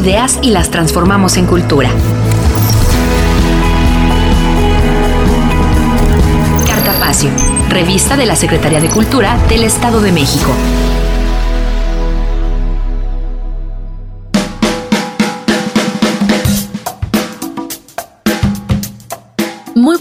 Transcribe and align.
ideas 0.00 0.38
y 0.40 0.50
las 0.50 0.70
transformamos 0.70 1.36
en 1.36 1.44
cultura. 1.44 1.90
Cartapacio, 6.66 7.28
revista 7.68 8.16
de 8.16 8.24
la 8.24 8.34
Secretaría 8.34 8.80
de 8.80 8.88
Cultura 8.88 9.36
del 9.50 9.64
Estado 9.64 10.00
de 10.00 10.12
México. 10.12 10.50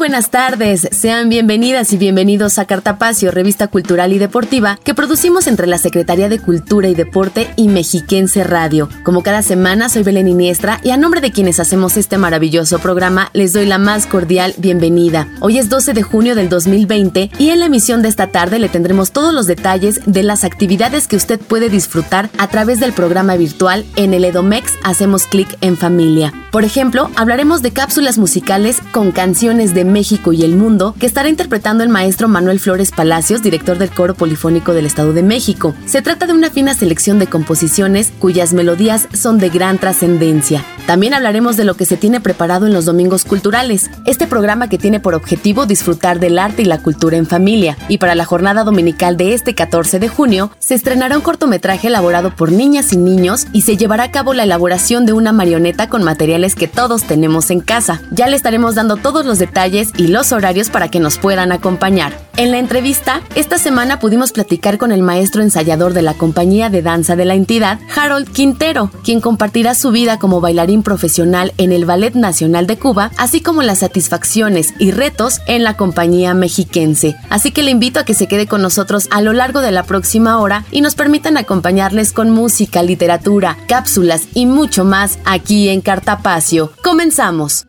Buenas 0.09 0.31
tardes, 0.31 0.90
sean 0.91 1.30
bienvenidas 1.30 1.94
y 1.94 1.98
bienvenidos 1.98 2.58
a 2.58 2.66
Cartapacio, 2.66 3.30
revista 3.30 3.67
cultural 3.67 4.12
y 4.12 4.17
deportiva 4.17 4.80
que 4.84 4.95
producimos 4.95 5.45
entre 5.45 5.67
la 5.67 5.77
Secretaría 5.77 6.30
de 6.30 6.40
Cultura 6.40 6.88
y 6.88 6.95
Deporte 6.95 7.54
y 7.55 7.67
Mexiquense 7.67 8.44
Radio. 8.44 8.90
Como 9.03 9.22
cada 9.22 9.44
semana, 9.44 9.88
soy 9.88 10.02
Belén 10.02 10.27
Iniestra 10.27 10.81
y 10.84 10.90
a 10.90 10.98
nombre 10.98 11.22
de 11.22 11.31
quienes 11.31 11.59
hacemos 11.59 11.95
este 11.95 12.17
maravilloso 12.17 12.80
programa, 12.80 13.30
les 13.34 13.53
doy 13.53 13.67
la 13.67 13.77
más 13.77 14.08
cordial 14.08 14.55
bienvenida. 14.58 15.27
Hoy 15.41 15.59
es 15.59 15.70
12 15.70 15.94
de 15.94 16.02
junio 16.02 16.34
del 16.34 16.50
2020 16.50 17.30
y 17.38 17.52
en 17.52 17.59
la 17.59 17.67
emisión 17.67 18.02
de 18.02 18.09
esta 18.09 18.31
tarde 18.31 18.58
le 18.58 18.67
tendremos 18.67 19.12
todos 19.12 19.31
los 19.31 19.45
detalles 19.45 20.02
de 20.08 20.23
las 20.23 20.44
actividades 20.44 21.08
que 21.08 21.17
usted 21.17 21.39
puede 21.39 21.70
disfrutar 21.70 22.31
a 22.39 22.48
través 22.48 22.80
del 22.80 22.94
programa 22.94 23.36
virtual 23.36 23.86
en 23.95 24.16
el 24.16 24.26
Edomex 24.26 24.73
Hacemos 24.84 25.28
Clic 25.28 25.55
en 25.62 25.78
Familia. 25.78 26.34
Por 26.52 26.66
ejemplo, 26.66 27.12
hablaremos 27.16 27.62
de 27.62 27.73
cápsulas 27.73 28.17
musicales 28.17 28.80
con 28.91 29.12
canciones 29.12 29.76
de 29.76 29.86
México 29.86 29.98
y 30.00 30.44
el 30.44 30.55
mundo 30.55 30.95
que 30.97 31.05
estará 31.05 31.28
interpretando 31.28 31.83
el 31.83 31.89
maestro 31.89 32.30
Manuel 32.30 32.61
Flores 32.61 32.92
Palacios, 32.92 33.42
director 33.42 33.78
del 33.78 33.89
Coro 33.89 34.14
Polifónico 34.14 34.72
del 34.72 34.86
Estado 34.86 35.11
de 35.11 35.23
México. 35.23 35.75
Se 35.86 36.02
trata 36.02 36.25
de 36.25 36.31
una 36.31 36.50
fina 36.50 36.73
selección 36.73 37.19
de 37.19 37.28
composiciones 37.28 38.14
cuyas 38.17 38.53
melodías 38.53 39.09
son 39.14 39.39
de 39.39 39.50
gran 39.50 39.77
trascendencia. 39.77 40.64
También 40.88 41.14
hablaremos 41.14 41.58
de 41.58 41.66
lo 41.66 41.75
que 41.75 41.86
se 41.86 41.97
tiene 41.97 42.22
preparado 42.22 42.66
en 42.66 42.73
los 42.73 42.86
domingos 42.86 43.25
culturales, 43.25 43.92
este 44.05 44.25
programa 44.25 44.70
que 44.70 44.77
tiene 44.77 45.02
por 45.02 45.16
objetivo 45.16 45.66
disfrutar 45.66 46.20
del 46.20 46.39
arte 46.39 46.61
y 46.61 46.66
la 46.66 46.81
cultura 46.81 47.17
en 47.17 47.27
familia. 47.27 47.77
Y 47.89 47.97
para 47.97 48.16
la 48.16 48.25
jornada 48.25 48.64
dominical 48.64 49.17
de 49.17 49.33
este 49.33 49.53
14 49.53 50.00
de 50.00 50.08
junio, 50.08 50.50
se 50.59 50.75
estrenará 50.75 51.17
un 51.17 51.23
cortometraje 51.23 51.89
elaborado 51.89 52.33
por 52.36 52.53
niñas 52.53 52.94
y 52.94 52.97
niños 52.97 53.47
y 53.52 53.64
se 53.64 53.75
llevará 53.75 54.05
a 54.05 54.11
cabo 54.11 54.33
la 54.33 54.44
elaboración 54.44 55.05
de 55.05 55.14
una 55.14 55.33
marioneta 55.33 55.89
con 55.89 56.03
materiales 56.03 56.55
que 56.55 56.67
todos 56.70 57.03
tenemos 57.03 57.52
en 57.52 57.59
casa. 57.59 58.02
Ya 58.11 58.27
le 58.27 58.38
estaremos 58.38 58.75
dando 58.75 58.95
todos 58.97 59.25
los 59.25 59.39
detalles 59.39 59.89
y 59.98 60.08
los 60.08 60.32
horarios 60.32 60.70
para 60.70 60.90
que 60.90 61.00
nos 61.00 61.18
puedan 61.18 61.52
acompañar. 61.52 62.18
En 62.38 62.52
la 62.52 62.58
entrevista, 62.58 63.22
esta 63.36 63.58
semana 63.58 64.00
pudimos 64.00 64.32
platicar 64.32 64.78
con 64.78 64.92
el 64.94 65.02
maestro 65.02 65.44
ensayador 65.44 65.94
de 65.94 66.02
la 66.02 66.14
compañía 66.14 66.70
de 66.70 66.82
danza 66.82 67.16
de 67.16 67.26
la 67.26 67.36
entidad, 67.36 67.80
Harold 67.94 68.32
Quintero, 68.32 68.92
quien 69.04 69.20
compartirá 69.20 69.76
su 69.76 69.92
vida 69.92 70.20
como 70.20 70.40
bailarín 70.40 70.82
profesional 70.82 71.54
en 71.58 71.73
el 71.73 71.86
Ballet 71.86 72.16
Nacional 72.16 72.66
de 72.66 72.78
Cuba, 72.78 73.12
así 73.17 73.42
como 73.42 73.62
las 73.62 73.80
satisfacciones 73.80 74.73
y 74.80 74.92
retos 74.92 75.42
en 75.48 75.64
la 75.64 75.76
compañía 75.76 76.34
mexiquense. 76.34 77.16
Así 77.30 77.52
que 77.52 77.64
le 77.64 77.72
invito 77.72 78.00
a 78.00 78.06
que 78.06 78.14
se 78.14 78.28
quede 78.28 78.48
con 78.48 78.62
nosotros 78.62 79.08
a 79.12 79.22
lo 79.22 79.34
largo 79.34 79.60
de 79.62 79.72
la 79.72 79.84
próxima 79.84 80.40
hora 80.40 80.64
y 80.72 80.82
nos 80.82 80.95
permitan 80.95 81.36
acompañarles 81.36 82.14
con 82.14 82.30
música, 82.30 82.84
literatura, 82.84 83.58
cápsulas 83.67 84.23
y 84.34 84.45
mucho 84.45 84.86
más 84.86 85.20
aquí 85.26 85.70
en 85.70 85.82
Cartapacio. 85.82 86.72
Comenzamos. 86.84 87.66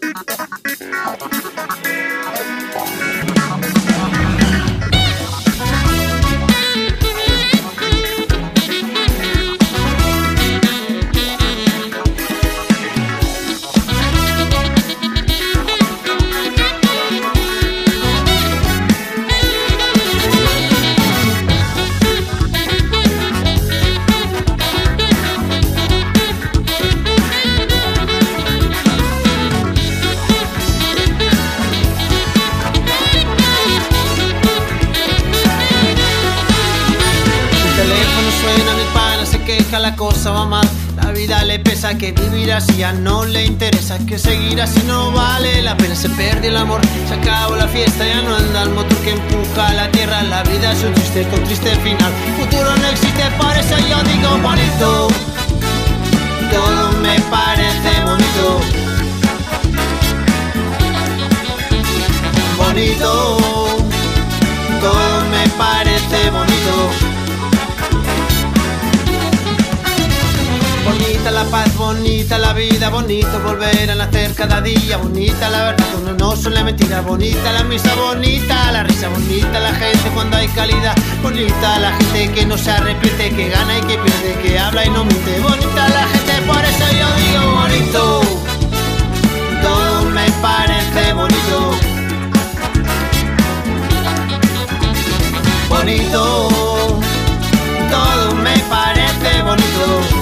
Thank 0.00 1.32
you. 1.34 1.41
Que 41.90 42.12
vivir 42.12 42.52
así 42.52 42.76
ya 42.76 42.92
no 42.92 43.24
le 43.24 43.44
interesa. 43.44 43.98
Que 44.06 44.16
seguir 44.16 44.60
así 44.62 44.80
no 44.86 45.10
vale 45.10 45.62
la 45.62 45.76
pena. 45.76 45.96
Se 45.96 46.08
perdió 46.10 46.50
el 46.50 46.56
amor, 46.56 46.80
se 47.08 47.14
acabó 47.14 47.56
la 47.56 47.66
fiesta. 47.66 48.06
Ya 48.06 48.22
no 48.22 48.36
anda 48.36 48.62
el 48.62 48.70
motor 48.70 48.96
que 48.98 49.10
empuja 49.10 49.72
la 49.72 49.90
tierra. 49.90 50.22
La 50.22 50.44
vida 50.44 50.72
es 50.72 50.82
un 50.84 50.94
triste 50.94 51.26
con 51.28 51.42
triste 51.42 51.74
final. 51.76 52.12
Futuro 52.38 52.76
no 52.76 52.88
existe, 52.88 53.24
por 53.36 53.56
eso 53.56 53.76
yo 53.90 54.00
digo 54.04 54.30
bonito. 54.38 55.08
Todo 56.52 56.92
me 57.02 57.18
parece 57.30 57.90
bonito. 58.04 58.60
Bonito. 62.58 63.36
Todo 64.80 65.24
me 65.32 65.48
parece 65.58 66.30
bonito. 66.30 67.01
Bonita 70.92 71.30
la 71.30 71.44
paz, 71.44 71.74
bonita 71.78 72.36
la 72.36 72.52
vida, 72.52 72.90
bonito 72.90 73.40
volver 73.40 73.90
a 73.90 73.94
nacer 73.94 74.34
cada 74.34 74.60
día, 74.60 74.98
bonita 74.98 75.48
la 75.48 75.64
verdad, 75.64 75.86
uno 76.02 76.12
no 76.12 76.36
suele 76.36 76.62
mentira, 76.62 77.00
bonita 77.00 77.50
la 77.50 77.64
misa, 77.64 77.94
bonita 77.94 78.70
la 78.72 78.82
risa, 78.82 79.08
bonita 79.08 79.58
la 79.58 79.72
gente 79.72 80.10
cuando 80.12 80.36
hay 80.36 80.48
calidad, 80.48 80.94
bonita 81.22 81.78
la 81.78 81.92
gente 81.92 82.32
que 82.32 82.44
no 82.44 82.58
se 82.58 82.72
arrepiente, 82.72 83.30
que 83.30 83.48
gana 83.48 83.78
y 83.78 83.80
que 83.80 83.96
pierde, 83.96 84.38
que 84.42 84.58
habla 84.58 84.84
y 84.84 84.90
no 84.90 85.04
miente, 85.06 85.40
bonita 85.40 85.88
la 85.88 86.06
gente, 86.08 86.32
por 86.46 86.62
eso 86.62 86.84
yo 86.92 87.08
digo 87.16 87.52
bonito, 87.54 88.20
todo 89.62 90.10
me 90.10 90.30
parece 90.42 91.12
bonito. 91.14 91.70
Bonito, 95.70 96.48
todo 97.90 98.34
me 98.34 98.58
parece 98.68 99.42
bonito. 99.42 100.21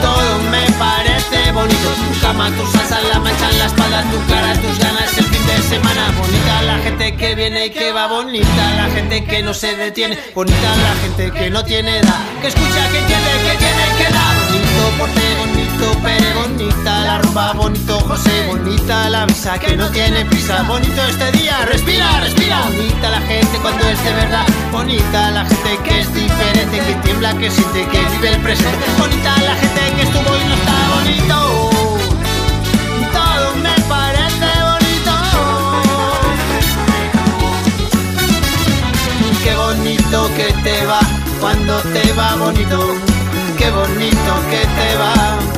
Todo 0.00 0.38
me 0.50 0.64
parece 0.78 1.52
bonito. 1.52 1.88
Tu 2.12 2.20
cama, 2.20 2.50
tu 2.50 2.66
salsa, 2.66 3.00
la 3.12 3.18
mancha 3.20 3.50
en 3.50 3.58
la 3.58 3.66
espalda, 3.66 4.02
tu 4.10 4.32
cara, 4.32 4.52
tus 4.54 4.78
ganas 4.78 5.18
el 5.18 5.24
fin 5.24 5.46
de 5.46 5.62
semana. 5.62 6.12
Bonita 6.18 6.62
la 6.62 6.78
gente 6.78 7.16
que 7.16 7.34
viene 7.34 7.66
y 7.66 7.70
que 7.70 7.92
va 7.92 8.06
bonita. 8.06 8.74
La 8.76 8.88
gente 8.90 9.24
que 9.24 9.42
no 9.42 9.54
se 9.54 9.76
detiene. 9.76 10.18
Bonita 10.34 10.76
la 10.76 10.94
gente 11.02 11.30
que 11.32 11.50
no 11.50 11.64
tiene 11.64 11.98
edad. 11.98 12.20
Que 12.40 12.48
escucha, 12.48 12.88
que 12.92 13.00
tiene, 13.00 13.30
que 13.46 13.56
tiene, 13.58 13.84
que 13.98 14.12
da. 14.12 14.34
Bonito, 14.46 14.98
porte 14.98 15.20
bonito, 15.38 15.57
pere 16.02 16.32
bonita. 16.34 17.04
La 17.04 17.18
rumba 17.18 17.52
bonito, 17.52 18.00
José 18.00 18.46
bonita. 18.46 19.08
La 19.10 19.26
visa 19.26 19.58
que 19.58 19.76
no 19.76 19.88
tiene 19.90 20.24
prisa. 20.26 20.62
Bonito 20.62 21.02
este 21.02 21.32
día, 21.32 21.64
respira, 21.66 22.20
respira. 22.20 22.62
Bonita 22.66 23.10
la 23.10 23.20
gente 23.20 23.58
cuando 23.58 23.88
es 23.88 24.02
de 24.04 24.12
verdad. 24.12 24.46
Bonita 24.72 25.30
la 25.30 25.44
gente 25.44 25.78
que 25.84 26.00
es 26.00 26.14
diferente, 26.14 26.78
que 26.78 26.94
tiembla, 27.04 27.34
que 27.38 27.50
siente, 27.50 27.86
que 27.86 28.00
vive 28.12 28.28
el 28.30 28.40
presente. 28.42 28.84
Bonita 28.98 29.36
la 29.38 29.54
gente 29.54 29.80
que 29.96 30.02
estuvo 30.02 30.36
y 30.36 30.44
no 30.44 30.54
está 30.54 30.76
bonito. 30.94 31.70
Todo 33.12 33.54
me 33.62 33.74
parece 33.88 34.50
bonito. 34.70 35.14
Qué 39.44 39.54
bonito 39.56 40.30
que 40.36 40.52
te 40.62 40.86
va 40.86 41.00
cuando 41.40 41.78
te 41.80 42.12
va 42.12 42.34
bonito, 42.36 42.78
qué 43.56 43.70
bonito 43.70 44.32
que 44.50 44.58
te 44.58 44.96
va. 44.96 45.57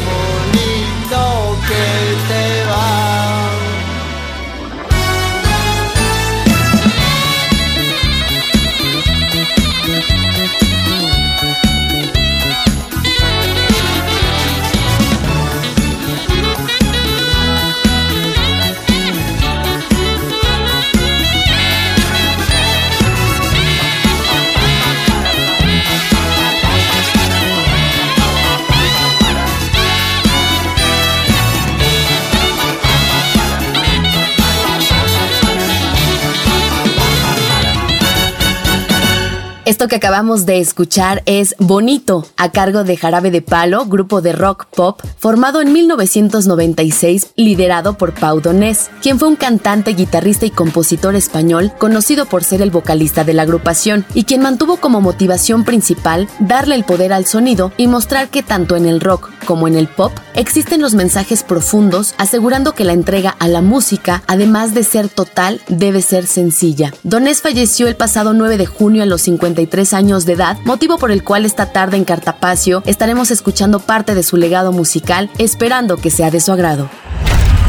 Esto 39.71 39.87
que 39.87 39.95
acabamos 39.95 40.45
de 40.45 40.59
escuchar 40.59 41.23
es 41.25 41.55
Bonito, 41.57 42.27
a 42.35 42.51
cargo 42.51 42.83
de 42.83 42.97
Jarabe 42.97 43.31
de 43.31 43.41
Palo, 43.41 43.85
grupo 43.85 44.21
de 44.21 44.33
rock 44.33 44.65
pop 44.65 45.01
formado 45.17 45.61
en 45.61 45.71
1996, 45.71 47.31
liderado 47.37 47.97
por 47.97 48.13
Pau 48.13 48.41
Donés, 48.41 48.91
quien 49.01 49.17
fue 49.17 49.29
un 49.29 49.37
cantante, 49.37 49.93
guitarrista 49.93 50.45
y 50.45 50.49
compositor 50.49 51.15
español 51.15 51.71
conocido 51.77 52.25
por 52.25 52.43
ser 52.43 52.61
el 52.61 52.69
vocalista 52.69 53.23
de 53.23 53.33
la 53.33 53.43
agrupación 53.43 54.05
y 54.13 54.25
quien 54.25 54.41
mantuvo 54.41 54.75
como 54.75 54.99
motivación 54.99 55.63
principal 55.63 56.27
darle 56.39 56.75
el 56.75 56.83
poder 56.83 57.13
al 57.13 57.25
sonido 57.25 57.71
y 57.77 57.87
mostrar 57.87 58.27
que 58.27 58.43
tanto 58.43 58.75
en 58.75 58.85
el 58.85 58.99
rock 58.99 59.29
como 59.45 59.67
en 59.67 59.75
el 59.75 59.87
pop 59.87 60.11
existen 60.33 60.81
los 60.81 60.93
mensajes 60.93 61.43
profundos, 61.43 62.13
asegurando 62.17 62.73
que 62.73 62.83
la 62.83 62.93
entrega 62.93 63.35
a 63.39 63.47
la 63.47 63.61
música, 63.61 64.23
además 64.27 64.73
de 64.73 64.83
ser 64.83 65.09
total, 65.09 65.61
debe 65.67 66.01
ser 66.01 66.27
sencilla. 66.27 66.93
Donés 67.03 67.41
falleció 67.41 67.87
el 67.87 67.95
pasado 67.95 68.33
9 68.33 68.57
de 68.57 68.65
junio 68.65 69.03
a 69.03 69.05
los 69.05 69.21
50 69.21 69.61
años 69.93 70.25
de 70.25 70.33
edad, 70.33 70.57
motivo 70.65 70.97
por 70.97 71.11
el 71.11 71.23
cual 71.23 71.45
esta 71.45 71.71
tarde 71.71 71.97
en 71.97 72.05
Cartapacio 72.05 72.83
estaremos 72.85 73.31
escuchando 73.31 73.79
parte 73.79 74.15
de 74.15 74.23
su 74.23 74.37
legado 74.37 74.71
musical, 74.71 75.29
esperando 75.37 75.97
que 75.97 76.09
sea 76.09 76.31
de 76.31 76.39
su 76.39 76.51
agrado. 76.51 76.89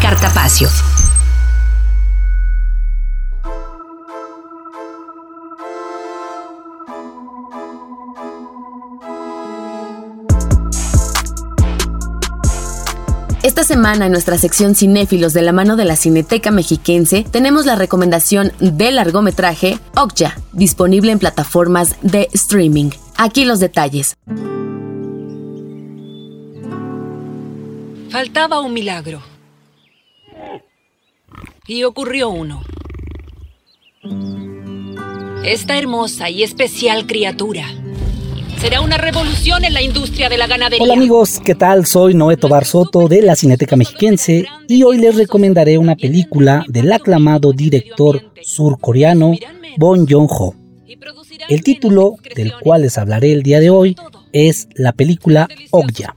Cartapacio. 0.00 0.68
Esta 13.52 13.64
semana 13.64 14.06
en 14.06 14.12
nuestra 14.12 14.38
sección 14.38 14.74
Cinéfilos 14.74 15.34
de 15.34 15.42
la 15.42 15.52
mano 15.52 15.76
de 15.76 15.84
la 15.84 15.94
Cineteca 15.94 16.50
Mexiquense 16.50 17.22
tenemos 17.30 17.66
la 17.66 17.76
recomendación 17.76 18.50
del 18.60 18.94
largometraje 18.94 19.78
Okja, 19.94 20.40
disponible 20.54 21.12
en 21.12 21.18
plataformas 21.18 21.96
de 22.00 22.30
streaming. 22.32 22.92
Aquí 23.18 23.44
los 23.44 23.60
detalles. 23.60 24.16
Faltaba 28.08 28.62
un 28.62 28.72
milagro. 28.72 29.22
Y 31.66 31.84
ocurrió 31.84 32.30
uno. 32.30 32.62
Esta 35.44 35.76
hermosa 35.76 36.30
y 36.30 36.42
especial 36.42 37.06
criatura 37.06 37.66
Será 38.62 38.80
una 38.80 38.96
revolución 38.96 39.64
en 39.64 39.74
la 39.74 39.82
industria 39.82 40.28
de 40.28 40.38
la 40.38 40.46
ganadería. 40.46 40.84
Hola 40.84 40.94
amigos, 40.94 41.40
¿qué 41.44 41.56
tal? 41.56 41.84
Soy 41.84 42.14
Noé 42.14 42.36
Tobar 42.36 42.64
Soto 42.64 43.08
de 43.08 43.20
la 43.20 43.34
Cineteca 43.34 43.74
Mexiquense 43.74 44.46
y 44.68 44.84
hoy 44.84 44.98
les 44.98 45.16
recomendaré 45.16 45.78
una 45.78 45.96
película 45.96 46.64
del 46.68 46.92
aclamado 46.92 47.52
director 47.52 48.22
surcoreano 48.40 49.32
Bon 49.78 50.06
Joon-ho. 50.08 50.54
El 51.48 51.64
título 51.64 52.14
del 52.36 52.52
cual 52.60 52.82
les 52.82 52.98
hablaré 52.98 53.32
el 53.32 53.42
día 53.42 53.58
de 53.58 53.70
hoy 53.70 53.96
es 54.32 54.68
la 54.76 54.92
película 54.92 55.48
Okja. 55.72 56.14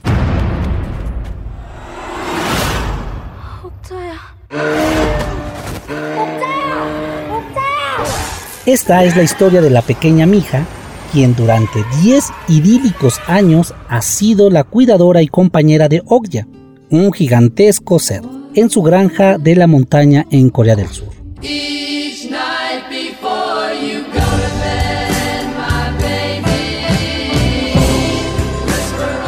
Esta 8.67 9.03
es 9.03 9.15
la 9.15 9.23
historia 9.23 9.61
de 9.61 9.71
la 9.71 9.81
pequeña 9.81 10.27
Mija 10.27 10.67
quien 11.11 11.35
durante 11.35 11.83
10 12.01 12.25
idílicos 12.47 13.19
años 13.27 13.73
ha 13.87 14.01
sido 14.01 14.49
la 14.49 14.63
cuidadora 14.63 15.21
y 15.21 15.27
compañera 15.27 15.87
de 15.87 16.01
Okja, 16.05 16.47
un 16.89 17.11
gigantesco 17.11 17.99
ser, 17.99 18.21
en 18.53 18.69
su 18.69 18.81
granja 18.81 19.37
de 19.37 19.55
la 19.55 19.67
montaña 19.67 20.25
en 20.31 20.49
Corea 20.49 20.75
del 20.75 20.87
Sur. 20.87 21.09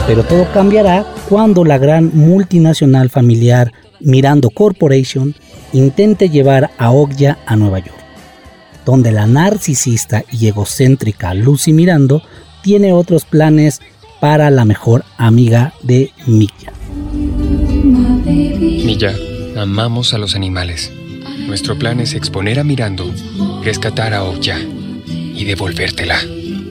Pero 0.07 0.23
todo 0.23 0.47
cambiará 0.53 1.05
cuando 1.27 1.65
la 1.65 1.77
gran 1.77 2.11
multinacional 2.13 3.09
familiar 3.09 3.73
Mirando 3.99 4.49
Corporation 4.49 5.35
intente 5.73 6.29
llevar 6.29 6.69
a 6.77 6.91
Okja 6.91 7.39
a 7.45 7.55
Nueva 7.57 7.79
York 7.79 7.96
donde 8.87 9.11
la 9.11 9.27
narcisista 9.27 10.23
y 10.31 10.47
egocéntrica 10.47 11.33
Lucy 11.33 11.73
Mirando 11.73 12.21
tiene 12.63 12.93
otros 12.93 13.25
planes 13.25 13.81
para 14.21 14.49
la 14.49 14.63
mejor 14.63 15.03
amiga 15.17 15.73
de 15.83 16.11
Milla. 16.25 16.71
Milla, 18.23 19.13
amamos 19.57 20.13
a 20.13 20.17
los 20.17 20.35
animales. 20.35 20.89
Nuestro 21.47 21.77
plan 21.77 21.99
es 21.99 22.13
exponer 22.13 22.61
a 22.61 22.63
Mirando, 22.63 23.13
rescatar 23.61 24.13
a 24.13 24.23
Oya 24.23 24.57
y 24.57 25.43
devolvértela. 25.43 26.21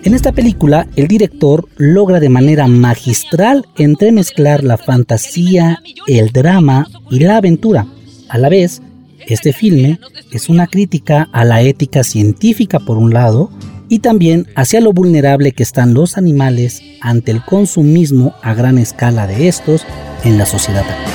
En 0.03 0.15
esta 0.15 0.33
película, 0.33 0.89
el 0.97 1.09
director 1.09 1.69
logra 1.77 2.19
de 2.19 2.31
manera 2.31 2.67
magistral 2.67 3.67
entremezclar 3.77 4.65
la 4.65 4.79
fantasía, 4.79 5.83
el 6.07 6.31
drama 6.33 6.89
y 7.11 7.19
la 7.19 7.37
aventura. 7.37 7.87
A 8.31 8.39
la 8.39 8.49
vez, 8.49 8.81
este 9.27 9.53
filme 9.53 9.99
es 10.31 10.49
una 10.49 10.69
crítica 10.69 11.29
a 11.33 11.45
la 11.45 11.61
ética 11.61 12.05
científica 12.05 12.79
por 12.79 12.97
un 12.97 13.13
lado 13.13 13.51
y 13.89 13.99
también 13.99 14.47
hacia 14.55 14.81
lo 14.81 14.93
vulnerable 14.93 15.53
que 15.53 15.65
están 15.65 15.95
los 15.95 16.17
animales 16.17 16.81
ante 17.01 17.33
el 17.33 17.45
consumismo 17.45 18.35
a 18.43 18.55
gran 18.55 18.79
escala 18.79 19.27
de 19.27 19.49
estos 19.49 19.85
en 20.23 20.39
la 20.39 20.47
sociedad 20.47 20.85
actual. 20.89 21.11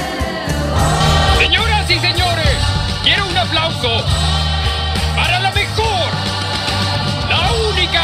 Señoras 1.40 1.90
y 1.90 1.94
señores, 2.00 2.58
quiero 3.04 3.30
un 3.30 3.38
aplauso 3.38 3.90
para 5.16 5.40
la 5.40 5.52
mejor, 5.52 6.12
la 7.30 7.40
única. 7.72 8.04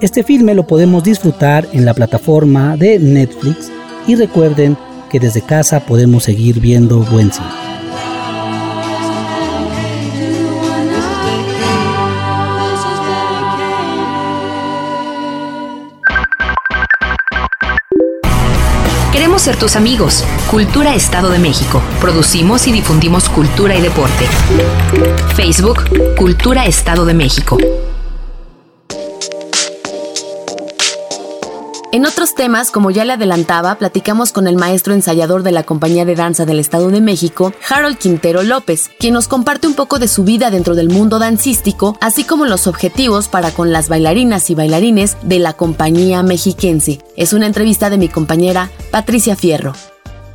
Este 0.00 0.22
filme 0.22 0.54
lo 0.54 0.66
podemos 0.66 1.04
disfrutar 1.04 1.68
en 1.72 1.84
la 1.84 1.92
plataforma 1.92 2.76
de 2.76 2.98
Netflix 2.98 3.70
y 4.06 4.14
recuerden 4.14 4.76
que 5.10 5.20
desde 5.20 5.42
casa 5.42 5.80
podemos 5.80 6.24
seguir 6.24 6.60
viendo 6.60 6.98
buen 6.98 7.32
cine. 7.32 7.46
Queremos 19.12 19.42
ser 19.42 19.56
tus 19.56 19.76
amigos. 19.76 20.24
Cultura 20.50 20.94
Estado 20.94 21.30
de 21.30 21.38
México. 21.38 21.80
Producimos 22.00 22.66
y 22.66 22.72
difundimos 22.72 23.28
cultura 23.28 23.74
y 23.74 23.80
deporte. 23.80 24.26
Facebook, 25.34 25.84
Cultura 26.16 26.66
Estado 26.66 27.04
de 27.06 27.14
México. 27.14 27.56
En 31.96 32.04
otros 32.04 32.34
temas, 32.34 32.70
como 32.70 32.90
ya 32.90 33.06
le 33.06 33.14
adelantaba, 33.14 33.76
platicamos 33.76 34.30
con 34.30 34.46
el 34.46 34.56
maestro 34.56 34.92
ensayador 34.92 35.42
de 35.42 35.50
la 35.50 35.62
Compañía 35.62 36.04
de 36.04 36.14
Danza 36.14 36.44
del 36.44 36.60
Estado 36.60 36.90
de 36.90 37.00
México, 37.00 37.54
Harold 37.70 37.96
Quintero 37.96 38.42
López, 38.42 38.90
quien 38.98 39.14
nos 39.14 39.28
comparte 39.28 39.66
un 39.66 39.72
poco 39.72 39.98
de 39.98 40.06
su 40.06 40.22
vida 40.22 40.50
dentro 40.50 40.74
del 40.74 40.90
mundo 40.90 41.18
dancístico, 41.18 41.96
así 42.02 42.24
como 42.24 42.44
los 42.44 42.66
objetivos 42.66 43.28
para 43.28 43.50
con 43.50 43.72
las 43.72 43.88
bailarinas 43.88 44.50
y 44.50 44.54
bailarines 44.54 45.16
de 45.22 45.38
la 45.38 45.54
Compañía 45.54 46.22
Mexiquense. 46.22 46.98
Es 47.16 47.32
una 47.32 47.46
entrevista 47.46 47.88
de 47.88 47.96
mi 47.96 48.10
compañera 48.10 48.68
Patricia 48.90 49.34
Fierro. 49.34 49.72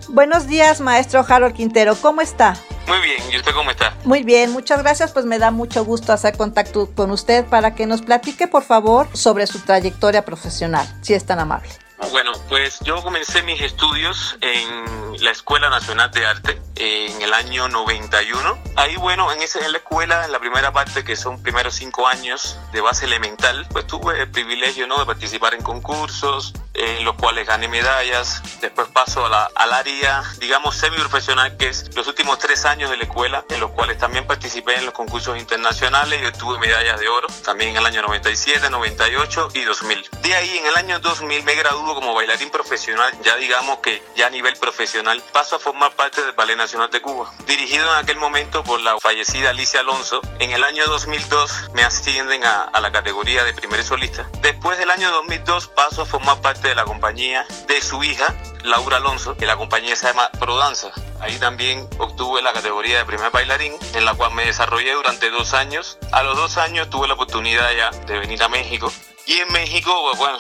Buenos 0.09 0.47
días, 0.47 0.81
maestro 0.81 1.23
Harold 1.29 1.53
Quintero. 1.53 1.95
¿Cómo 2.01 2.21
está? 2.21 2.55
Muy 2.87 2.99
bien, 3.01 3.23
¿y 3.31 3.37
usted 3.37 3.53
cómo 3.53 3.71
está? 3.71 3.95
Muy 4.03 4.23
bien, 4.23 4.51
muchas 4.51 4.79
gracias. 4.79 5.11
Pues 5.11 5.25
me 5.25 5.39
da 5.39 5.51
mucho 5.51 5.85
gusto 5.85 6.13
hacer 6.13 6.37
contacto 6.37 6.89
con 6.95 7.11
usted 7.11 7.45
para 7.45 7.75
que 7.75 7.85
nos 7.85 8.01
platique, 8.01 8.47
por 8.47 8.63
favor, 8.63 9.07
sobre 9.13 9.47
su 9.47 9.59
trayectoria 9.59 10.25
profesional, 10.25 10.87
si 11.01 11.13
es 11.13 11.25
tan 11.25 11.39
amable. 11.39 11.69
Bueno, 12.09 12.31
pues 12.49 12.79
yo 12.79 13.01
comencé 13.03 13.43
mis 13.43 13.61
estudios 13.61 14.35
en 14.41 15.23
la 15.23 15.31
Escuela 15.31 15.69
Nacional 15.69 16.09
de 16.11 16.25
Arte 16.25 16.61
en 16.75 17.21
el 17.21 17.31
año 17.31 17.67
91. 17.67 18.57
Ahí, 18.75 18.95
bueno, 18.95 19.31
en, 19.31 19.41
ese, 19.41 19.63
en 19.63 19.71
la 19.71 19.77
escuela, 19.77 20.25
en 20.25 20.31
la 20.31 20.39
primera 20.39 20.73
parte, 20.73 21.03
que 21.03 21.15
son 21.15 21.41
primeros 21.41 21.75
cinco 21.75 22.07
años 22.07 22.59
de 22.73 22.81
base 22.81 23.05
elemental, 23.05 23.67
pues 23.71 23.85
tuve 23.85 24.19
el 24.19 24.31
privilegio 24.31 24.87
¿no? 24.87 24.97
de 24.97 25.05
participar 25.05 25.53
en 25.53 25.61
concursos, 25.61 26.53
en 26.73 27.03
los 27.03 27.15
cuales 27.15 27.47
gané 27.47 27.67
medallas. 27.67 28.41
Después 28.61 28.87
paso 28.89 29.25
a 29.25 29.29
la, 29.29 29.49
al 29.55 29.73
área, 29.73 30.23
digamos, 30.39 30.75
semi-profesional, 30.75 31.57
que 31.57 31.69
es 31.69 31.95
los 31.95 32.07
últimos 32.07 32.39
tres 32.39 32.65
años 32.65 32.89
de 32.89 32.97
la 32.97 33.03
escuela, 33.03 33.45
en 33.49 33.59
los 33.59 33.71
cuales 33.71 33.97
también 33.97 34.25
participé 34.25 34.75
en 34.75 34.85
los 34.85 34.93
concursos 34.93 35.37
internacionales 35.37 36.21
y 36.21 36.25
obtuve 36.25 36.59
medallas 36.59 36.99
de 36.99 37.07
oro, 37.07 37.27
también 37.43 37.71
en 37.71 37.77
el 37.77 37.85
año 37.85 38.01
97, 38.01 38.69
98 38.69 39.49
y 39.53 39.63
2000. 39.63 40.09
De 40.21 40.35
ahí, 40.35 40.57
en 40.57 40.67
el 40.67 40.75
año 40.75 40.99
2000, 40.99 41.43
me 41.43 41.55
graduó 41.55 41.95
como 41.95 42.13
bailarín 42.13 42.49
profesional, 42.49 43.11
ya 43.23 43.35
digamos 43.35 43.79
que 43.79 44.03
ya 44.15 44.27
a 44.27 44.29
nivel 44.29 44.55
profesional, 44.57 45.21
paso 45.33 45.55
a 45.55 45.59
formar 45.59 45.93
parte 45.95 46.21
del 46.23 46.33
Ballet 46.33 46.57
Nacional 46.57 46.89
de 46.89 47.01
Cuba. 47.01 47.31
Dirigido 47.45 47.89
en 47.91 48.03
aquel 48.03 48.17
momento 48.17 48.63
por 48.63 48.79
la 48.81 48.99
fallecida 48.99 49.49
Alicia 49.49 49.81
Alonso, 49.81 50.21
en 50.39 50.51
el 50.51 50.63
año 50.63 50.85
2002 50.87 51.71
me 51.73 51.83
ascienden 51.83 52.43
a, 52.43 52.63
a 52.63 52.79
la 52.79 52.91
categoría 52.91 53.43
de 53.43 53.53
primer 53.53 53.83
solista. 53.83 54.29
Después 54.41 54.77
del 54.77 54.89
año 54.89 55.11
2002 55.11 55.67
paso 55.69 56.03
a 56.03 56.05
formar 56.05 56.39
parte 56.41 56.60
de 56.69 56.75
la 56.75 56.85
compañía 56.85 57.45
de 57.67 57.81
su 57.81 58.03
hija, 58.03 58.35
Laura 58.63 58.97
Alonso, 58.97 59.35
que 59.35 59.45
la 59.45 59.57
compañía 59.57 59.95
se 59.95 60.07
llama 60.07 60.29
Prodanza. 60.39 60.91
Ahí 61.19 61.37
también 61.37 61.87
obtuve 61.97 62.41
la 62.41 62.53
categoría 62.53 62.99
de 62.99 63.05
primer 63.05 63.31
bailarín, 63.31 63.73
en 63.93 64.05
la 64.05 64.13
cual 64.13 64.33
me 64.33 64.45
desarrollé 64.45 64.93
durante 64.93 65.29
dos 65.29 65.53
años. 65.53 65.97
A 66.11 66.23
los 66.23 66.35
dos 66.35 66.57
años 66.57 66.89
tuve 66.89 67.07
la 67.07 67.15
oportunidad 67.15 67.69
ya 67.75 67.91
de 68.05 68.19
venir 68.19 68.41
a 68.43 68.49
México. 68.49 68.91
Y 69.25 69.33
en 69.39 69.51
México, 69.51 69.93
pues 70.03 70.17
bueno, 70.17 70.39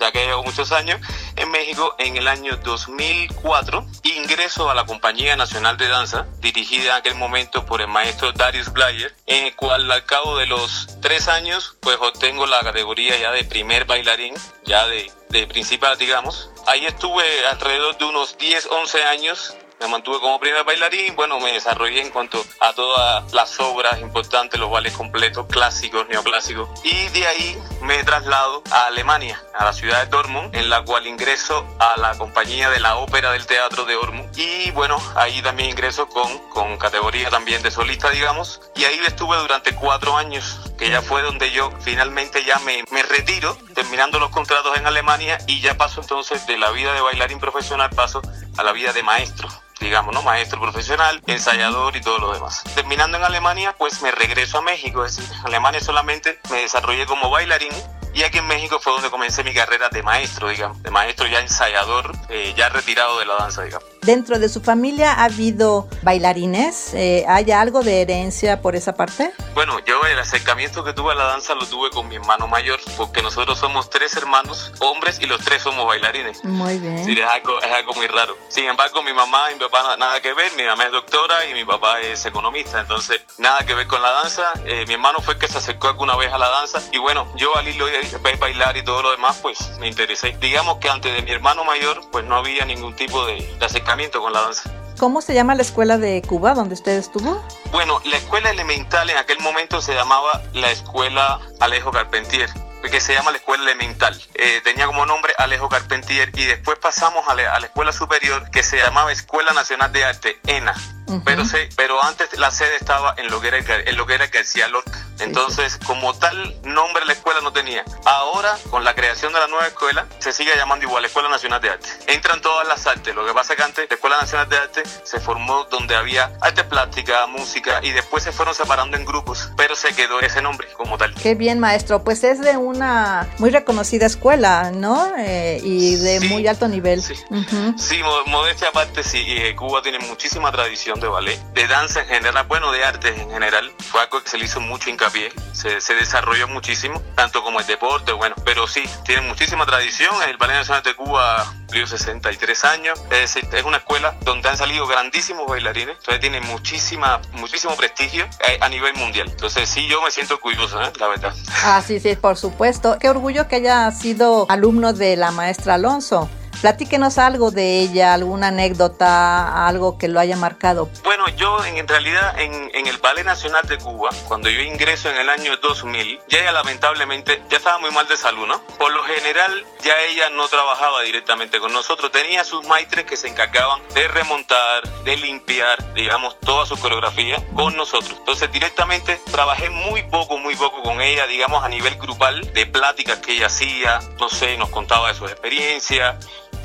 ya 0.00 0.12
que 0.12 0.26
llevo 0.26 0.42
muchos 0.42 0.72
años, 0.72 1.00
en 1.36 1.50
México 1.50 1.94
en 1.98 2.16
el 2.16 2.28
año 2.28 2.56
2004 2.56 3.86
ingreso 4.02 4.70
a 4.70 4.74
la 4.74 4.84
Compañía 4.84 5.36
Nacional 5.36 5.76
de 5.76 5.88
Danza, 5.88 6.26
dirigida 6.40 6.90
en 6.90 6.96
aquel 6.96 7.14
momento 7.14 7.64
por 7.64 7.80
el 7.80 7.88
maestro 7.88 8.32
Darius 8.32 8.72
Blayer, 8.72 9.14
en 9.26 9.46
el 9.46 9.56
cual 9.56 9.90
al 9.90 10.04
cabo 10.04 10.36
de 10.36 10.46
los 10.46 10.88
tres 11.00 11.28
años 11.28 11.76
pues 11.80 11.96
obtengo 12.00 12.46
la 12.46 12.60
categoría 12.60 13.16
ya 13.18 13.30
de 13.32 13.44
primer 13.44 13.84
bailarín, 13.84 14.34
ya 14.64 14.86
de, 14.86 15.10
de 15.30 15.46
principal 15.46 15.96
digamos. 15.98 16.50
Ahí 16.66 16.84
estuve 16.86 17.24
alrededor 17.46 17.96
de 17.98 18.04
unos 18.04 18.36
10, 18.38 18.66
11 18.66 19.04
años 19.04 19.56
me 19.80 19.88
mantuve 19.88 20.18
como 20.20 20.40
primer 20.40 20.64
bailarín, 20.64 21.14
bueno, 21.16 21.38
me 21.40 21.52
desarrollé 21.52 22.00
en 22.00 22.10
cuanto 22.10 22.44
a 22.60 22.72
todas 22.72 23.32
las 23.32 23.58
obras 23.60 24.00
importantes, 24.00 24.58
los 24.58 24.70
bailes 24.70 24.92
completos, 24.96 25.46
clásicos, 25.46 26.08
neoclásicos, 26.08 26.68
y 26.84 27.08
de 27.08 27.26
ahí 27.26 27.58
me 27.82 28.02
traslado 28.04 28.62
a 28.70 28.86
Alemania, 28.86 29.42
a 29.54 29.64
la 29.64 29.72
ciudad 29.72 30.04
de 30.04 30.10
Dortmund, 30.10 30.54
en 30.54 30.68
la 30.68 30.82
cual 30.84 31.06
ingreso 31.06 31.66
a 31.78 31.98
la 31.98 32.16
compañía 32.18 32.70
de 32.70 32.80
la 32.80 32.96
ópera 32.96 33.32
del 33.32 33.46
teatro 33.46 33.84
de 33.84 33.94
Dortmund, 33.94 34.36
y 34.36 34.70
bueno, 34.72 34.98
ahí 35.14 35.40
también 35.42 35.70
ingreso 35.70 36.08
con, 36.08 36.38
con 36.48 36.76
categoría 36.78 37.30
también 37.30 37.62
de 37.62 37.70
solista, 37.70 38.10
digamos, 38.10 38.60
y 38.74 38.84
ahí 38.84 39.00
estuve 39.06 39.36
durante 39.36 39.74
cuatro 39.74 40.16
años, 40.16 40.60
que 40.78 40.90
ya 40.90 41.02
fue 41.02 41.22
donde 41.22 41.50
yo 41.50 41.70
finalmente 41.80 42.44
ya 42.44 42.58
me, 42.60 42.84
me 42.90 43.02
retiro, 43.02 43.56
terminando 43.74 44.18
los 44.18 44.30
contratos 44.30 44.76
en 44.76 44.86
Alemania, 44.86 45.38
y 45.46 45.60
ya 45.60 45.76
paso 45.76 46.00
entonces 46.00 46.46
de 46.46 46.56
la 46.56 46.70
vida 46.70 46.94
de 46.94 47.00
bailarín 47.00 47.40
profesional, 47.40 47.90
paso 47.90 48.22
a 48.56 48.62
la 48.62 48.72
vida 48.72 48.92
de 48.92 49.02
maestro 49.02 49.48
digamos, 49.80 50.12
¿no? 50.12 50.22
Maestro 50.22 50.60
profesional, 50.60 51.22
ensayador 51.26 51.94
y 51.96 52.00
todo 52.00 52.18
lo 52.18 52.32
demás. 52.32 52.64
Terminando 52.74 53.16
en 53.16 53.24
Alemania, 53.24 53.74
pues 53.78 54.02
me 54.02 54.10
regreso 54.10 54.58
a 54.58 54.62
México, 54.62 55.04
es 55.04 55.16
decir, 55.16 55.32
Alemania 55.44 55.80
solamente 55.80 56.40
me 56.50 56.62
desarrollé 56.62 57.06
como 57.06 57.30
bailarín 57.30 57.72
y 58.18 58.24
aquí 58.24 58.38
en 58.38 58.48
México 58.48 58.80
fue 58.80 58.92
donde 58.94 59.10
comencé 59.10 59.44
mi 59.44 59.54
carrera 59.54 59.90
de 59.90 60.02
maestro, 60.02 60.48
digamos, 60.48 60.82
de 60.82 60.90
maestro 60.90 61.28
ya 61.28 61.38
ensayador, 61.38 62.10
eh, 62.28 62.52
ya 62.56 62.68
retirado 62.68 63.20
de 63.20 63.26
la 63.26 63.36
danza, 63.36 63.62
digamos. 63.62 63.86
¿Dentro 64.02 64.40
de 64.40 64.48
su 64.48 64.60
familia 64.60 65.12
ha 65.12 65.24
habido 65.24 65.88
bailarines? 66.02 66.94
Eh, 66.94 67.24
¿Hay 67.28 67.52
algo 67.52 67.82
de 67.82 68.02
herencia 68.02 68.60
por 68.60 68.74
esa 68.74 68.94
parte? 68.94 69.32
Bueno, 69.54 69.78
yo 69.86 70.00
el 70.02 70.18
acercamiento 70.18 70.82
que 70.82 70.92
tuve 70.92 71.12
a 71.12 71.14
la 71.14 71.24
danza 71.24 71.54
lo 71.54 71.64
tuve 71.66 71.90
con 71.90 72.08
mi 72.08 72.16
hermano 72.16 72.48
mayor, 72.48 72.80
porque 72.96 73.22
nosotros 73.22 73.56
somos 73.56 73.88
tres 73.88 74.16
hermanos 74.16 74.72
hombres 74.80 75.20
y 75.20 75.26
los 75.26 75.40
tres 75.44 75.62
somos 75.62 75.86
bailarines. 75.86 76.44
Muy 76.44 76.78
bien. 76.78 77.04
Sí, 77.04 77.12
es 77.12 77.24
algo, 77.24 77.60
es 77.60 77.70
algo 77.70 77.94
muy 77.94 78.08
raro. 78.08 78.36
Sin 78.48 78.64
embargo, 78.64 79.00
mi 79.02 79.12
mamá 79.12 79.50
y 79.52 79.54
mi 79.54 79.60
papá 79.60 79.96
nada 79.96 80.20
que 80.20 80.32
ver, 80.32 80.52
mi 80.56 80.64
mamá 80.64 80.86
es 80.86 80.92
doctora 80.92 81.46
y 81.46 81.54
mi 81.54 81.64
papá 81.64 82.00
es 82.00 82.26
economista, 82.26 82.80
entonces 82.80 83.20
nada 83.36 83.58
que 83.64 83.74
ver 83.74 83.86
con 83.86 84.02
la 84.02 84.10
danza. 84.10 84.52
Eh, 84.64 84.84
mi 84.88 84.94
hermano 84.94 85.18
fue 85.20 85.34
el 85.34 85.40
que 85.40 85.46
se 85.46 85.58
acercó 85.58 85.86
alguna 85.88 86.16
vez 86.16 86.32
a 86.32 86.38
la 86.38 86.48
danza 86.48 86.82
y 86.90 86.98
bueno, 86.98 87.30
yo 87.36 87.56
al 87.56 87.68
irlo 87.68 87.84
ver 87.84 88.07
bailar 88.38 88.76
y 88.76 88.84
todo 88.84 89.02
lo 89.02 89.10
demás, 89.10 89.38
pues 89.42 89.58
me 89.78 89.88
interesé. 89.88 90.36
Digamos 90.40 90.78
que 90.78 90.88
antes 90.88 91.14
de 91.14 91.22
mi 91.22 91.30
hermano 91.30 91.64
mayor, 91.64 92.00
pues 92.10 92.24
no 92.24 92.36
había 92.36 92.64
ningún 92.64 92.94
tipo 92.96 93.24
de, 93.26 93.42
de 93.58 93.64
acercamiento 93.64 94.20
con 94.20 94.32
la 94.32 94.42
danza. 94.42 94.70
¿Cómo 94.98 95.22
se 95.22 95.34
llama 95.34 95.54
la 95.54 95.62
escuela 95.62 95.96
de 95.96 96.22
Cuba 96.22 96.54
donde 96.54 96.74
usted 96.74 96.92
estuvo? 96.92 97.42
Bueno, 97.70 98.00
la 98.04 98.16
escuela 98.16 98.50
elemental 98.50 99.08
en 99.10 99.16
aquel 99.16 99.38
momento 99.40 99.80
se 99.80 99.94
llamaba 99.94 100.42
la 100.54 100.70
escuela 100.70 101.40
Alejo 101.60 101.92
Carpentier 101.92 102.50
que 102.90 103.00
se 103.00 103.12
llama 103.12 103.30
la 103.30 103.38
escuela 103.38 103.64
elemental. 103.64 104.20
Eh, 104.34 104.60
tenía 104.62 104.86
como 104.86 105.04
nombre 105.04 105.34
Alejo 105.38 105.68
Carpentier 105.68 106.30
y 106.34 106.44
después 106.44 106.78
pasamos 106.78 107.26
a 107.28 107.34
la, 107.34 107.54
a 107.54 107.60
la, 107.60 107.66
escuela 107.66 107.92
superior 107.92 108.50
que 108.50 108.62
se 108.62 108.78
llamaba 108.78 109.12
Escuela 109.12 109.52
Nacional 109.52 109.92
de 109.92 110.04
Arte, 110.04 110.38
ENA. 110.46 110.74
Uh 111.06 111.14
-huh. 111.14 111.22
pero, 111.24 111.44
se, 111.44 111.68
pero 111.76 112.02
antes 112.02 112.36
la 112.38 112.50
sede 112.50 112.76
estaba 112.76 113.14
en 113.18 113.30
lo 113.30 113.40
que 113.40 113.48
era, 113.48 113.58
en 113.58 113.96
lo 113.96 114.06
que 114.06 114.14
era 114.14 114.26
García 114.28 114.68
Lorca. 114.68 114.98
Entonces, 115.20 115.72
sí, 115.72 115.78
sí. 115.80 115.86
como 115.86 116.14
tal 116.14 116.54
nombre 116.62 117.04
la 117.04 117.12
escuela 117.12 117.40
no 117.40 117.52
tenía. 117.52 117.84
Ahora, 118.04 118.56
con 118.70 118.84
la 118.84 118.94
creación 118.94 119.32
de 119.32 119.40
la 119.40 119.48
nueva 119.48 119.66
escuela, 119.66 120.06
se 120.18 120.32
sigue 120.32 120.52
llamando 120.56 120.84
igual 120.84 121.04
Escuela 121.04 121.28
Nacional 121.28 121.60
de 121.60 121.70
Arte. 121.70 121.88
Entran 122.06 122.40
todas 122.40 122.66
las 122.66 122.86
artes. 122.86 123.14
Lo 123.14 123.26
que 123.26 123.32
pasa 123.32 123.52
es 123.52 123.56
que 123.56 123.62
antes 123.62 123.86
la 123.88 123.94
Escuela 123.94 124.16
Nacional 124.20 124.48
de 124.48 124.56
Arte 124.56 124.82
se 125.02 125.20
formó 125.20 125.64
donde 125.64 125.94
había 125.96 126.32
arte 126.40 126.64
plástica, 126.64 127.26
música 127.26 127.80
y 127.82 127.90
después 127.90 128.22
se 128.22 128.32
fueron 128.32 128.54
separando 128.54 128.96
en 128.96 129.04
grupos, 129.04 129.50
pero 129.56 129.74
se 129.74 129.94
quedó 129.94 130.20
ese 130.20 130.40
nombre 130.42 130.68
como 130.76 130.96
tal. 130.98 131.14
Qué 131.14 131.34
bien, 131.34 131.58
maestro. 131.58 132.04
Pues 132.04 132.22
es 132.24 132.40
de 132.40 132.56
una 132.56 133.28
muy 133.38 133.50
reconocida 133.50 134.06
escuela, 134.06 134.70
¿no? 134.72 135.12
Eh, 135.18 135.60
y 135.62 135.96
de 135.96 136.20
sí, 136.20 136.28
muy 136.28 136.46
alto 136.46 136.68
nivel. 136.68 137.02
Sí, 137.02 137.14
uh 137.30 137.36
-huh. 137.36 137.78
sí 137.78 138.02
modestia 138.26 138.68
aparte, 138.68 139.02
sí. 139.02 139.24
Eh, 139.26 139.54
Cuba 139.56 139.82
tiene 139.82 139.98
muchísima 139.98 140.52
tradición 140.52 141.00
de 141.00 141.08
ballet, 141.08 141.38
de 141.54 141.66
danza 141.66 142.00
en 142.00 142.08
general, 142.08 142.46
bueno, 142.46 142.70
de 142.72 142.84
arte 142.84 143.08
en 143.08 143.30
general. 143.30 143.72
Fue 143.90 144.00
algo 144.00 144.22
que 144.22 144.30
se 144.30 144.38
le 144.38 144.44
hizo 144.44 144.60
mucho 144.60 144.90
hincapié 144.90 145.07
se, 145.52 145.80
se, 145.80 145.94
desarrolló 145.94 146.48
muchísimo, 146.48 147.02
tanto 147.14 147.42
como 147.42 147.60
el 147.60 147.66
deporte, 147.66 148.12
bueno, 148.12 148.34
pero 148.44 148.66
sí, 148.66 148.82
tiene 149.04 149.22
muchísima 149.22 149.66
tradición. 149.66 150.10
El 150.28 150.36
Ballet 150.36 150.56
Nacional 150.56 150.82
de 150.82 150.94
Cuba 150.94 151.44
cumplió 151.56 151.86
63 151.86 152.64
años, 152.64 153.00
es 153.10 153.36
una 153.64 153.78
escuela 153.78 154.16
donde 154.22 154.48
han 154.48 154.56
salido 154.56 154.86
grandísimos 154.86 155.46
bailarines, 155.46 155.96
entonces 155.98 156.20
tiene 156.20 156.40
muchísima, 156.40 157.20
muchísimo 157.32 157.76
prestigio 157.76 158.26
a, 158.60 158.66
a 158.66 158.68
nivel 158.68 158.94
mundial. 158.94 159.28
Entonces 159.28 159.68
sí, 159.68 159.86
yo 159.88 160.00
me 160.02 160.10
siento 160.10 160.34
orgulloso, 160.34 160.80
¿eh? 160.82 160.92
la 160.98 161.08
verdad. 161.08 161.34
Ah, 161.64 161.82
sí, 161.84 162.00
sí, 162.00 162.16
por 162.16 162.36
supuesto. 162.36 162.98
Qué 162.98 163.08
orgullo 163.08 163.48
que 163.48 163.56
haya 163.56 163.90
sido 163.90 164.46
alumno 164.48 164.92
de 164.92 165.16
la 165.16 165.30
maestra 165.30 165.74
Alonso. 165.74 166.28
Platíquenos 166.60 167.18
algo 167.18 167.52
de 167.52 167.78
ella, 167.78 168.14
alguna 168.14 168.48
anécdota, 168.48 169.68
algo 169.68 169.96
que 169.96 170.08
lo 170.08 170.18
haya 170.18 170.36
marcado. 170.36 170.90
Bueno, 171.04 171.28
yo 171.36 171.64
en, 171.64 171.86
realidad 171.86 172.36
en, 172.40 172.70
en, 172.74 172.88
el 172.88 172.98
Ballet 172.98 173.24
Nacional 173.24 173.64
de 173.68 173.78
Cuba, 173.78 174.10
cuando 174.26 174.50
yo 174.50 174.60
ingreso 174.62 175.08
en 175.08 175.18
el 175.18 175.28
año 175.28 175.56
2000, 175.58 176.20
ya 176.28 176.38
ella 176.38 176.50
lamentablemente 176.50 177.40
ya 177.48 177.58
estaba 177.58 177.78
muy 177.78 177.92
mal 177.92 178.08
de 178.08 178.16
salud, 178.16 178.48
¿no? 178.48 178.60
Por 178.76 178.92
lo 178.92 179.04
general 179.04 179.64
ya 179.84 180.00
ella 180.00 180.30
no 180.30 180.48
trabajaba 180.48 181.02
directamente 181.02 181.60
con 181.60 181.72
nosotros, 181.72 182.10
tenía 182.10 182.42
sus 182.42 182.66
maestres 182.66 183.04
que 183.04 183.16
se 183.16 183.28
encargaban 183.28 183.80
de 183.94 184.08
remontar, 184.08 184.82
de 185.04 185.16
limpiar, 185.16 185.94
digamos, 185.94 186.40
toda 186.40 186.66
su 186.66 186.76
coreografía 186.76 187.40
con 187.54 187.76
nosotros. 187.76 188.16
Entonces 188.18 188.50
directamente 188.50 189.20
trabajé 189.30 189.70
muy 189.70 190.02
poco, 190.02 190.38
muy 190.38 190.56
poco 190.56 190.82
con 190.82 191.00
ella, 191.00 191.28
digamos, 191.28 191.62
a 191.62 191.68
nivel 191.68 191.94
grupal, 191.96 192.52
de 192.52 192.66
pláticas 192.66 193.18
que 193.18 193.36
ella 193.36 193.46
hacía, 193.46 194.00
no 194.18 194.28
sé, 194.28 194.56
nos 194.56 194.70
contaba 194.70 195.08
de 195.08 195.14
sus 195.14 195.30
experiencias 195.30 196.16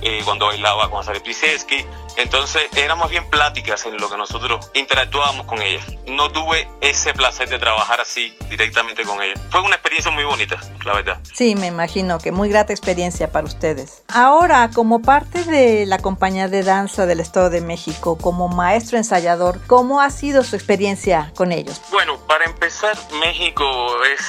eh, 0.02 0.22
cuando 0.24 0.48
bailaba 0.48 0.90
con 0.90 1.04
Sari 1.04 1.20
Pliseski. 1.20 1.86
Entonces 2.18 2.64
éramos 2.76 3.10
bien 3.10 3.30
pláticas 3.30 3.86
en 3.86 3.98
lo 3.98 4.10
que 4.10 4.18
nosotros 4.18 4.70
interactuábamos 4.74 5.46
con 5.46 5.62
ella. 5.62 5.84
No 6.08 6.32
tuve 6.32 6.70
ese 6.82 7.14
placer 7.14 7.50
de 7.50 7.60
trabajar 7.60 8.02
así 8.02 8.36
directamente 8.50 9.04
con 9.04 9.22
ella. 9.22 9.34
Fue 9.50 9.62
una 9.62 9.76
experiencia 9.76 10.12
muy 10.12 10.24
bonita, 10.24 10.60
la 10.86 10.94
verdad. 10.94 11.20
Sí, 11.34 11.56
me 11.56 11.68
imagino 11.68 12.20
que 12.20 12.32
muy 12.32 12.50
grata 12.50 12.74
experiencia 12.74 13.32
para 13.32 13.46
ustedes. 13.46 14.04
Ahora, 14.08 14.70
como 14.74 15.02
parte 15.02 15.44
de 15.44 15.86
la 15.86 16.00
compañía 16.00 16.48
de 16.48 16.64
danza 16.64 17.06
del 17.06 17.20
Estado 17.20 17.50
de 17.50 17.62
México, 17.62 18.18
como 18.18 18.48
maestro 18.48 18.98
ensayador, 18.98 19.60
¿cómo 19.68 20.02
ha 20.02 20.10
sido 20.10 20.44
su 20.44 20.56
experiencia 20.56 21.32
con 21.36 21.52
ellos? 21.52 21.82
Bueno, 21.92 22.18
para 22.28 22.46
empezar, 22.46 22.98
México 23.20 23.66
es 24.06 24.22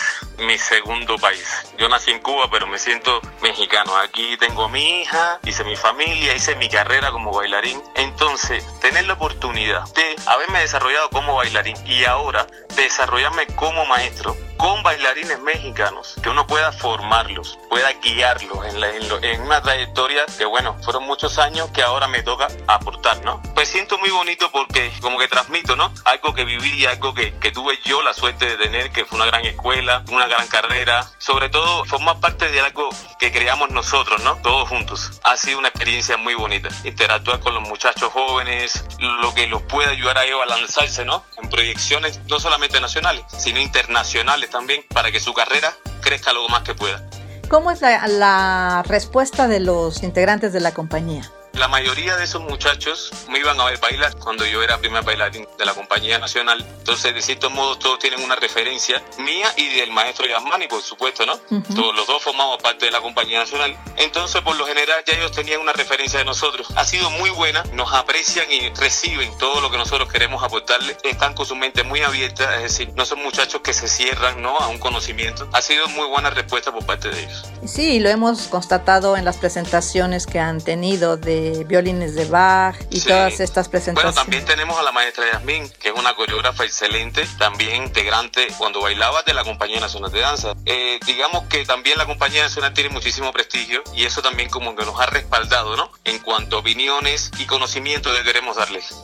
mi 0.45 0.59
segundo 0.59 1.17
país. 1.19 1.45
Yo 1.79 1.89
nací 1.89 2.11
en 2.11 2.21
Cuba, 2.21 2.49
pero 2.51 2.67
me 2.67 2.79
siento 2.79 3.21
mexicano. 3.43 3.97
Aquí 3.97 4.37
tengo 4.39 4.65
a 4.65 4.69
mi 4.69 5.01
hija, 5.01 5.39
hice 5.45 5.65
mi 5.65 5.77
familia, 5.77 6.35
hice 6.35 6.57
mi 6.57 6.69
carrera 6.69 7.11
como 7.11 7.33
bailarín. 7.33 7.74
Entonces, 7.95 8.65
tener 8.81 9.07
la 9.07 9.15
oportunidad 9.15 9.85
de 9.95 10.17
haberme 10.27 10.61
desarrollado 10.61 11.11
como 11.11 11.37
bailarín 11.37 11.77
y 11.87 12.05
ahora 12.05 12.47
desarrollarme 12.77 13.47
como 13.49 13.87
maestro 13.87 14.37
con 14.57 14.83
bailarines 14.83 15.41
mexicanos, 15.41 16.15
que 16.23 16.29
uno 16.29 16.47
pueda 16.47 16.73
formarlos, 16.73 17.59
pueda 17.69 17.93
guiarlos 18.03 18.65
en, 18.67 19.25
en, 19.25 19.41
una 19.43 19.61
trayectoria 19.61 20.25
que, 20.39 20.45
bueno, 20.45 20.77
fueron 20.83 21.05
muchos 21.05 21.39
años 21.39 21.71
que 21.71 21.83
ahora 21.83 22.09
me 22.09 22.23
toca 22.23 22.49
aportar, 22.67 23.23
¿no? 23.25 23.43
Pues 23.55 23.69
siento 23.69 23.99
muy 23.99 24.11
bonito 24.11 24.51
porque 24.53 24.93
como 25.01 25.19
que 25.19 25.29
transmito, 25.29 25.77
¿no? 25.77 25.93
Algo 26.05 26.35
que 26.35 26.45
viví 26.45 26.73
y 26.75 26.87
algo 26.87 27.15
que, 27.15 27.35
que 27.39 27.51
tuve 27.51 27.79
yo 27.85 28.03
la 28.03 28.15
suerte 28.15 28.47
de 28.47 28.57
tener, 28.57 28.91
que 28.91 29.05
fue 29.05 29.17
una 29.17 29.27
gran 29.27 29.45
escuela, 29.45 30.05
una 30.11 30.27
gran 30.27 30.47
carrera, 30.47 31.11
sobre 31.19 31.49
todo 31.49 31.85
formar 31.85 32.21
parte 32.21 32.51
de 32.51 32.61
algo 32.61 32.89
que 33.19 33.33
creamos 33.33 33.71
nosotros, 33.71 34.23
¿no? 34.23 34.37
Todos 34.37 34.69
juntos. 34.69 35.21
Ha 35.25 35.37
sido 35.37 35.59
una 35.59 35.69
experiencia 35.69 36.17
muy 36.17 36.35
bonita. 36.35 36.69
Interactuar 36.85 37.41
con 37.41 37.55
los 37.55 37.64
muchachos 37.69 38.13
jóvenes, 38.13 38.85
lo 38.99 39.35
que 39.35 39.47
los 39.47 39.63
puede 39.63 39.91
ayudar 39.91 40.19
a 40.19 40.25
ellos 40.25 40.41
a 40.43 40.47
lanzarse, 40.47 41.05
¿no? 41.05 41.25
En 41.43 41.49
proyecciones 41.49 42.21
no 42.29 42.41
solamente 42.41 42.81
nacionales, 42.81 43.25
sino 43.37 43.61
internacionales 43.61 44.51
también 44.51 44.85
para 44.93 45.11
que 45.11 45.21
su 45.21 45.35
carrera 45.35 45.75
crezca 46.01 46.33
lo 46.33 46.49
más 46.49 46.63
que 46.63 46.75
pueda. 46.75 47.03
¿Cómo 47.49 47.71
es 47.71 47.81
la 47.83 48.83
respuesta 48.87 49.49
de 49.49 49.61
los 49.61 50.03
integrantes 50.03 50.53
de 50.53 50.61
la 50.61 50.73
compañía? 50.73 51.31
La 51.55 51.69
mayoría 51.69 52.17
de 52.17 52.25
esos 52.25 52.43
muchachos 52.43 53.13
me 53.29 53.39
iban 53.39 53.61
a 53.61 53.65
ver 53.67 53.79
bailar 53.79 54.17
cuando 54.17 54.45
yo 54.45 54.61
era 54.63 54.77
primer 54.79 55.05
bailarín 55.05 55.47
de 55.57 55.65
la 55.65 55.73
compañía 55.73 56.19
nacional. 56.19 56.65
Entonces, 56.79 57.15
de 57.15 57.23
cierto 57.23 57.49
modo, 57.49 57.79
todos 57.79 58.01
tienen 58.01 58.21
una 58.23 58.35
referencia 58.35 59.01
mía 59.19 59.47
y 59.57 59.69
del 59.69 59.93
maestro 59.93 60.27
Yasmani, 60.27 60.67
por 60.67 60.83
supuesto, 60.83 61.25
¿no? 61.25 61.37
Todos 61.75 61.95
los 61.95 62.09
dos 62.09 62.23
formamos 62.23 62.61
parte 62.61 62.87
de 62.87 62.91
la 62.91 63.01
compañía 63.01 63.39
nacional. 63.39 63.77
Entonces, 63.97 64.43
por 64.43 64.57
lo 64.57 64.67
general, 64.67 65.03
ya 65.07 65.17
ellos 65.17 65.31
tenían 65.31 65.61
una 65.61 65.73
referencia 65.73 66.19
de 66.19 66.25
nosotros. 66.25 66.69
Ha 66.75 66.85
sido 66.85 67.09
muy 67.11 67.31
buena, 67.31 67.63
nos 67.73 67.93
aprecian 67.93 68.51
y 68.51 68.71
reciben 68.71 69.37
todo 69.39 69.61
lo 69.61 69.71
que 69.71 69.79
nosotros 69.79 70.13
queremos 70.13 70.43
aportarles. 70.43 70.97
Están 71.05 71.35
con 71.35 71.47
su 71.47 71.55
mente 71.55 71.85
muy 71.85 72.03
abierta, 72.03 72.57
es 72.57 72.63
decir, 72.63 72.93
no 72.97 73.05
son 73.05 73.23
muchachos 73.23 73.61
que 73.63 73.73
se 73.73 73.87
cierran, 73.87 74.43
¿no? 74.43 74.59
A 74.59 74.67
un 74.67 74.79
conocimiento. 74.79 75.49
Ha 75.53 75.63
sido 75.63 75.87
muy 75.89 76.09
buena 76.09 76.31
respuesta 76.31 76.73
por 76.73 76.85
parte 76.85 77.11
de 77.11 77.23
ellos. 77.23 77.45
Sí, 77.65 78.01
lo 78.01 78.09
hemos 78.09 78.49
constatado 78.49 79.17
en 79.17 79.25
las 79.25 79.37
presentaciones 79.37 80.27
que 80.27 80.41
han 80.41 80.61
tenido 80.61 81.17
de 81.17 81.44
violines 81.67 82.15
de 82.15 82.25
Bach 82.27 82.77
y 82.91 83.01
todas 83.01 83.41
estas 83.41 83.69
presentaciones. 83.69 84.15
Bueno, 84.15 84.25
también 84.25 84.45
tenemos 84.45 84.79
a 84.79 84.83
la 84.83 84.93
maestra 84.93 85.25
Yasmín, 85.33 85.69
que 85.81 85.89
es 85.89 85.95
una 85.95 86.15
coreógrafa 86.15 86.65
excelente, 86.65 87.27
también 87.39 87.85
integrante 87.85 88.49
cuando 88.59 88.81
bailaba 88.81 89.23
de 89.23 89.35
la 89.35 89.45
Compañía 89.45 89.81
Nacional 89.81 90.11
de 90.11 90.21
Danza. 90.21 90.55
Eh, 90.67 90.99
digamos 91.07 91.45
que 91.45 91.65
también 91.65 91.99
la 91.99 92.07
Compañía 92.07 92.43
Nacional 92.43 92.73
tiene 92.75 92.91
muchísimo 92.91 93.33
prestigio 93.33 93.83
y 93.95 94.05
eso 94.05 94.23
también 94.23 94.49
como 94.49 94.75
que 94.75 94.85
nos 94.85 94.99
ha 95.01 95.07
respaldado, 95.07 95.77
¿no? 95.77 95.91
En 96.05 96.19
cuanto 96.19 96.57
a 96.57 96.61
opiniones 96.61 97.31
y 97.39 97.47
conocimiento 97.47 98.13
que 98.15 98.23
queremos 98.23 98.57
darles. 98.57 98.95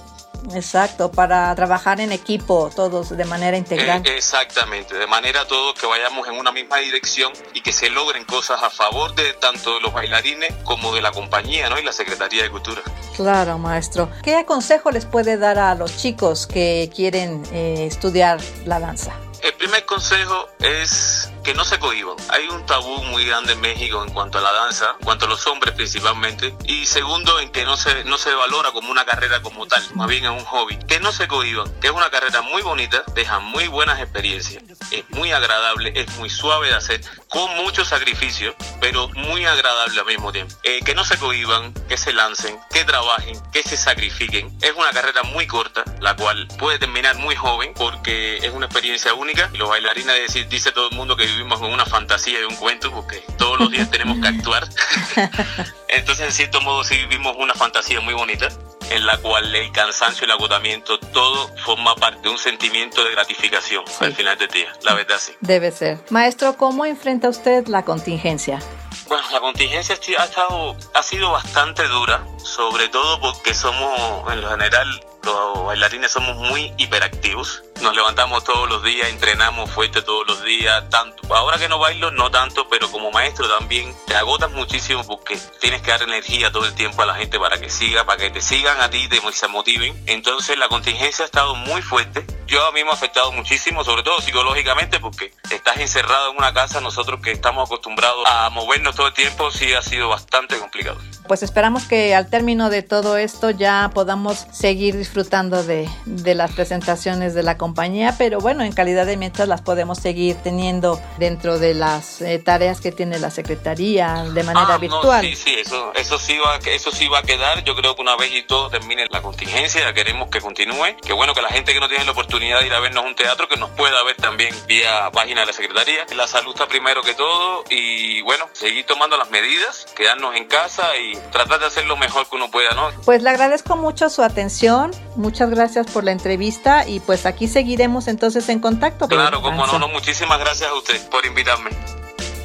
Exacto, 0.55 1.11
para 1.11 1.55
trabajar 1.55 2.01
en 2.01 2.13
equipo 2.13 2.71
todos 2.75 3.17
de 3.17 3.25
manera 3.25 3.57
integral. 3.57 4.03
Eh, 4.05 4.17
exactamente, 4.17 4.95
de 4.97 5.07
manera 5.07 5.47
todos 5.47 5.75
que 5.79 5.87
vayamos 5.87 6.27
en 6.29 6.35
una 6.35 6.53
misma 6.53 6.79
dirección 6.79 7.33
y 7.55 7.61
que 7.61 7.73
se 7.73 7.91
logren 7.91 8.25
cosas 8.25 8.63
a 8.63 8.71
favor 8.71 9.15
de 9.15 9.33
tanto 9.35 9.75
de 9.75 9.81
los 9.81 9.93
bailarines 9.93 10.53
como 10.65 10.95
de 10.95 11.03
la 11.03 11.13
compañía 11.13 11.69
¿no? 11.69 11.79
y 11.79 11.83
la 11.83 11.93
Secretaría 11.93 12.43
de 12.43 12.51
Cultura. 12.51 12.83
Claro, 13.17 13.59
maestro. 13.59 14.11
¿Qué 14.23 14.45
consejo 14.47 14.91
les 14.91 15.05
puede 15.05 15.37
dar 15.37 15.59
a 15.59 15.75
los 15.75 15.97
chicos 15.97 16.47
que 16.47 16.91
quieren 16.95 17.43
eh, 17.53 17.87
estudiar 17.87 18.41
la 18.65 18.81
danza? 18.81 19.15
El 19.43 19.55
primer 19.55 19.85
consejo 19.87 20.49
es 20.61 21.31
que 21.43 21.55
no 21.55 21.65
se 21.65 21.79
cohiban. 21.79 22.17
Hay 22.31 22.49
un 22.49 22.65
tabú 22.67 23.03
muy 23.05 23.25
grande 23.25 23.53
en 23.53 23.61
México 23.61 24.03
en 24.03 24.13
cuanto 24.13 24.39
a 24.39 24.41
la 24.41 24.53
danza, 24.53 24.97
en 24.99 25.05
cuanto 25.05 25.27
a 25.27 25.29
los 25.29 25.47
hombres 25.47 25.75
principalmente. 25.75 26.55
Y 26.65 26.87
segundo, 26.87 27.39
en 27.41 27.51
que 27.51 27.65
no 27.65 27.77
se, 27.77 28.05
no 28.05 28.19
se 28.19 28.35
valora 28.35 28.73
como 28.73 28.91
una 28.91 29.05
carrera 29.05 29.43
como 29.43 29.67
tal, 29.67 29.83
más 29.95 30.09
bien 30.09 30.25
es 30.25 30.31
un 30.31 30.45
hobby. 30.45 30.79
Que 30.87 31.01
no 31.01 31.13
se 31.13 31.29
cohiban, 31.29 31.73
que 31.81 31.89
es 31.89 31.93
una 31.93 32.11
carrera 32.11 32.43
muy 32.43 32.63
bonita, 32.63 33.03
deja 33.15 33.39
muy 33.39 33.69
buenas 33.69 34.01
experiencias, 34.01 34.63
es 34.91 35.09
muy 35.11 35.33
agradable, 35.33 35.93
es 35.95 36.17
muy 36.19 36.31
suave 36.31 36.69
de 36.69 36.75
hacer, 36.75 37.01
con 37.29 37.55
mucho 37.57 37.85
sacrificio, 37.85 38.55
pero 38.81 39.09
muy 39.15 39.45
agradable 39.47 40.01
al 40.01 40.07
mismo 40.07 40.33
tiempo. 40.33 40.55
Eh, 40.63 40.81
que 40.85 40.95
no 40.95 41.05
se 41.05 41.19
cohiban, 41.19 41.73
que 41.89 41.97
se 41.97 42.13
lancen, 42.13 42.59
que 42.71 42.85
trabajen, 42.85 43.41
que 43.53 43.63
se 43.63 43.77
sacrifiquen. 43.77 44.57
Es 44.61 44.73
una 44.73 44.91
carrera 44.91 45.23
muy 45.25 45.47
corta, 45.47 45.85
la 46.01 46.17
cual 46.17 46.49
puede 46.59 46.79
terminar 46.79 47.17
muy 47.17 47.37
joven 47.37 47.73
porque 47.75 48.39
es 48.39 48.53
una 48.53 48.67
experiencia 48.67 49.15
única. 49.15 49.51
Los 49.55 49.69
bailarines, 49.69 50.49
dice 50.49 50.73
todo 50.73 50.89
el 50.91 50.97
mundo 50.97 51.17
que 51.17 51.27
vivimos 51.31 51.61
en 51.61 51.73
una 51.73 51.87
fantasía 51.87 52.41
y 52.41 52.45
un 52.45 52.57
cuento 52.57 52.91
porque 52.93 53.23
todos 53.39 53.59
los 53.59 53.71
días 53.71 53.91
tenemos 53.91 54.19
que 54.21 54.29
actuar. 54.29 54.69
Entonces, 55.89 56.27
en 56.27 56.33
cierto 56.33 56.61
modo, 56.61 56.85
sí 56.85 56.97
vivimos 56.97 57.37
una 57.39 57.55
fantasía 57.55 58.01
muy 58.01 58.15
bonita 58.15 58.49
en 58.91 59.07
la 59.07 59.17
cual 59.19 59.55
el 59.55 59.71
cansancio 59.73 60.25
y 60.25 60.25
el 60.27 60.33
agotamiento, 60.33 60.99
todo 60.99 61.49
forma 61.59 61.95
parte 61.95 62.23
de 62.23 62.29
un 62.29 62.39
sentimiento 62.39 63.05
de 63.05 63.13
gratificación 63.13 63.85
al 64.01 64.15
final 64.15 64.37
del 64.37 64.49
día, 64.49 64.73
la 64.83 64.95
verdad 64.95 65.17
sí. 65.19 65.33
Debe 65.41 65.71
ser. 65.71 65.99
Maestro, 66.11 66.57
¿cómo 66.57 66.85
enfrenta 66.85 67.29
usted 67.29 67.67
la 67.69 67.85
contingencia? 67.85 68.59
Bueno, 69.07 69.25
la 69.33 69.41
contingencia 69.41 69.97
ha, 70.19 70.25
estado, 70.25 70.77
ha 70.95 71.03
sido 71.03 71.33
bastante 71.33 71.87
dura, 71.89 72.25
sobre 72.39 72.89
todo 72.89 73.21
porque 73.21 73.55
somos, 73.55 74.33
en 74.33 74.41
lo 74.41 74.51
general, 74.51 75.05
los 75.25 75.65
bailarines 75.65 76.13
somos 76.13 76.37
muy 76.37 76.73
hiperactivos. 76.77 77.63
Nos 77.83 77.95
levantamos 77.97 78.45
todos 78.45 78.69
los 78.69 78.83
días, 78.83 79.09
entrenamos 79.09 79.71
fuerte 79.71 80.03
todos 80.03 80.27
los 80.27 80.45
días, 80.45 80.89
tanto. 80.91 81.35
Ahora 81.35 81.59
que 81.59 81.69
no 81.69 81.79
bailo, 81.79 82.11
no 82.11 82.31
tanto, 82.31 82.69
pero 82.69 82.91
como 82.91 83.11
maestro 83.11 83.49
también 83.49 83.95
te 84.07 84.15
agotas 84.17 84.51
muchísimo 84.51 85.03
porque 85.05 85.39
tienes 85.61 85.81
que 85.81 85.91
dar 85.91 86.03
energía 86.03 86.53
todo 86.53 86.67
el 86.67 86.75
tiempo 86.75 87.01
a 87.01 87.07
la 87.07 87.15
gente 87.15 87.39
para 87.39 87.59
que 87.59 87.71
siga, 87.71 88.05
para 88.05 88.19
que 88.19 88.31
te 88.31 88.43
sigan 88.43 88.81
a 88.81 88.91
ti, 88.91 89.09
te 89.09 89.21
se 89.33 89.49
motiven. 89.49 89.99
Entonces 90.07 90.59
la 90.59 90.69
contingencia 90.69 91.25
ha 91.25 91.27
estado 91.27 91.55
muy 91.55 91.81
fuerte. 91.81 92.27
Yo 92.47 92.67
a 92.67 92.73
mí 92.73 92.83
me 92.83 92.91
ha 92.91 92.95
afectado 92.95 93.31
muchísimo, 93.33 93.85
sobre 93.85 94.03
todo 94.03 94.21
psicológicamente, 94.21 94.99
porque 94.99 95.33
estás 95.51 95.77
encerrado 95.79 96.33
en 96.33 96.37
una 96.37 96.53
casa, 96.53 96.81
nosotros 96.81 97.21
que 97.23 97.31
estamos 97.31 97.69
acostumbrados 97.69 98.25
a 98.27 98.51
movernos 98.51 98.97
todo 98.97 99.07
el 99.07 99.15
tiempo, 99.15 99.51
sí 99.53 99.73
ha 99.73 99.83
sido 99.83 100.09
bastante 100.09 100.59
complicado. 100.59 100.99
Pues 101.29 101.45
esperamos 101.45 101.85
que 101.85 102.13
al 102.13 102.29
término 102.29 102.71
de 102.71 102.83
todo 102.83 103.17
esto 103.17 103.51
ya 103.51 103.93
podamos 103.95 104.49
seguir 104.51 104.97
disfrutando 104.97 105.63
de, 105.63 105.89
las 106.35 106.51
presentaciones 106.51 107.35
de 107.35 107.45
la 107.45 107.57
compañía, 107.71 108.17
pero 108.19 108.41
bueno, 108.41 108.65
en 108.65 108.73
calidad 108.73 109.07
de 109.07 109.17
mientras 109.17 109.47
las 109.47 109.63
podemos 109.63 109.99
seguir 109.99 110.35
teniendo 110.43 111.01
dentro 111.19 111.61
de 111.61 111.75
las 111.75 112.21
eh, 112.21 112.41
tareas 112.41 112.81
que 112.81 112.91
tiene 112.91 113.21
la 113.21 113.31
Secretaría 113.31 114.25
de 114.25 114.43
manera 114.43 114.75
ah, 114.75 114.79
virtual. 114.79 115.25
sí, 115.25 115.37
sí, 115.37 115.55
eso, 115.57 115.93
eso, 115.95 116.19
sí 116.19 116.37
va, 116.45 116.59
eso 116.69 116.91
sí 116.91 117.07
va 117.07 117.21
a 117.21 117.23
quedar. 117.23 117.63
Yo 117.63 117.77
creo 117.77 117.95
que 117.95 118.03
una 118.03 118.17
vez 118.17 118.33
y 118.35 118.43
todo 118.43 118.71
termine 118.71 119.07
la 119.09 119.23
contingencia, 119.23 119.93
queremos 119.93 120.31
que 120.31 120.41
continúe. 120.41 120.97
Que 121.01 121.13
bueno 121.13 121.33
que 121.33 121.43
la 121.43 121.51
gente 121.51 121.73
que 121.73 121.79
no 121.79 121.89
tiene 121.89 122.05
la 122.05 122.11
oportunidad 122.11 122.59
de 122.59 122.67
ir 122.67 122.75
a 122.75 122.81
vernos 122.81 123.05
un 123.05 123.15
teatro, 123.15 123.47
que 123.47 123.57
nos 123.57 123.71
pueda 123.71 124.03
ver 124.03 124.17
también 124.17 124.53
vía 124.67 125.09
página 125.13 125.43
de 125.43 125.47
la 125.47 125.53
Secretaría. 125.53 126.07
La 126.17 126.27
salud 126.27 126.53
está 126.53 126.67
primero 126.67 127.03
que 127.03 127.15
todo 127.15 127.63
y 127.71 128.21
bueno, 128.23 128.47
seguir 128.53 128.85
tomando 128.85 129.17
las 129.17 129.31
medidas, 129.31 129.87
quedarnos 129.97 130.35
en 130.35 130.47
casa 130.47 130.97
y 130.97 131.15
tratar 131.31 131.61
de 131.61 131.67
hacer 131.67 131.87
lo 131.87 131.97
mejor 131.97 132.29
que 132.29 132.35
uno 132.35 132.51
pueda, 132.51 132.71
¿no? 132.75 132.91
Pues 133.05 133.23
le 133.23 133.31
agradezco 133.31 133.77
mucho 133.77 134.11
su 134.11 134.25
atención, 134.25 134.91
muchas 135.15 135.51
gracias 135.51 135.87
por 135.87 136.03
la 136.03 136.11
entrevista 136.11 136.89
y 136.89 136.99
pues 136.99 137.27
aquí 137.27 137.47
seguiremos 137.61 138.09
entonces 138.09 138.49
en 138.49 138.59
contacto. 138.59 139.07
Claro, 139.07 139.43
como 139.43 139.67
no, 139.67 139.79
no, 139.79 139.89
muchísimas 139.89 140.39
gracias 140.41 140.71
a 140.71 140.75
usted 140.75 140.99
por 141.11 141.27
invitarme. 141.27 141.69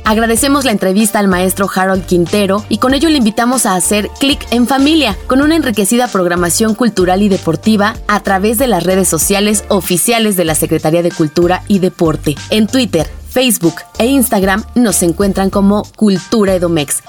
Agradecemos 0.03 0.65
la 0.65 0.71
entrevista 0.71 1.19
al 1.19 1.29
maestro 1.29 1.69
Harold 1.73 2.05
Quintero 2.05 2.65
y 2.67 2.79
con 2.79 2.93
ello 2.93 3.07
le 3.07 3.17
invitamos 3.17 3.65
a 3.65 3.75
hacer 3.75 4.09
clic 4.19 4.45
en 4.51 4.67
familia 4.67 5.17
con 5.27 5.41
una 5.41 5.55
enriquecida 5.55 6.09
programación 6.09 6.75
cultural 6.75 7.21
y 7.23 7.29
deportiva 7.29 7.95
a 8.09 8.19
través 8.19 8.57
de 8.57 8.67
las 8.67 8.83
redes 8.83 9.07
sociales 9.07 9.63
oficiales 9.69 10.35
de 10.35 10.43
la 10.43 10.53
Secretaría 10.53 11.01
de 11.01 11.11
Cultura 11.11 11.63
y 11.69 11.79
Deporte. 11.79 12.35
En 12.49 12.67
Twitter, 12.67 13.09
Facebook 13.29 13.75
e 13.97 14.07
Instagram 14.07 14.65
nos 14.75 15.01
encuentran 15.01 15.49
como 15.49 15.83
Cultura 15.95 16.53
Edomex. 16.55 17.01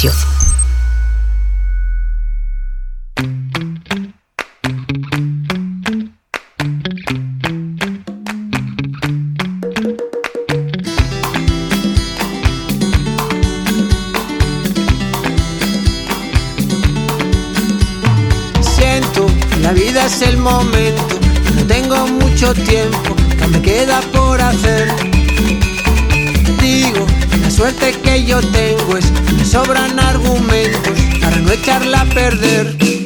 Siento 0.00 0.14
que 19.50 19.56
la 19.60 19.72
vida 19.74 20.06
es 20.06 20.22
el 20.22 20.38
momento, 20.38 21.02
no 21.54 21.66
tengo 21.66 22.06
mucho 22.06 22.54
tiempo, 22.54 23.14
que 23.38 23.46
me 23.48 23.60
queda 23.60 24.00
por 24.12 24.40
hacer. 24.40 24.88
Digo, 26.58 27.06
suerte 27.50 27.92
que 28.02 28.24
yo 28.24 28.40
tengo 28.40 28.96
es 28.96 29.12
sobran 29.50 29.98
argumentos 29.98 30.96
para 31.20 31.36
no 31.38 31.50
echarla 31.50 32.02
a 32.02 32.04
perder. 32.04 32.99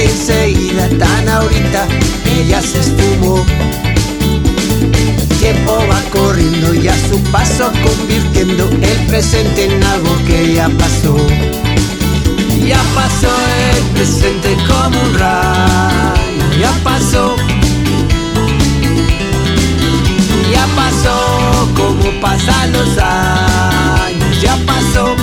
Una 0.00 0.46
y 0.46 0.54
enseguida 0.54 0.88
tan 0.98 1.28
ahorita 1.28 1.86
ya 2.48 2.60
se 2.60 2.80
esfumó. 2.80 3.44
El 4.82 5.28
tiempo 5.38 5.78
va 5.90 6.00
corriendo 6.10 6.74
y 6.74 6.88
a 6.88 6.94
su 7.08 7.18
paso 7.30 7.70
convirtiendo 7.82 8.68
el 8.82 9.06
presente 9.06 9.66
en 9.66 9.82
algo 9.84 10.16
que 10.26 10.54
ya 10.54 10.68
pasó. 10.70 11.16
Ya 12.66 12.80
pasó 12.94 13.28
el 13.74 13.82
presente 13.94 14.56
como 14.68 15.00
un 15.00 15.18
rayo, 15.18 16.60
ya 16.60 16.72
pasó. 16.84 17.36
Ya 20.52 20.66
pasó 20.76 21.68
como 21.74 22.20
pasan 22.20 22.72
los 22.72 22.98
años, 22.98 24.40
ya 24.40 24.56
pasó. 24.66 25.16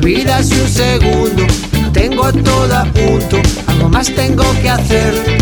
La 0.00 0.06
vida 0.06 0.38
es 0.38 0.50
un 0.52 0.68
segundo, 0.68 1.46
tengo 1.92 2.32
todo 2.32 2.74
a 2.74 2.84
punto, 2.84 3.38
algo 3.66 3.88
más 3.90 4.06
tengo 4.14 4.44
que 4.62 4.70
hacer. 4.70 5.38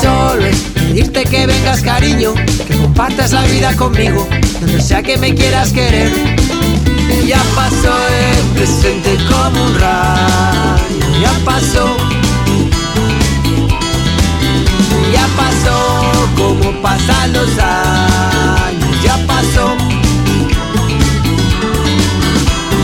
Solo 0.00 0.46
es 0.46 0.58
pedirte 0.72 1.24
que 1.24 1.46
vengas 1.46 1.80
cariño, 1.80 2.32
que 2.66 2.76
compartas 2.76 3.32
la 3.32 3.42
vida 3.46 3.74
conmigo, 3.74 4.28
donde 4.60 4.80
sea 4.80 5.02
que 5.02 5.16
me 5.16 5.34
quieras 5.34 5.72
querer. 5.72 6.12
Ya 7.26 7.42
pasó 7.56 7.92
el 8.08 8.44
presente 8.54 9.16
como 9.28 9.64
un 9.64 9.74
rayo, 9.80 11.20
ya 11.20 11.32
pasó. 11.44 11.96
Ya 15.12 15.26
pasó 15.36 16.28
como 16.36 16.70
pasan 16.82 17.32
los 17.32 17.58
años, 17.58 18.37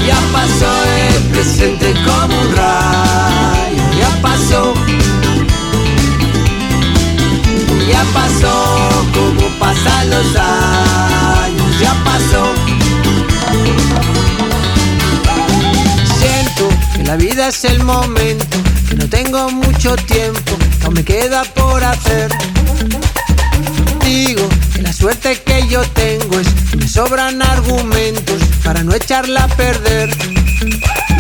Ya 0.07 0.19
pasó 0.33 0.71
el 0.85 1.23
presente 1.31 1.95
como 2.05 2.41
un 2.41 2.57
rayo, 2.57 3.83
ya 3.99 4.23
pasó. 4.23 4.75
Ya 7.91 8.05
pasó 8.13 9.07
como 9.15 9.49
pasan 9.59 10.11
los 10.11 10.37
años, 10.37 11.81
ya 11.81 11.95
pasó. 12.05 12.45
Siento 16.19 16.69
que 16.95 17.03
la 17.05 17.17
vida 17.17 17.49
es 17.49 17.65
el 17.65 17.83
momento, 17.83 18.59
que 18.89 18.97
no 18.97 19.09
tengo 19.09 19.51
mucho 19.51 19.97
tiempo, 19.97 20.53
aún 20.85 20.95
me 20.95 21.05
queda 21.05 21.45
por 21.45 21.83
hacer. 21.83 22.31
Digo 24.05 24.49
la 24.85 24.93
suerte 24.93 25.41
que 25.43 25.67
yo 25.67 25.81
tengo 25.93 26.39
es 26.39 26.77
me 26.77 26.87
sobran 26.87 27.41
argumentos 27.41 28.43
para 28.63 28.85
no 28.85 28.95
echarla 28.95 29.45
a 29.45 29.49
perder. 29.49 30.11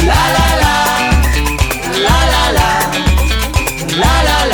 La 0.05 0.23
la, 0.37 0.57
la 0.61 2.19
la 2.33 2.53
la, 2.53 2.69
la 3.97 4.23
la 4.23 4.47
la. 4.47 4.54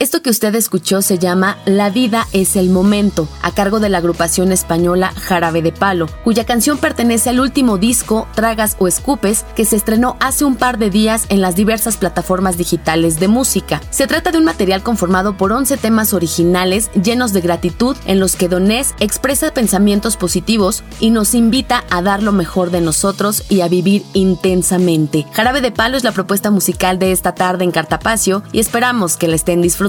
Esto 0.00 0.22
que 0.22 0.30
usted 0.30 0.54
escuchó 0.54 1.02
se 1.02 1.18
llama 1.18 1.58
La 1.66 1.90
vida 1.90 2.28
es 2.32 2.54
el 2.54 2.70
momento, 2.70 3.26
a 3.42 3.50
cargo 3.50 3.80
de 3.80 3.88
la 3.88 3.98
agrupación 3.98 4.52
española 4.52 5.12
Jarabe 5.16 5.60
de 5.60 5.72
Palo, 5.72 6.06
cuya 6.22 6.46
canción 6.46 6.78
pertenece 6.78 7.30
al 7.30 7.40
último 7.40 7.78
disco 7.78 8.28
Tragas 8.36 8.76
o 8.78 8.86
Escupes, 8.86 9.44
que 9.56 9.64
se 9.64 9.74
estrenó 9.74 10.16
hace 10.20 10.44
un 10.44 10.54
par 10.54 10.78
de 10.78 10.90
días 10.90 11.26
en 11.30 11.40
las 11.40 11.56
diversas 11.56 11.96
plataformas 11.96 12.56
digitales 12.56 13.18
de 13.18 13.26
música. 13.26 13.80
Se 13.90 14.06
trata 14.06 14.30
de 14.30 14.38
un 14.38 14.44
material 14.44 14.84
conformado 14.84 15.36
por 15.36 15.50
11 15.50 15.76
temas 15.78 16.14
originales 16.14 16.92
llenos 16.92 17.32
de 17.32 17.40
gratitud 17.40 17.96
en 18.06 18.20
los 18.20 18.36
que 18.36 18.48
Donés 18.48 18.94
expresa 19.00 19.52
pensamientos 19.52 20.16
positivos 20.16 20.84
y 21.00 21.10
nos 21.10 21.34
invita 21.34 21.82
a 21.90 22.02
dar 22.02 22.22
lo 22.22 22.30
mejor 22.30 22.70
de 22.70 22.82
nosotros 22.82 23.42
y 23.48 23.62
a 23.62 23.68
vivir 23.68 24.04
intensamente. 24.12 25.26
Jarabe 25.32 25.60
de 25.60 25.72
Palo 25.72 25.96
es 25.96 26.04
la 26.04 26.12
propuesta 26.12 26.52
musical 26.52 27.00
de 27.00 27.10
esta 27.10 27.34
tarde 27.34 27.64
en 27.64 27.72
Cartapacio 27.72 28.44
y 28.52 28.60
esperamos 28.60 29.16
que 29.16 29.26
la 29.26 29.34
estén 29.34 29.60
disfrutando. 29.60 29.87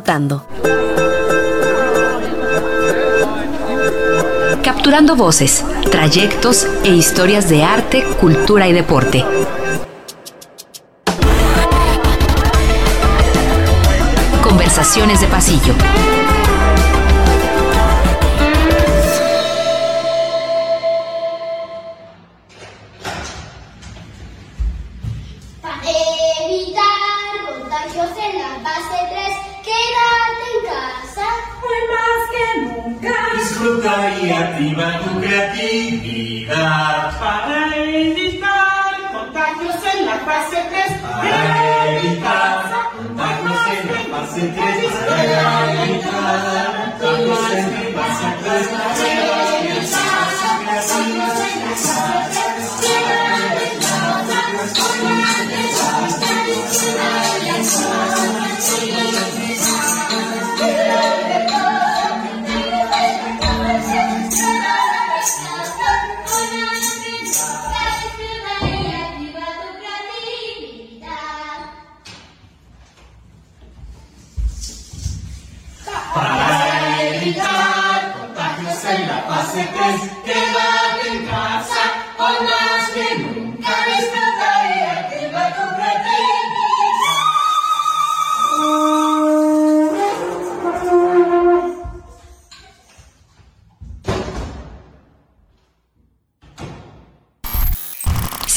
Capturando 4.63 5.15
voces, 5.15 5.63
trayectos 5.91 6.67
e 6.83 6.89
historias 6.89 7.49
de 7.49 7.63
arte, 7.63 8.03
cultura 8.19 8.67
y 8.67 8.73
deporte. 8.73 9.25
Conversaciones 14.41 15.21
de 15.21 15.27
pasillo. 15.27 15.73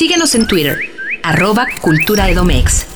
Síguenos 0.03 0.35
en 0.35 0.49
Twitter, 0.49 0.81
arroba 1.23 1.65
Cultura 1.81 2.29
Edomex. 2.29 2.87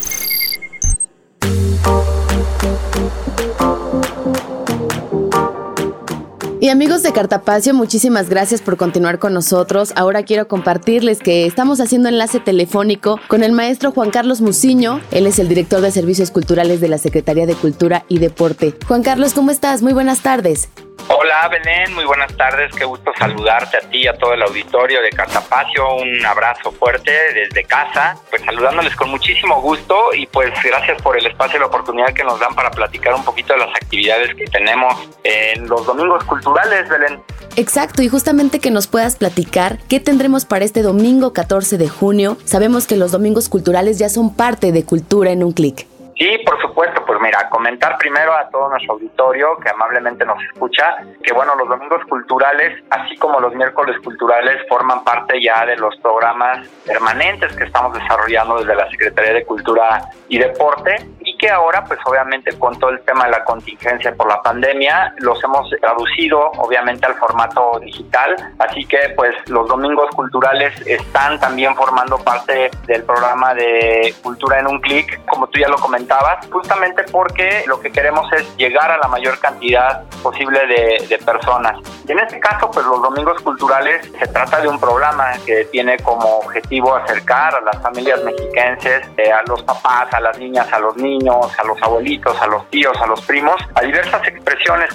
Y 6.60 6.68
amigos 6.68 7.04
de 7.04 7.12
Cartapacio, 7.12 7.74
muchísimas 7.74 8.28
gracias 8.28 8.60
por 8.60 8.76
continuar 8.76 9.20
con 9.20 9.32
nosotros. 9.32 9.92
Ahora 9.94 10.24
quiero 10.24 10.48
compartirles 10.48 11.20
que 11.20 11.46
estamos 11.46 11.78
haciendo 11.78 12.08
enlace 12.08 12.40
telefónico 12.40 13.20
con 13.28 13.44
el 13.44 13.52
maestro 13.52 13.92
Juan 13.92 14.10
Carlos 14.10 14.40
Muciño. 14.40 15.00
Él 15.12 15.28
es 15.28 15.38
el 15.38 15.46
director 15.46 15.80
de 15.82 15.92
Servicios 15.92 16.32
Culturales 16.32 16.80
de 16.80 16.88
la 16.88 16.98
Secretaría 16.98 17.46
de 17.46 17.54
Cultura 17.54 18.04
y 18.08 18.18
Deporte. 18.18 18.74
Juan 18.88 19.04
Carlos, 19.04 19.32
¿cómo 19.32 19.52
estás? 19.52 19.80
Muy 19.80 19.92
buenas 19.92 20.22
tardes. 20.22 20.68
Hola 21.08 21.48
Belén, 21.48 21.94
muy 21.94 22.04
buenas 22.04 22.36
tardes, 22.36 22.74
qué 22.74 22.84
gusto 22.84 23.12
saludarte 23.16 23.76
a 23.76 23.80
ti 23.80 23.98
y 23.98 24.06
a 24.08 24.14
todo 24.14 24.34
el 24.34 24.42
auditorio 24.42 25.00
de 25.00 25.10
Cartapacio, 25.10 25.94
un 25.94 26.26
abrazo 26.26 26.72
fuerte 26.72 27.12
desde 27.32 27.62
casa, 27.62 28.16
pues 28.28 28.42
saludándoles 28.42 28.96
con 28.96 29.10
muchísimo 29.10 29.62
gusto 29.62 30.12
y 30.14 30.26
pues 30.26 30.50
gracias 30.64 31.00
por 31.02 31.16
el 31.16 31.24
espacio 31.24 31.58
y 31.58 31.60
la 31.60 31.66
oportunidad 31.66 32.12
que 32.12 32.24
nos 32.24 32.40
dan 32.40 32.56
para 32.56 32.72
platicar 32.72 33.14
un 33.14 33.24
poquito 33.24 33.52
de 33.52 33.60
las 33.60 33.68
actividades 33.76 34.34
que 34.34 34.46
tenemos 34.46 34.94
en 35.22 35.68
los 35.68 35.86
domingos 35.86 36.24
culturales, 36.24 36.88
Belén. 36.88 37.22
Exacto, 37.54 38.02
y 38.02 38.08
justamente 38.08 38.58
que 38.58 38.72
nos 38.72 38.88
puedas 38.88 39.14
platicar 39.14 39.78
qué 39.88 40.00
tendremos 40.00 40.44
para 40.44 40.64
este 40.64 40.82
domingo 40.82 41.32
14 41.32 41.78
de 41.78 41.88
junio. 41.88 42.36
Sabemos 42.44 42.88
que 42.88 42.96
los 42.96 43.12
domingos 43.12 43.48
culturales 43.48 43.98
ya 43.98 44.08
son 44.08 44.34
parte 44.34 44.72
de 44.72 44.84
Cultura 44.84 45.30
en 45.30 45.44
un 45.44 45.52
clic. 45.52 45.86
Sí, 46.18 46.38
por 46.46 46.58
supuesto, 46.62 47.04
pues 47.04 47.20
mira, 47.20 47.46
comentar 47.50 47.98
primero 47.98 48.32
a 48.34 48.48
todo 48.48 48.70
nuestro 48.70 48.94
auditorio 48.94 49.58
que 49.58 49.68
amablemente 49.68 50.24
nos 50.24 50.42
escucha, 50.44 50.96
que 51.22 51.34
bueno, 51.34 51.54
los 51.56 51.68
domingos 51.68 52.02
culturales, 52.08 52.82
así 52.88 53.16
como 53.18 53.38
los 53.38 53.54
miércoles 53.54 53.96
culturales, 54.02 54.56
forman 54.66 55.04
parte 55.04 55.42
ya 55.42 55.66
de 55.66 55.76
los 55.76 55.94
programas 55.98 56.66
permanentes 56.86 57.54
que 57.54 57.64
estamos 57.64 57.92
desarrollando 57.92 58.60
desde 58.60 58.74
la 58.74 58.90
Secretaría 58.90 59.34
de 59.34 59.44
Cultura 59.44 60.08
y 60.28 60.38
Deporte 60.38 60.96
y 61.20 61.36
que 61.36 61.50
ahora, 61.50 61.84
pues 61.84 62.00
obviamente 62.06 62.58
con 62.58 62.78
todo 62.78 62.90
el 62.90 63.00
tema 63.00 63.26
de 63.26 63.32
la 63.32 63.44
contingencia 63.44 64.14
por 64.14 64.28
la 64.28 64.40
pandemia, 64.40 65.14
los 65.18 65.42
hemos 65.44 65.68
traducido 65.82 66.50
obviamente 66.56 67.04
al 67.04 67.14
formato 67.16 67.78
digital, 67.80 68.34
así 68.58 68.86
que 68.86 69.12
pues 69.16 69.34
los 69.48 69.68
domingos 69.68 70.08
culturales 70.14 70.72
están 70.86 71.38
también 71.40 71.76
formando 71.76 72.16
parte 72.18 72.70
del 72.86 73.02
programa 73.02 73.52
de 73.52 74.14
Cultura 74.22 74.60
en 74.60 74.68
un 74.68 74.80
clic, 74.80 75.20
como 75.26 75.46
tú 75.48 75.58
ya 75.58 75.68
lo 75.68 75.76
comentaste 75.76 76.05
justamente 76.50 77.04
porque 77.10 77.64
lo 77.66 77.80
que 77.80 77.90
queremos 77.90 78.30
es 78.32 78.56
llegar 78.56 78.90
a 78.90 78.98
la 78.98 79.08
mayor 79.08 79.38
cantidad 79.38 80.02
posible 80.22 80.60
de, 80.66 81.16
personas. 81.24 81.78
Y 82.06 82.12
en 82.12 82.18
este 82.20 82.38
caso, 82.38 82.70
pues 82.70 82.86
los 82.86 83.02
domingos 83.02 83.40
culturales 83.42 84.06
se 84.18 84.26
trata 84.28 84.60
de 84.60 84.68
un 84.68 84.78
programa 84.78 85.32
que 85.44 85.64
tiene 85.66 85.96
como 85.98 86.38
objetivo 86.38 86.94
acercar 86.94 87.54
a 87.54 87.60
las 87.62 87.82
familias 87.82 88.22
mexiquenses, 88.22 89.08
eh, 89.16 89.32
a 89.32 89.42
los 89.48 89.62
papás, 89.62 90.12
a 90.12 90.20
las 90.20 90.38
niñas, 90.38 90.70
a 90.72 90.78
los 90.78 90.96
niños, 90.96 91.46
a 91.58 91.64
los 91.64 91.82
abuelitos, 91.82 92.40
a 92.40 92.46
los 92.46 92.68
tíos, 92.70 92.96
a 93.00 93.06
los 93.06 93.20
primos, 93.22 93.56
a 93.74 93.80
diversas 93.80 94.22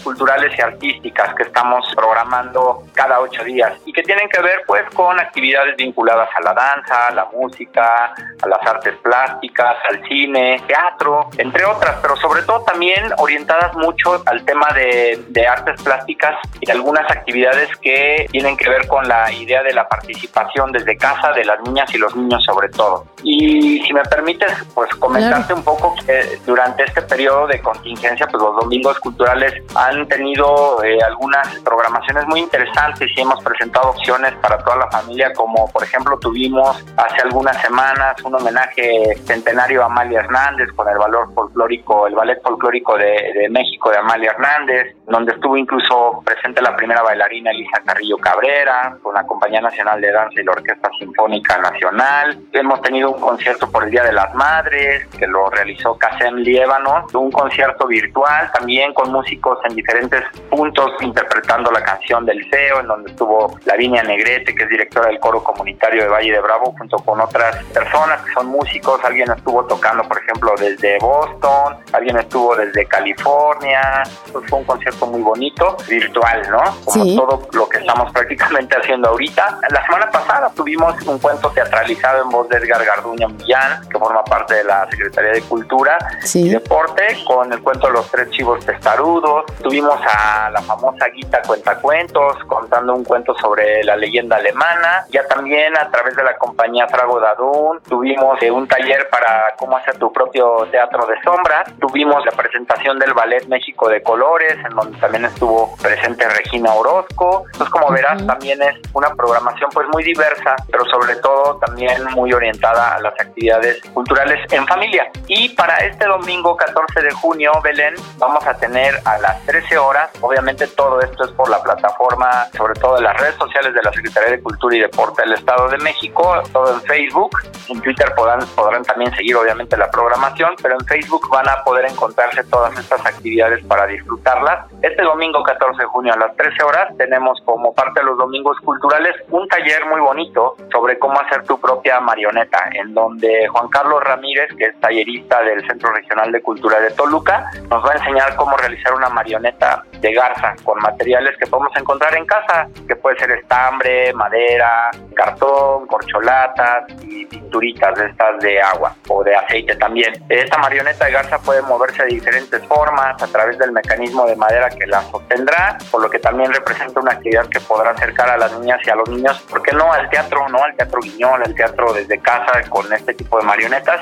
culturales 0.03 0.57
y 0.57 0.61
artísticas 0.61 1.33
que 1.35 1.43
estamos 1.43 1.85
programando 1.95 2.83
cada 2.93 3.19
ocho 3.19 3.43
días 3.43 3.73
y 3.85 3.93
que 3.93 4.03
tienen 4.03 4.27
que 4.29 4.41
ver 4.41 4.61
pues 4.65 4.83
con 4.93 5.19
actividades 5.19 5.75
vinculadas 5.77 6.29
a 6.35 6.41
la 6.41 6.53
danza, 6.53 7.07
a 7.07 7.13
la 7.13 7.25
música, 7.25 8.13
a 8.41 8.47
las 8.47 8.65
artes 8.65 8.95
plásticas, 9.01 9.75
al 9.89 10.03
cine, 10.07 10.61
teatro 10.67 11.29
entre 11.37 11.65
otras, 11.65 11.97
pero 12.01 12.15
sobre 12.17 12.41
todo 12.43 12.61
también 12.63 13.11
orientadas 13.17 13.73
mucho 13.75 14.21
al 14.25 14.43
tema 14.45 14.67
de, 14.73 15.19
artes 15.51 15.81
plásticas 15.81 16.35
y 16.61 16.69
algunas 16.69 17.09
actividades 17.11 17.69
que 17.81 18.27
tienen 18.31 18.55
que 18.55 18.69
ver 18.69 18.87
con 18.87 19.07
la 19.07 19.31
idea 19.33 19.63
de 19.63 19.73
la 19.73 19.87
participación 19.87 20.71
desde 20.71 20.95
casa 20.95 21.33
de 21.33 21.43
las 21.43 21.59
niñas 21.61 21.93
y 21.93 21.97
los 21.97 22.15
niños 22.15 22.43
sobre 22.45 22.69
todo. 22.69 23.05
Y 23.23 23.81
si 23.81 23.93
me 23.93 24.03
permites, 24.03 24.53
pues 24.73 24.93
comentarte 24.95 25.53
un 25.53 25.63
poco 25.63 25.95
que 26.05 26.39
durante 26.45 26.83
este 26.83 27.01
periodo 27.01 27.47
de 27.47 27.59
contingencia, 27.61 28.27
pues 28.27 28.41
los 28.41 28.55
domingos 28.55 28.99
culturales 28.99 29.50
han 29.75 30.07
tenido 30.07 30.83
eh, 30.83 30.97
algunas 31.05 31.47
programaciones 31.59 32.25
muy 32.27 32.41
interesantes 32.41 33.09
y 33.15 33.21
hemos 33.21 33.43
presentado 33.43 33.89
opciones 33.91 34.33
para 34.41 34.57
toda 34.59 34.77
la 34.77 34.91
familia, 34.91 35.31
como 35.33 35.69
por 35.69 35.83
ejemplo 35.83 36.17
tuvimos 36.19 36.83
hace 36.97 37.21
algunas 37.21 37.59
semanas 37.61 38.15
un 38.23 38.35
homenaje 38.35 39.15
centenario 39.25 39.83
a 39.83 39.85
Amalia 39.85 40.19
Hernández 40.19 40.69
con 40.75 40.87
el 40.87 40.97
valor 40.97 41.33
folclórico, 41.33 42.07
el 42.07 42.15
ballet 42.15 42.41
folclórico 42.41 42.97
de, 42.97 43.47
México 43.49 43.89
de 43.89 43.97
Amalia 43.97 44.31
Hernández, 44.31 44.95
donde 45.11 45.33
estuvo 45.33 45.57
incluso 45.57 46.21
presente 46.25 46.61
la 46.61 46.75
primera 46.75 47.01
bailarina 47.01 47.51
Elisa 47.51 47.81
Carrillo 47.85 48.17
Cabrera, 48.17 48.97
con 49.01 49.13
la 49.13 49.23
Compañía 49.25 49.61
Nacional 49.61 50.01
de 50.01 50.11
Danza 50.11 50.41
y 50.41 50.43
la 50.43 50.51
Orquesta 50.51 50.89
Sinfónica 50.99 51.57
Nacional. 51.57 52.39
Hemos 52.51 52.81
tenido 52.81 53.11
un 53.11 53.21
concierto 53.21 53.69
por 53.71 53.85
el 53.85 53.91
Día 53.91 54.03
de 54.03 54.13
las 54.13 54.33
Madres, 54.35 55.07
que 55.17 55.27
lo 55.27 55.49
realizó 55.49 55.97
Casem 55.97 56.35
Liébano, 56.35 57.05
un 57.13 57.31
concierto 57.31 57.87
virtual 57.87 58.51
también 58.53 58.93
con 58.93 59.11
músicos 59.11 59.59
en 59.65 59.75
diferentes 59.75 60.23
puntos 60.49 60.91
interpretando 61.01 61.71
la 61.71 61.83
canción 61.83 62.25
del 62.25 62.43
CEO, 62.49 62.81
en 62.81 62.87
donde 62.87 63.11
estuvo 63.11 63.57
Lavinia 63.65 64.03
Negrete, 64.03 64.53
que 64.53 64.63
es 64.63 64.69
directora 64.69 65.07
del 65.07 65.19
coro 65.19 65.43
comunitario 65.43 66.03
de 66.03 66.09
Valle 66.09 66.31
de 66.31 66.41
Bravo, 66.41 66.75
junto 66.77 66.97
con 66.97 67.21
otras 67.21 67.63
personas 67.65 68.21
que 68.21 68.33
son 68.33 68.47
músicos. 68.47 69.03
Alguien 69.03 69.31
estuvo 69.31 69.65
tocando, 69.65 70.03
por 70.03 70.17
ejemplo, 70.17 70.53
desde 70.57 70.81
de 70.81 70.97
Boston, 70.99 71.77
alguien 71.93 72.17
estuvo 72.17 72.55
desde 72.55 72.85
California, 72.85 74.03
pues 74.31 74.45
fue 74.49 74.59
un 74.59 74.65
concierto 74.65 75.00
muy 75.05 75.21
bonito, 75.21 75.77
virtual, 75.87 76.41
¿no? 76.49 76.61
Como 76.85 77.15
todo 77.15 77.47
lo 77.53 77.69
que 77.69 77.77
estamos 77.79 78.11
prácticamente 78.13 78.77
haciendo 78.77 79.09
ahorita. 79.09 79.59
La 79.69 79.85
semana 79.85 80.09
pasada 80.11 80.51
tuvimos 80.55 81.01
un 81.03 81.19
cuento 81.19 81.49
teatralizado 81.51 82.23
en 82.23 82.29
voz 82.29 82.49
de 82.49 82.57
Edgar 82.57 82.83
Garduña 82.83 83.27
Millán, 83.27 83.87
que 83.89 83.97
forma 83.97 84.23
parte 84.23 84.55
de 84.55 84.63
la 84.63 84.87
Secretaría 84.89 85.31
de 85.31 85.41
Cultura 85.41 85.97
y 86.33 86.49
Deporte, 86.49 87.17
con 87.25 87.51
el 87.51 87.61
cuento 87.61 87.89
Los 87.89 88.09
Tres 88.11 88.29
Chivos 88.31 88.65
Testarudos. 88.65 89.45
Tuvimos 89.61 89.99
a 90.05 90.49
la 90.49 90.61
famosa 90.61 91.07
Guita 91.09 91.41
Cuentacuentos, 91.41 92.37
contando 92.47 92.93
un 92.93 93.03
cuento 93.03 93.35
sobre 93.35 93.83
la 93.83 93.95
leyenda 93.95 94.37
alemana. 94.37 95.05
Ya 95.09 95.25
también 95.27 95.77
a 95.77 95.89
través 95.89 96.15
de 96.15 96.23
la 96.23 96.37
compañía 96.37 96.87
Frago 96.87 97.19
Dadún 97.19 97.79
tuvimos 97.87 98.41
eh, 98.41 98.51
un 98.51 98.67
taller 98.67 99.09
para 99.09 99.53
cómo 99.57 99.77
hacer 99.77 99.97
tu 99.97 100.11
propio 100.11 100.67
Teatro 100.71 101.05
de 101.05 101.15
Sombras. 101.23 101.71
Tuvimos 101.79 102.25
la 102.25 102.31
presentación 102.31 102.99
del 102.99 103.13
Ballet 103.13 103.47
México 103.47 103.89
de 103.89 104.01
Colores, 104.01 104.57
en 104.63 104.75
donde 104.75 104.90
también 104.99 105.25
estuvo 105.25 105.75
presente 105.77 106.27
Regina 106.27 106.73
Orozco. 106.73 107.43
Entonces, 107.53 107.69
como 107.69 107.89
verás, 107.91 108.25
también 108.25 108.61
es 108.61 108.75
una 108.93 109.13
programación 109.15 109.69
pues 109.73 109.87
muy 109.93 110.03
diversa, 110.03 110.55
pero 110.71 110.85
sobre 110.85 111.15
todo 111.17 111.57
también 111.65 112.03
muy 112.11 112.33
orientada 112.33 112.95
a 112.95 112.99
las 112.99 113.13
actividades 113.19 113.81
culturales 113.93 114.39
en 114.51 114.65
familia. 114.67 115.09
Y 115.27 115.49
para 115.49 115.77
este 115.77 116.05
domingo 116.05 116.55
14 116.55 117.01
de 117.01 117.11
junio, 117.11 117.51
Belén, 117.63 117.93
vamos 118.17 118.45
a 118.45 118.53
tener 118.55 118.95
a 119.05 119.17
las 119.17 119.41
13 119.45 119.77
horas, 119.77 120.09
obviamente 120.21 120.67
todo 120.67 120.99
esto 121.01 121.25
es 121.25 121.31
por 121.31 121.49
la 121.49 121.61
plataforma, 121.61 122.47
sobre 122.55 122.73
todo 122.79 122.95
de 122.95 123.01
las 123.01 123.19
redes 123.19 123.35
sociales 123.35 123.73
de 123.73 123.81
la 123.81 123.91
Secretaría 123.91 124.31
de 124.31 124.41
Cultura 124.41 124.75
y 124.75 124.79
Deporte 124.79 125.21
del 125.21 125.33
Estado 125.33 125.69
de 125.69 125.77
México, 125.77 126.41
todo 126.51 126.73
en 126.73 126.81
Facebook, 126.81 127.31
en 127.69 127.81
Twitter 127.81 128.13
podrán, 128.15 128.39
podrán 128.55 128.83
también 128.83 129.13
seguir 129.15 129.35
obviamente 129.35 129.77
la 129.77 129.89
programación, 129.89 130.55
pero 130.61 130.75
en 130.79 130.85
Facebook 130.85 131.29
van 131.29 131.47
a 131.49 131.63
poder 131.63 131.85
encontrarse 131.85 132.43
todas 132.45 132.77
estas 132.77 133.05
actividades 133.05 133.63
para 133.65 133.87
disfrutarlas. 133.87 134.70
Este 134.81 135.03
domingo 135.03 135.43
14 135.43 135.81
de 135.81 135.87
junio 135.87 136.13
a 136.13 136.17
las 136.17 136.35
13 136.35 136.63
horas 136.63 136.97
tenemos 136.97 137.39
como 137.45 137.73
parte 137.73 137.99
de 137.99 138.05
los 138.05 138.17
domingos 138.17 138.57
culturales 138.63 139.15
un 139.29 139.47
taller 139.47 139.85
muy 139.85 140.01
bonito 140.01 140.55
sobre 140.71 140.97
cómo 140.97 141.19
hacer 141.21 141.43
tu 141.43 141.59
propia 141.59 141.99
marioneta, 141.99 142.69
en 142.73 142.93
donde 142.93 143.47
Juan 143.49 143.67
Carlos 143.69 144.03
Ramírez, 144.03 144.49
que 144.57 144.65
es 144.65 144.79
tallerista 144.79 145.43
del 145.43 145.65
Centro 145.67 145.91
Regional 145.91 146.31
de 146.31 146.41
Cultura 146.41 146.79
de 146.79 146.91
Toluca, 146.91 147.51
nos 147.69 147.85
va 147.85 147.91
a 147.91 147.97
enseñar 147.97 148.35
cómo 148.35 148.57
realizar 148.57 148.93
una 148.93 149.09
marioneta 149.09 149.83
de 149.99 150.13
garza 150.13 150.55
con 150.63 150.79
materiales 150.79 151.37
que 151.37 151.45
podemos 151.45 151.75
encontrar 151.77 152.15
en 152.15 152.25
casa, 152.25 152.67
que 152.87 152.95
puede 152.95 153.19
ser 153.19 153.31
estambre, 153.31 154.13
madera, 154.13 154.89
cartón, 155.15 155.85
corcholatas 155.87 156.85
y 157.03 157.25
pinturitas 157.25 157.97
de 157.99 158.07
estas 158.07 158.39
de 158.39 158.61
agua 158.61 158.95
o 159.09 159.23
de 159.23 159.35
aceite 159.35 159.75
también. 159.75 160.13
Esta 160.27 160.57
marioneta 160.57 161.05
de 161.05 161.11
garza 161.11 161.37
puede 161.39 161.61
moverse 161.61 162.03
de 162.03 162.09
diferentes 162.09 162.65
formas 162.65 163.21
a 163.21 163.27
través 163.27 163.57
del 163.57 163.71
mecanismo 163.71 164.25
de 164.25 164.35
madera 164.35 164.60
que 164.69 164.85
la 164.85 165.01
sostendrá, 165.03 165.77
por 165.89 166.01
lo 166.01 166.09
que 166.09 166.19
también 166.19 166.53
representa 166.53 166.99
una 166.99 167.13
actividad 167.13 167.47
que 167.47 167.59
podrá 167.59 167.91
acercar 167.91 168.29
a 168.29 168.37
las 168.37 168.51
niñas 168.59 168.79
y 168.85 168.89
a 168.89 168.95
los 168.95 169.09
niños, 169.09 169.39
¿por 169.49 169.61
qué 169.61 169.71
no 169.73 169.91
al 169.91 170.09
teatro, 170.09 170.47
no 170.49 170.63
al 170.63 170.75
teatro 170.75 170.99
guiñol, 171.01 171.41
al 171.43 171.55
teatro 171.55 171.93
desde 171.93 172.19
casa 172.19 172.61
con 172.69 172.91
este 172.93 173.13
tipo 173.13 173.37
de 173.37 173.43
marionetas? 173.43 174.01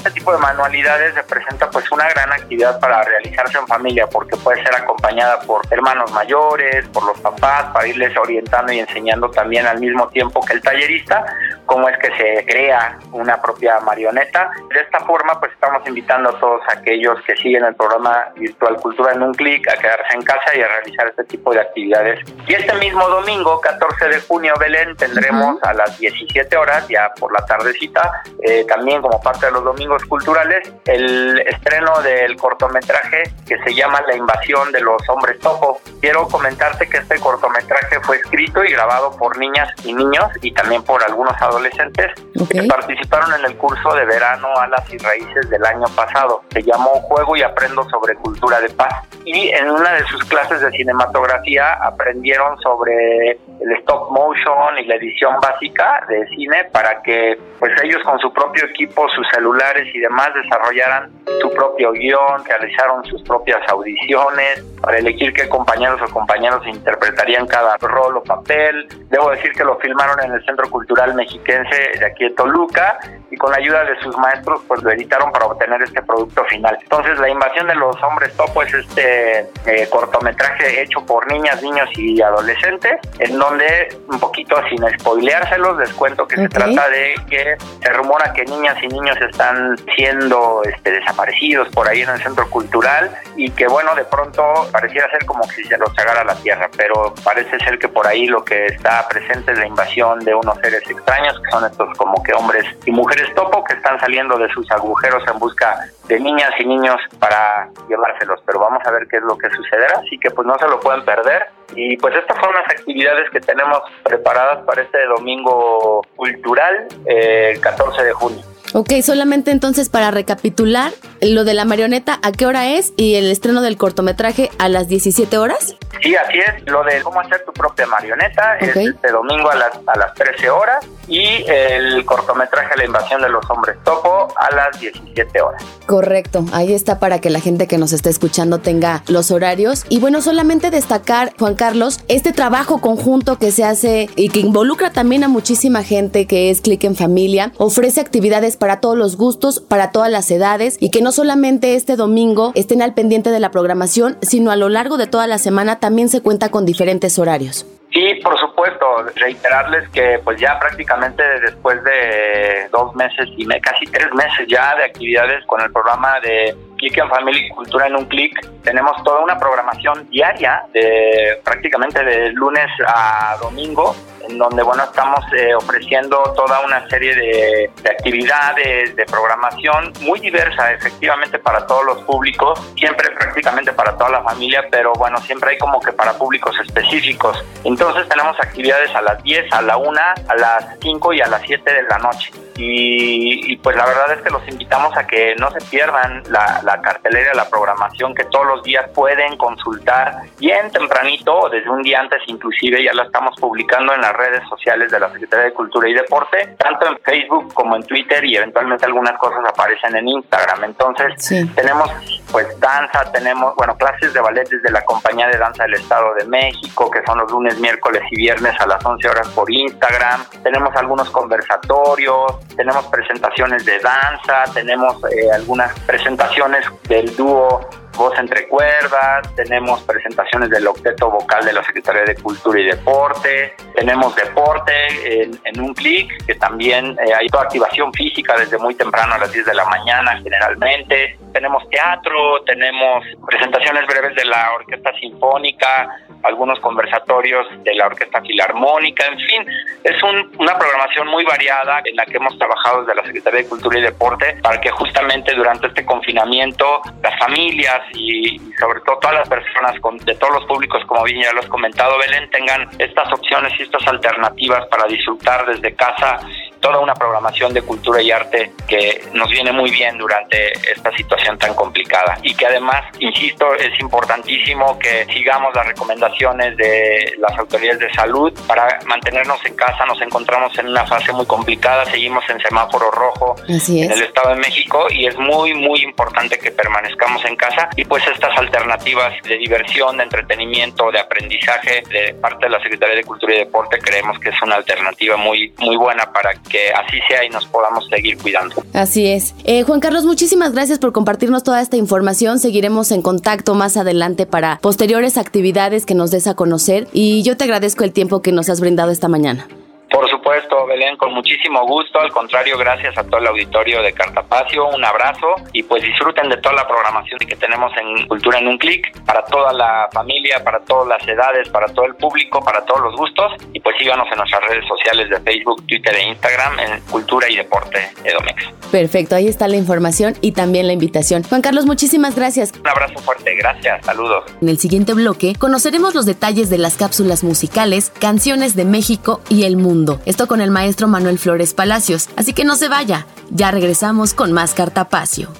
Este 0.00 0.12
tipo 0.12 0.32
de 0.32 0.38
manualidades 0.38 1.14
representa 1.14 1.70
pues 1.70 1.90
una 1.92 2.08
gran 2.08 2.32
actividad 2.32 2.80
para 2.80 3.02
realizarse 3.02 3.58
en 3.58 3.66
familia 3.66 4.06
porque 4.06 4.34
puede 4.38 4.62
ser 4.62 4.74
acompañada 4.74 5.40
por 5.40 5.60
hermanos 5.70 6.10
mayores, 6.12 6.88
por 6.88 7.04
los 7.04 7.20
papás, 7.20 7.64
para 7.74 7.86
irles 7.86 8.16
orientando 8.16 8.72
y 8.72 8.78
enseñando 8.78 9.30
también 9.30 9.66
al 9.66 9.78
mismo 9.78 10.08
tiempo 10.08 10.40
que 10.40 10.54
el 10.54 10.62
tallerista, 10.62 11.24
cómo 11.66 11.88
es 11.88 11.98
que 11.98 12.16
se 12.16 12.46
crea 12.46 12.98
una 13.12 13.40
propia 13.42 13.78
marioneta. 13.80 14.50
De 14.72 14.80
esta 14.80 15.00
forma, 15.00 15.38
pues 15.38 15.52
estamos 15.52 15.86
invitando 15.86 16.30
a 16.30 16.40
todos 16.40 16.62
aquellos 16.74 17.20
que 17.26 17.36
siguen 17.36 17.64
el 17.64 17.74
programa 17.74 18.28
Virtual 18.36 18.76
Cultura 18.76 19.12
en 19.12 19.22
un 19.22 19.34
clic 19.34 19.68
a 19.68 19.76
quedarse 20.00 20.16
en 20.16 20.22
casa 20.22 20.56
y 20.56 20.60
a 20.60 20.68
realizar 20.68 21.08
este 21.08 21.24
tipo 21.24 21.52
de 21.52 21.60
actividades. 21.60 22.20
Y 22.46 22.54
este 22.54 22.74
mismo 22.74 23.08
domingo, 23.08 23.60
14 23.60 24.08
de 24.08 24.20
junio, 24.20 24.54
Belén, 24.58 24.96
tendremos 24.96 25.62
a 25.62 25.72
las 25.74 25.98
17 25.98 26.56
horas, 26.56 26.86
ya 26.88 27.12
por 27.18 27.32
la 27.32 27.44
tardecita, 27.46 28.22
eh, 28.42 28.64
también 28.66 29.02
como 29.02 29.20
parte 29.20 29.46
de 29.46 29.52
los 29.52 29.64
domingos 29.64 30.04
culturales, 30.04 30.72
el 30.86 31.38
estreno 31.40 32.00
del 32.02 32.36
cortometraje 32.36 33.22
que 33.46 33.58
se 33.62 33.74
llama 33.74 34.00
La 34.06 34.16
invasión 34.16 34.72
de 34.72 34.80
los 34.80 35.02
hombres 35.08 35.38
topo. 35.40 35.80
Quiero 36.00 36.26
comentarte 36.28 36.88
que 36.88 36.98
este 36.98 37.18
cortometraje 37.20 38.00
fue 38.02 38.16
escrito 38.16 38.64
y 38.64 38.72
grabado 38.72 39.16
por 39.16 39.36
niñas 39.38 39.68
y 39.84 39.92
niños 39.92 40.28
y 40.42 40.52
también 40.52 40.82
por 40.82 41.02
algunos 41.02 41.34
adolescentes 41.40 42.12
que 42.50 42.62
participaron 42.64 43.32
en 43.40 43.46
el 43.46 43.56
curso 43.56 43.94
de 43.94 44.04
verano 44.04 44.48
Alas 44.56 44.84
y 44.92 44.98
Raíces 44.98 45.48
del 45.50 45.64
año 45.64 45.86
pasado. 45.94 46.42
Se 46.52 46.62
llamó 46.62 46.90
Juego 47.02 47.36
y 47.36 47.42
Aprendo 47.42 47.88
sobre 47.90 48.14
Cultura 48.16 48.60
de 48.60 48.68
Paz. 48.70 49.06
Y 49.24 49.48
en 49.48 49.70
una 49.70 49.89
de 49.92 50.04
sus 50.06 50.24
clases 50.24 50.60
de 50.60 50.70
cinematografía 50.72 51.74
aprendieron 51.82 52.58
sobre 52.60 53.32
el 53.32 53.72
stop 53.80 54.10
motion 54.10 54.78
y 54.78 54.86
la 54.86 54.96
edición 54.96 55.34
básica 55.40 56.04
de 56.08 56.26
cine 56.28 56.64
para 56.72 57.02
que 57.02 57.38
pues 57.58 57.72
ellos 57.82 58.02
con 58.04 58.18
su 58.18 58.32
propio 58.32 58.64
equipo, 58.64 59.06
sus 59.10 59.26
celulares 59.34 59.86
y 59.94 60.00
demás 60.00 60.30
desarrollaran 60.34 61.10
su 61.40 61.50
propio 61.50 61.92
guion, 61.92 62.44
realizaron 62.44 63.04
sus 63.04 63.22
propias 63.22 63.60
audiciones 63.68 64.64
para 64.80 64.98
elegir 64.98 65.32
qué 65.34 65.48
compañeros 65.48 66.00
o 66.02 66.12
compañeros 66.12 66.66
interpretarían 66.66 67.46
cada 67.46 67.76
rol 67.78 68.16
o 68.16 68.22
papel. 68.22 68.88
Debo 69.10 69.30
decir 69.30 69.52
que 69.52 69.64
lo 69.64 69.78
filmaron 69.78 70.24
en 70.24 70.32
el 70.32 70.44
Centro 70.44 70.68
Cultural 70.70 71.14
Mexiquense 71.14 71.98
de 71.98 72.06
aquí 72.06 72.24
de 72.24 72.30
Toluca 72.30 72.98
y 73.30 73.36
con 73.36 73.50
la 73.50 73.58
ayuda 73.58 73.84
de 73.84 73.98
sus 74.00 74.16
maestros 74.16 74.60
pues 74.66 74.82
lo 74.82 74.90
editaron 74.90 75.30
para 75.32 75.46
obtener 75.46 75.82
este 75.82 76.02
producto 76.02 76.44
final. 76.44 76.78
Entonces 76.82 77.18
la 77.18 77.28
invasión 77.28 77.66
de 77.68 77.74
los 77.74 77.96
hombres 78.02 78.34
topo 78.36 78.62
es 78.62 78.72
este 78.74 79.40
eh, 79.66 79.79
cortometraje 79.88 80.82
hecho 80.82 81.04
por 81.04 81.30
niñas, 81.30 81.62
niños 81.62 81.88
y 81.96 82.20
adolescentes 82.20 82.98
en 83.18 83.38
donde 83.38 83.96
un 84.08 84.18
poquito 84.20 84.56
sin 84.68 84.78
spoileárselos 84.98 85.78
les 85.78 85.92
cuento 85.92 86.26
que 86.26 86.36
se 86.36 86.48
trata 86.48 86.88
de 86.88 87.14
que 87.28 87.56
se 87.82 87.92
rumora 87.92 88.32
que 88.32 88.44
niñas 88.44 88.76
y 88.82 88.88
niños 88.88 89.16
están 89.20 89.76
siendo 89.96 90.62
este, 90.64 90.92
desaparecidos 90.92 91.68
por 91.70 91.88
ahí 91.88 92.02
en 92.02 92.10
el 92.10 92.22
centro 92.22 92.48
cultural 92.50 93.10
y 93.36 93.50
que 93.50 93.66
bueno 93.68 93.94
de 93.94 94.04
pronto 94.04 94.42
pareciera 94.72 95.10
ser 95.10 95.24
como 95.24 95.44
si 95.44 95.64
se 95.64 95.78
los 95.78 95.92
tragara 95.94 96.24
la 96.24 96.34
tierra 96.36 96.68
pero 96.76 97.14
parece 97.24 97.58
ser 97.60 97.78
que 97.78 97.88
por 97.88 98.06
ahí 98.06 98.26
lo 98.26 98.44
que 98.44 98.66
está 98.66 99.06
presente 99.08 99.52
es 99.52 99.58
la 99.58 99.66
invasión 99.66 100.18
de 100.20 100.34
unos 100.34 100.58
seres 100.58 100.82
extraños 100.88 101.40
que 101.40 101.50
son 101.50 101.64
estos 101.64 101.88
como 101.96 102.22
que 102.22 102.32
hombres 102.32 102.64
y 102.84 102.90
mujeres 102.90 103.32
topo 103.34 103.64
que 103.64 103.74
están 103.74 103.98
saliendo 104.00 104.36
de 104.38 104.48
sus 104.50 104.70
agujeros 104.70 105.22
en 105.32 105.38
busca 105.38 105.88
de 106.10 106.18
niñas 106.18 106.50
y 106.58 106.64
niños 106.64 106.96
para 107.18 107.68
llevárselos, 107.88 108.40
pero 108.44 108.58
vamos 108.58 108.82
a 108.84 108.90
ver 108.90 109.06
qué 109.08 109.18
es 109.18 109.22
lo 109.22 109.38
que 109.38 109.48
sucederá, 109.70 110.00
así 110.00 110.18
que 110.18 110.30
pues 110.30 110.46
no 110.46 110.54
se 110.58 110.66
lo 110.66 110.80
pueden 110.80 111.04
perder. 111.04 111.46
Y 111.74 111.96
pues 111.96 112.14
estas 112.16 112.36
son 112.42 112.52
las 112.52 112.64
actividades 112.68 113.30
que 113.30 113.40
tenemos 113.40 113.78
preparadas 114.02 114.64
para 114.64 114.82
este 114.82 114.98
domingo 115.06 116.02
cultural, 116.16 116.88
eh, 117.06 117.52
el 117.54 117.60
14 117.60 118.02
de 118.02 118.12
junio. 118.12 118.40
Ok, 118.72 118.92
solamente 119.02 119.50
entonces 119.50 119.88
para 119.88 120.10
recapitular, 120.10 120.92
lo 121.20 121.44
de 121.44 121.54
la 121.54 121.64
marioneta, 121.64 122.20
¿a 122.22 122.32
qué 122.32 122.46
hora 122.46 122.68
es? 122.68 122.92
Y 122.96 123.16
el 123.16 123.30
estreno 123.30 123.62
del 123.62 123.76
cortometraje 123.76 124.50
a 124.58 124.68
las 124.68 124.88
17 124.88 125.38
horas. 125.38 125.76
Sí, 126.02 126.14
así 126.14 126.38
es. 126.38 126.70
Lo 126.70 126.82
de 126.84 127.02
cómo 127.02 127.20
hacer 127.20 127.44
tu 127.44 127.52
propia 127.52 127.86
marioneta 127.86 128.56
es 128.58 128.74
este 128.76 129.10
domingo 129.10 129.50
a 129.50 129.54
las, 129.54 129.78
a 129.86 129.98
las 129.98 130.14
13 130.14 130.48
horas 130.50 130.86
y 131.08 131.44
el 131.48 132.04
cortometraje 132.04 132.76
La 132.76 132.84
invasión 132.84 133.20
de 133.20 133.28
los 133.28 133.48
hombres 133.50 133.76
topo 133.84 134.28
a 134.36 134.54
las 134.54 134.80
17 134.80 135.40
horas. 135.40 135.62
Correcto, 135.86 136.44
ahí 136.52 136.72
está 136.72 137.00
para 137.00 137.18
que 137.18 137.30
la 137.30 137.40
gente 137.40 137.66
que 137.66 137.76
nos 137.76 137.92
está 137.92 138.08
escuchando 138.08 138.58
tenga 138.58 139.02
los 139.08 139.30
horarios. 139.30 139.84
Y 139.88 139.98
bueno, 139.98 140.22
solamente 140.22 140.70
destacar, 140.70 141.32
Juan 141.38 141.56
Carlos, 141.56 142.00
este 142.08 142.32
trabajo 142.32 142.80
conjunto 142.80 143.38
que 143.38 143.50
se 143.50 143.64
hace 143.64 144.08
y 144.14 144.28
que 144.28 144.40
involucra 144.40 144.90
también 144.90 145.24
a 145.24 145.28
muchísima 145.28 145.82
gente 145.82 146.26
que 146.26 146.50
es 146.50 146.60
Click 146.60 146.84
en 146.84 146.94
Familia, 146.94 147.52
ofrece 147.58 148.00
actividades 148.00 148.56
para 148.56 148.80
todos 148.80 148.96
los 148.96 149.16
gustos, 149.16 149.60
para 149.60 149.90
todas 149.90 150.10
las 150.10 150.30
edades 150.30 150.76
y 150.78 150.90
que 150.90 151.02
no 151.02 151.10
solamente 151.10 151.74
este 151.74 151.96
domingo 151.96 152.52
estén 152.54 152.82
al 152.82 152.94
pendiente 152.94 153.30
de 153.30 153.40
la 153.40 153.50
programación, 153.50 154.16
sino 154.22 154.52
a 154.52 154.56
lo 154.56 154.68
largo 154.68 154.96
de 154.96 155.08
toda 155.08 155.26
la 155.26 155.38
semana 155.38 155.79
también 155.80 156.08
se 156.08 156.22
cuenta 156.22 156.50
con 156.50 156.64
diferentes 156.64 157.18
horarios. 157.18 157.66
Sí, 157.92 158.14
por 158.22 158.38
supuesto, 158.38 158.86
reiterarles 159.16 159.88
que 159.88 160.20
pues 160.22 160.40
ya 160.40 160.58
prácticamente 160.60 161.22
después 161.40 161.82
de 161.82 162.68
dos 162.70 162.94
meses 162.94 163.28
y 163.36 163.46
casi 163.60 163.84
tres 163.86 164.12
meses 164.14 164.46
ya 164.48 164.76
de 164.76 164.84
actividades 164.84 165.44
con 165.46 165.60
el 165.60 165.72
programa 165.72 166.20
de 166.20 166.54
Click 166.80 166.96
en 166.96 167.10
Family 167.10 167.48
Cultura 167.50 167.86
en 167.86 167.96
un 167.96 168.06
clic, 168.06 168.40
tenemos 168.62 168.96
toda 169.04 169.20
una 169.20 169.38
programación 169.38 170.08
diaria 170.08 170.62
de 170.72 171.38
prácticamente 171.44 172.02
de 172.02 172.30
lunes 172.30 172.70
a 172.86 173.36
domingo 173.40 173.94
en 174.28 174.38
donde 174.38 174.62
bueno 174.62 174.84
estamos 174.84 175.20
eh, 175.36 175.54
ofreciendo 175.54 176.16
toda 176.36 176.60
una 176.60 176.88
serie 176.88 177.14
de, 177.14 177.70
actividades, 177.90 178.94
de 178.96 179.04
programación 179.06 179.92
muy 180.00 180.20
diversa, 180.20 180.72
efectivamente 180.72 181.38
para 181.38 181.66
todos 181.66 181.84
los 181.84 182.02
públicos, 182.02 182.60
siempre 182.76 183.10
prácticamente 183.10 183.72
para 183.72 183.96
toda 183.96 184.10
la 184.10 184.22
familia, 184.22 184.64
pero 184.70 184.92
bueno, 184.94 185.18
siempre 185.18 185.50
hay 185.50 185.58
como 185.58 185.80
que 185.80 185.92
para 185.92 186.14
públicos 186.14 186.56
específicos. 186.60 187.44
Entonces 187.64 188.08
tenemos 188.08 188.38
actividades 188.40 188.94
a 188.94 189.02
las 189.02 189.22
10, 189.22 189.52
a 189.52 189.62
la 189.62 189.76
1, 189.76 190.00
a 190.28 190.34
las 190.36 190.78
5 190.80 191.12
y 191.12 191.20
a 191.20 191.26
las 191.26 191.42
7 191.42 191.72
de 191.72 191.82
la 191.82 191.98
noche. 191.98 192.30
Y, 192.56 193.56
pues 193.56 193.74
la 193.76 193.86
verdad 193.86 194.12
es 194.12 194.22
que 194.22 194.30
los 194.30 194.46
invitamos 194.48 194.94
a 194.96 195.06
que 195.06 195.34
no 195.36 195.50
se 195.50 195.60
pierdan 195.70 196.22
la, 196.28 196.60
la 196.62 196.69
cartelera, 196.78 197.32
la 197.34 197.48
programación 197.48 198.14
que 198.14 198.24
todos 198.24 198.46
los 198.46 198.62
días 198.62 198.88
pueden 198.94 199.36
consultar 199.36 200.22
bien 200.38 200.70
tempranito, 200.70 201.48
desde 201.50 201.70
un 201.70 201.82
día 201.82 202.00
antes 202.00 202.20
inclusive, 202.26 202.84
ya 202.84 202.92
la 202.92 203.04
estamos 203.04 203.34
publicando 203.40 203.94
en 203.94 204.00
la 204.00 204.12
redes 204.12 204.42
sociales 204.48 204.90
de 204.90 205.00
la 205.00 205.10
Secretaría 205.12 205.46
de 205.46 205.52
Cultura 205.52 205.88
y 205.88 205.94
Deporte, 205.94 206.56
tanto 206.58 206.86
en 206.86 206.98
Facebook 206.98 207.54
como 207.54 207.76
en 207.76 207.82
Twitter 207.84 208.24
y 208.24 208.36
eventualmente 208.36 208.84
algunas 208.84 209.16
cosas 209.18 209.40
aparecen 209.48 209.96
en 209.96 210.08
Instagram. 210.08 210.64
Entonces, 210.64 211.54
tenemos 211.54 211.90
pues 212.30 212.46
danza, 212.60 213.10
tenemos, 213.12 213.54
bueno, 213.56 213.76
clases 213.76 214.12
de 214.12 214.20
ballet 214.20 214.48
desde 214.48 214.70
la 214.70 214.82
Compañía 214.82 215.28
de 215.28 215.38
Danza 215.38 215.64
del 215.64 215.74
Estado 215.74 216.14
de 216.14 216.24
México, 216.26 216.90
que 216.90 217.02
son 217.04 217.18
los 217.18 217.30
lunes, 217.30 217.58
miércoles 217.58 218.02
y 218.10 218.16
viernes 218.16 218.54
a 218.60 218.66
las 218.66 218.84
11 218.84 219.08
horas 219.08 219.28
por 219.28 219.50
Instagram. 219.50 220.24
Tenemos 220.42 220.74
algunos 220.76 221.10
conversatorios, 221.10 222.38
tenemos 222.56 222.86
presentaciones 222.86 223.64
de 223.64 223.78
danza, 223.80 224.44
tenemos 224.54 224.96
eh, 225.04 225.30
algunas 225.32 225.78
presentaciones 225.80 226.59
del 226.88 227.14
dúo 227.16 227.60
Voz 228.00 228.18
entre 228.18 228.48
Cuerdas, 228.48 229.34
tenemos 229.36 229.82
presentaciones 229.82 230.48
del 230.48 230.66
octeto 230.66 231.10
vocal 231.10 231.44
de 231.44 231.52
la 231.52 231.62
Secretaría 231.62 232.04
de 232.04 232.14
Cultura 232.14 232.58
y 232.58 232.64
Deporte, 232.64 233.54
tenemos 233.74 234.16
deporte 234.16 235.22
en, 235.22 235.60
un 235.60 235.74
clic, 235.74 236.10
que 236.24 236.34
también 236.36 236.96
eh, 236.98 237.12
hay 237.12 237.26
toda 237.26 237.42
activación 237.42 237.92
física 237.92 238.38
desde 238.38 238.56
muy 238.56 238.74
temprano 238.74 239.16
a 239.16 239.18
las 239.18 239.30
10 239.30 239.44
de 239.44 239.54
la 239.54 239.66
mañana 239.66 240.18
generalmente, 240.22 241.18
tenemos 241.34 241.68
teatro, 241.68 242.42
tenemos 242.44 243.04
presentaciones 243.26 243.86
breves 243.86 244.16
de 244.16 244.24
la 244.24 244.50
Orquesta 244.54 244.92
Sinfónica, 244.98 245.94
algunos 246.22 246.58
conversatorios 246.60 247.46
de 247.64 247.74
la 247.74 247.86
Orquesta 247.86 248.20
Filarmónica, 248.22 249.06
en 249.06 249.18
fin, 249.18 249.46
es 249.84 250.02
una 250.02 250.58
programación 250.58 251.06
muy 251.08 251.24
variada 251.24 251.80
en 251.84 251.96
la 251.96 252.04
que 252.06 252.16
hemos 252.16 252.36
trabajado 252.38 252.82
desde 252.82 252.94
la 252.94 253.04
Secretaría 253.04 253.40
de 253.40 253.48
Cultura 253.48 253.78
y 253.78 253.82
Deporte 253.82 254.38
para 254.42 254.60
que 254.60 254.70
justamente 254.70 255.34
durante 255.34 255.68
este 255.68 255.84
confinamiento 255.84 256.80
las 257.02 257.18
familias 257.18 257.80
y, 257.94 258.38
sobre 258.58 258.80
todo 258.80 258.98
todas 259.00 259.16
las 259.16 259.28
personas 259.28 259.74
de 260.04 260.14
todos 260.14 260.34
los 260.34 260.44
públicos, 260.44 260.82
como 260.86 261.04
bien 261.04 261.22
ya 261.22 261.32
lo 261.32 261.40
has 261.40 261.48
comentado, 261.48 261.98
Belén, 261.98 262.28
tengan 262.30 262.68
estas 262.78 263.12
opciones 263.12 263.52
y 263.58 263.62
estas 263.62 263.86
alternativas 263.86 264.66
para 264.66 264.86
disfrutar 264.86 265.46
desde 265.46 265.74
casa 265.74 266.18
toda 266.60 266.78
una 266.78 266.94
programación 266.94 267.52
de 267.52 267.62
cultura 267.62 268.00
y 268.02 268.10
arte 268.10 268.52
que 268.68 269.02
nos 269.12 269.30
viene 269.30 269.52
muy 269.52 269.70
bien 269.70 269.98
durante 269.98 270.52
esta 270.70 270.94
situación 270.96 271.38
tan 271.38 271.54
complicada. 271.54 272.18
Y 272.22 272.34
que 272.34 272.46
además, 272.46 272.84
insisto, 272.98 273.54
es 273.54 273.78
importantísimo 273.80 274.78
que 274.78 275.06
sigamos 275.12 275.54
las 275.54 275.66
recomendaciones 275.66 276.56
de 276.56 277.14
las 277.18 277.36
autoridades 277.38 277.80
de 277.80 277.92
salud 277.92 278.32
para 278.46 278.78
mantenernos 278.86 279.44
en 279.44 279.54
casa. 279.54 279.84
Nos 279.86 280.00
encontramos 280.02 280.56
en 280.58 280.68
una 280.68 280.86
fase 280.86 281.12
muy 281.12 281.26
complicada, 281.26 281.84
seguimos 281.86 282.24
en 282.28 282.40
semáforo 282.40 282.90
rojo 282.90 283.36
en 283.48 283.90
el 283.90 284.02
Estado 284.02 284.34
de 284.34 284.40
México 284.40 284.86
y 284.90 285.06
es 285.06 285.16
muy, 285.18 285.54
muy 285.54 285.82
importante 285.82 286.38
que 286.38 286.50
permanezcamos 286.50 287.24
en 287.24 287.36
casa. 287.36 287.68
Y 287.76 287.84
pues 287.84 288.06
estas 288.06 288.36
alternativas 288.36 289.14
de 289.22 289.38
diversión, 289.38 289.96
de 289.96 290.04
entretenimiento, 290.04 290.90
de 290.90 291.00
aprendizaje 291.00 291.82
de 291.90 292.14
parte 292.14 292.46
de 292.46 292.50
la 292.50 292.62
Secretaría 292.62 292.96
de 292.96 293.04
Cultura 293.04 293.34
y 293.34 293.38
Deporte 293.38 293.78
creemos 293.78 294.18
que 294.18 294.30
es 294.30 294.42
una 294.42 294.56
alternativa 294.56 295.16
muy, 295.16 295.52
muy 295.58 295.76
buena 295.76 296.12
para 296.12 296.32
que 296.50 296.70
así 296.70 296.98
sea 297.08 297.24
y 297.24 297.30
nos 297.30 297.46
podamos 297.46 297.86
seguir 297.88 298.18
cuidando. 298.18 298.62
Así 298.74 299.06
es. 299.06 299.34
Eh, 299.44 299.62
Juan 299.62 299.80
Carlos, 299.80 300.04
muchísimas 300.04 300.52
gracias 300.52 300.78
por 300.78 300.92
compartirnos 300.92 301.42
toda 301.42 301.60
esta 301.62 301.76
información. 301.76 302.38
Seguiremos 302.38 302.90
en 302.92 303.02
contacto 303.02 303.54
más 303.54 303.76
adelante 303.76 304.26
para 304.26 304.58
posteriores 304.60 305.16
actividades 305.16 305.86
que 305.86 305.94
nos 305.94 306.10
des 306.10 306.26
a 306.26 306.34
conocer 306.34 306.88
y 306.92 307.22
yo 307.22 307.36
te 307.36 307.44
agradezco 307.44 307.84
el 307.84 307.92
tiempo 307.92 308.20
que 308.20 308.32
nos 308.32 308.50
has 308.50 308.60
brindado 308.60 308.90
esta 308.90 309.08
mañana. 309.08 309.46
Por 309.90 310.08
supuesto, 310.08 310.66
Belén, 310.66 310.96
con 310.96 311.12
muchísimo 311.12 311.66
gusto. 311.66 312.00
Al 312.00 312.12
contrario, 312.12 312.56
gracias 312.56 312.96
a 312.96 313.02
todo 313.04 313.18
el 313.18 313.26
auditorio 313.26 313.82
de 313.82 313.92
Cartapacio. 313.92 314.68
Un 314.68 314.84
abrazo 314.84 315.34
y 315.52 315.64
pues 315.64 315.82
disfruten 315.82 316.28
de 316.28 316.36
toda 316.36 316.54
la 316.54 316.68
programación 316.68 317.18
que 317.18 317.34
tenemos 317.34 317.72
en 317.76 318.06
Cultura 318.06 318.38
en 318.38 318.46
un 318.46 318.58
Clic 318.58 318.92
para 319.04 319.24
toda 319.24 319.52
la 319.52 319.88
familia, 319.92 320.42
para 320.44 320.60
todas 320.60 320.86
las 320.86 321.08
edades, 321.08 321.48
para 321.48 321.66
todo 321.66 321.86
el 321.86 321.96
público, 321.96 322.40
para 322.44 322.64
todos 322.64 322.82
los 322.82 322.96
gustos. 322.96 323.32
Y 323.52 323.58
pues 323.58 323.76
síganos 323.78 324.06
en 324.12 324.18
nuestras 324.18 324.42
redes 324.48 324.64
sociales 324.68 325.10
de 325.10 325.20
Facebook, 325.20 325.66
Twitter 325.66 325.96
e 325.96 326.08
Instagram 326.10 326.60
en 326.60 326.80
Cultura 326.82 327.28
y 327.28 327.36
Deporte 327.36 327.90
Edomex. 328.04 328.44
Perfecto, 328.70 329.16
ahí 329.16 329.26
está 329.26 329.48
la 329.48 329.56
información 329.56 330.14
y 330.20 330.32
también 330.32 330.68
la 330.68 330.72
invitación. 330.72 331.24
Juan 331.24 331.42
Carlos, 331.42 331.66
muchísimas 331.66 332.14
gracias. 332.14 332.52
Un 332.60 332.68
abrazo 332.68 333.00
fuerte, 333.00 333.34
gracias, 333.34 333.84
saludos. 333.84 334.24
En 334.40 334.48
el 334.48 334.58
siguiente 334.58 334.94
bloque 334.94 335.34
conoceremos 335.36 335.96
los 335.96 336.06
detalles 336.06 336.48
de 336.48 336.58
las 336.58 336.76
cápsulas 336.76 337.24
musicales, 337.24 337.90
canciones 337.98 338.54
de 338.54 338.64
México 338.64 339.20
y 339.28 339.44
el 339.44 339.56
mundo. 339.56 339.79
Esto 340.04 340.26
con 340.26 340.40
el 340.40 340.50
maestro 340.50 340.88
Manuel 340.88 341.18
Flores 341.18 341.54
Palacios. 341.54 342.08
Así 342.16 342.32
que 342.32 342.44
no 342.44 342.56
se 342.56 342.68
vaya, 342.68 343.06
ya 343.30 343.50
regresamos 343.50 344.14
con 344.14 344.32
más 344.32 344.54
Cartapacio. 344.54 345.30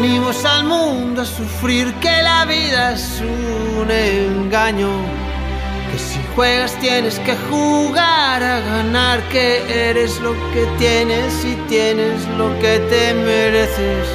Venimos 0.00 0.44
al 0.44 0.64
mundo 0.64 1.22
a 1.22 1.24
sufrir, 1.24 1.92
que 2.00 2.22
la 2.22 2.44
vida 2.44 2.92
es 2.92 3.20
un 3.20 3.90
engaño. 3.90 5.29
Juegas 6.36 6.74
tienes 6.80 7.18
que 7.18 7.34
jugar 7.50 8.42
a 8.42 8.60
ganar, 8.60 9.20
que 9.30 9.90
eres 9.90 10.20
lo 10.20 10.32
que 10.52 10.64
tienes 10.78 11.44
y 11.44 11.54
tienes 11.68 12.26
lo 12.38 12.56
que 12.60 12.78
te 12.90 13.14
mereces. 13.14 14.06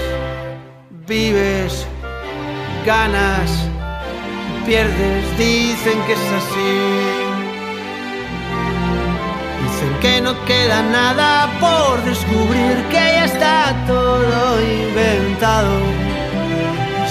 Vives, 1.08 1.86
ganas, 2.86 3.52
pierdes, 4.66 5.38
dicen 5.38 6.02
que 6.08 6.14
es 6.14 6.32
así. 6.40 6.74
Dicen 9.62 10.00
que 10.02 10.22
no 10.22 10.46
queda 10.46 10.82
nada 10.84 11.50
por 11.60 12.02
descubrir, 12.06 12.82
que 12.90 12.96
ya 12.96 13.26
está 13.26 13.76
todo 13.86 14.62
inventado. 14.62 16.05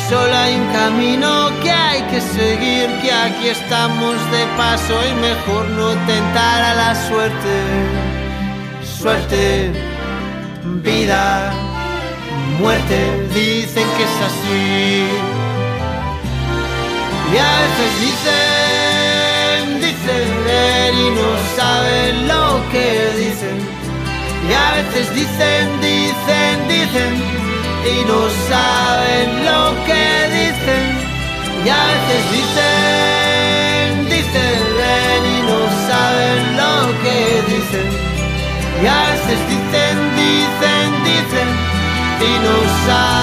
Solo 0.09 0.37
hay 0.37 0.55
un 0.57 0.67
camino 0.71 1.51
que 1.63 1.71
hay 1.71 2.03
que 2.03 2.21
seguir, 2.21 2.89
que 3.01 3.11
aquí 3.11 3.49
estamos 3.49 4.17
de 4.31 4.45
paso 4.57 4.95
y 5.09 5.15
mejor 5.15 5.67
no 5.71 5.89
tentar 6.07 6.63
a 6.63 6.75
la 6.75 6.95
suerte. 7.09 7.55
Suerte, 8.83 9.73
vida, 10.83 11.53
muerte, 12.61 12.99
dicen 13.35 13.87
que 13.97 14.05
es 14.05 14.17
así. 14.29 15.07
Y 17.33 17.37
a 17.39 17.53
veces 17.63 17.93
dicen, 18.07 19.81
dicen 19.81 20.29
y 21.01 21.11
no 21.19 21.31
saben 21.57 22.29
lo 22.29 22.71
que 22.71 22.87
dicen. 23.17 23.59
Y 24.49 24.53
a 24.53 24.69
veces 24.77 25.15
dicen, 25.15 25.81
dicen, 25.81 26.69
dicen 26.69 27.45
y 27.87 28.05
no 28.07 28.21
saben 28.49 29.45
lo 29.45 29.45
que 29.45 29.53
dicen. 29.53 29.64
Y 31.65 31.69
a 31.71 31.85
veces 31.87 32.23
dicen, 32.31 34.05
dicen 34.11 34.65
y 35.25 35.43
no 35.49 35.61
saben 35.89 36.57
lo 36.59 36.75
que 37.03 37.17
dicen. 37.49 37.89
Y 38.83 38.87
a 38.87 39.01
veces 39.11 39.39
dicen, 39.49 39.97
dicen, 40.15 40.89
dicen 41.05 41.49
y 42.21 42.33
no 42.45 42.57
saben 42.87 43.14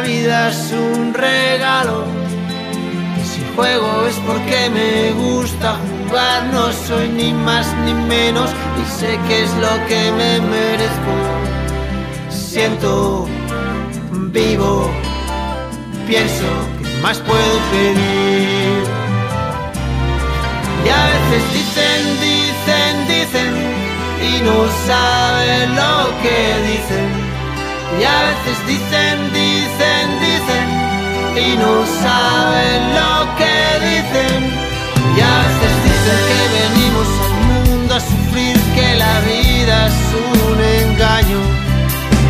la 0.00 0.06
vida 0.06 0.48
es 0.48 0.72
un 0.72 1.12
regalo. 1.12 2.04
Si 3.22 3.40
juego 3.54 4.06
es 4.06 4.16
porque 4.26 4.70
me 4.70 5.12
gusta 5.12 5.76
jugar, 5.82 6.44
no 6.52 6.72
soy 6.72 7.08
ni 7.08 7.32
más 7.32 7.66
ni 7.84 7.92
menos 7.92 8.50
y 8.80 8.84
sé 8.98 9.18
que 9.26 9.44
es 9.44 9.52
lo 9.64 9.74
que 9.88 10.00
me 10.18 10.40
merezco. 10.54 11.14
Siento, 12.30 13.26
vivo, 14.32 14.90
pienso 16.06 16.48
que 16.82 17.02
más 17.02 17.18
puedo 17.18 17.56
pedir. 17.72 18.82
Y 20.84 20.88
a 20.88 21.02
veces 21.12 21.42
dicen, 21.58 22.02
dicen, 22.28 22.94
dicen 23.14 23.52
y 24.28 24.32
no 24.46 24.58
saben 24.86 25.76
lo 25.76 25.94
que 26.22 26.38
dicen. 26.70 27.08
Y 27.98 28.04
a 28.04 28.22
veces 28.28 28.66
dicen, 28.66 29.32
dicen 29.34 29.39
y 31.36 31.56
no 31.56 31.86
saben 32.02 32.94
lo 32.94 33.36
que 33.36 33.54
dicen. 33.86 34.40
Y 35.16 35.20
a 35.20 35.36
veces 35.44 35.72
dicen 35.86 36.18
que 36.28 36.40
venimos 36.58 37.08
al 37.24 37.34
mundo 37.50 37.94
a 37.94 38.00
sufrir, 38.00 38.56
que 38.74 38.94
la 38.96 39.20
vida 39.20 39.86
es 39.86 39.98
un 40.26 40.58
engaño. 40.60 41.40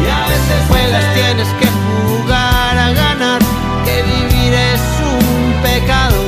Y 0.05 0.09
a 0.09 0.23
veces 0.33 0.61
juegas, 0.69 1.05
tienes 1.15 1.49
que 1.61 1.69
jugar 1.85 2.79
a 2.79 2.93
ganar, 2.93 3.41
que 3.85 4.03
vivir 4.03 4.53
es 4.55 4.83
un 5.13 5.53
pecado. 5.63 6.21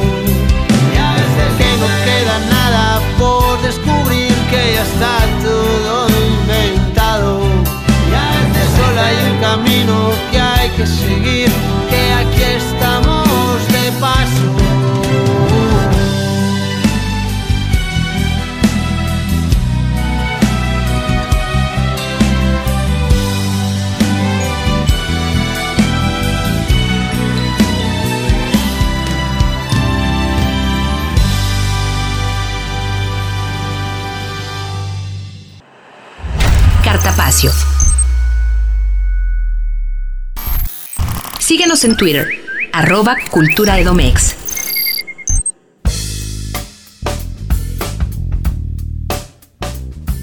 Y 0.95 0.99
a 0.99 1.13
veces 1.21 1.51
que 1.59 1.71
no 1.81 1.89
queda 2.07 2.37
nada 2.51 3.01
por 3.19 3.61
descubrir, 3.63 4.35
que 4.51 4.75
ya 4.75 4.83
está 4.83 5.17
todo 5.43 6.09
inventado. 6.09 7.41
Y 8.11 8.15
a 8.15 8.29
veces 8.41 8.69
solo 8.77 9.01
hay 9.01 9.17
un 9.31 9.39
camino 9.41 10.11
que 10.31 10.41
hay 10.41 10.69
que 10.71 10.87
seguir, 10.87 11.51
en 41.85 41.97
Twitter, 41.97 42.29
arroba 42.73 43.17
Cultura 43.31 43.79
Edomex. 43.79 44.42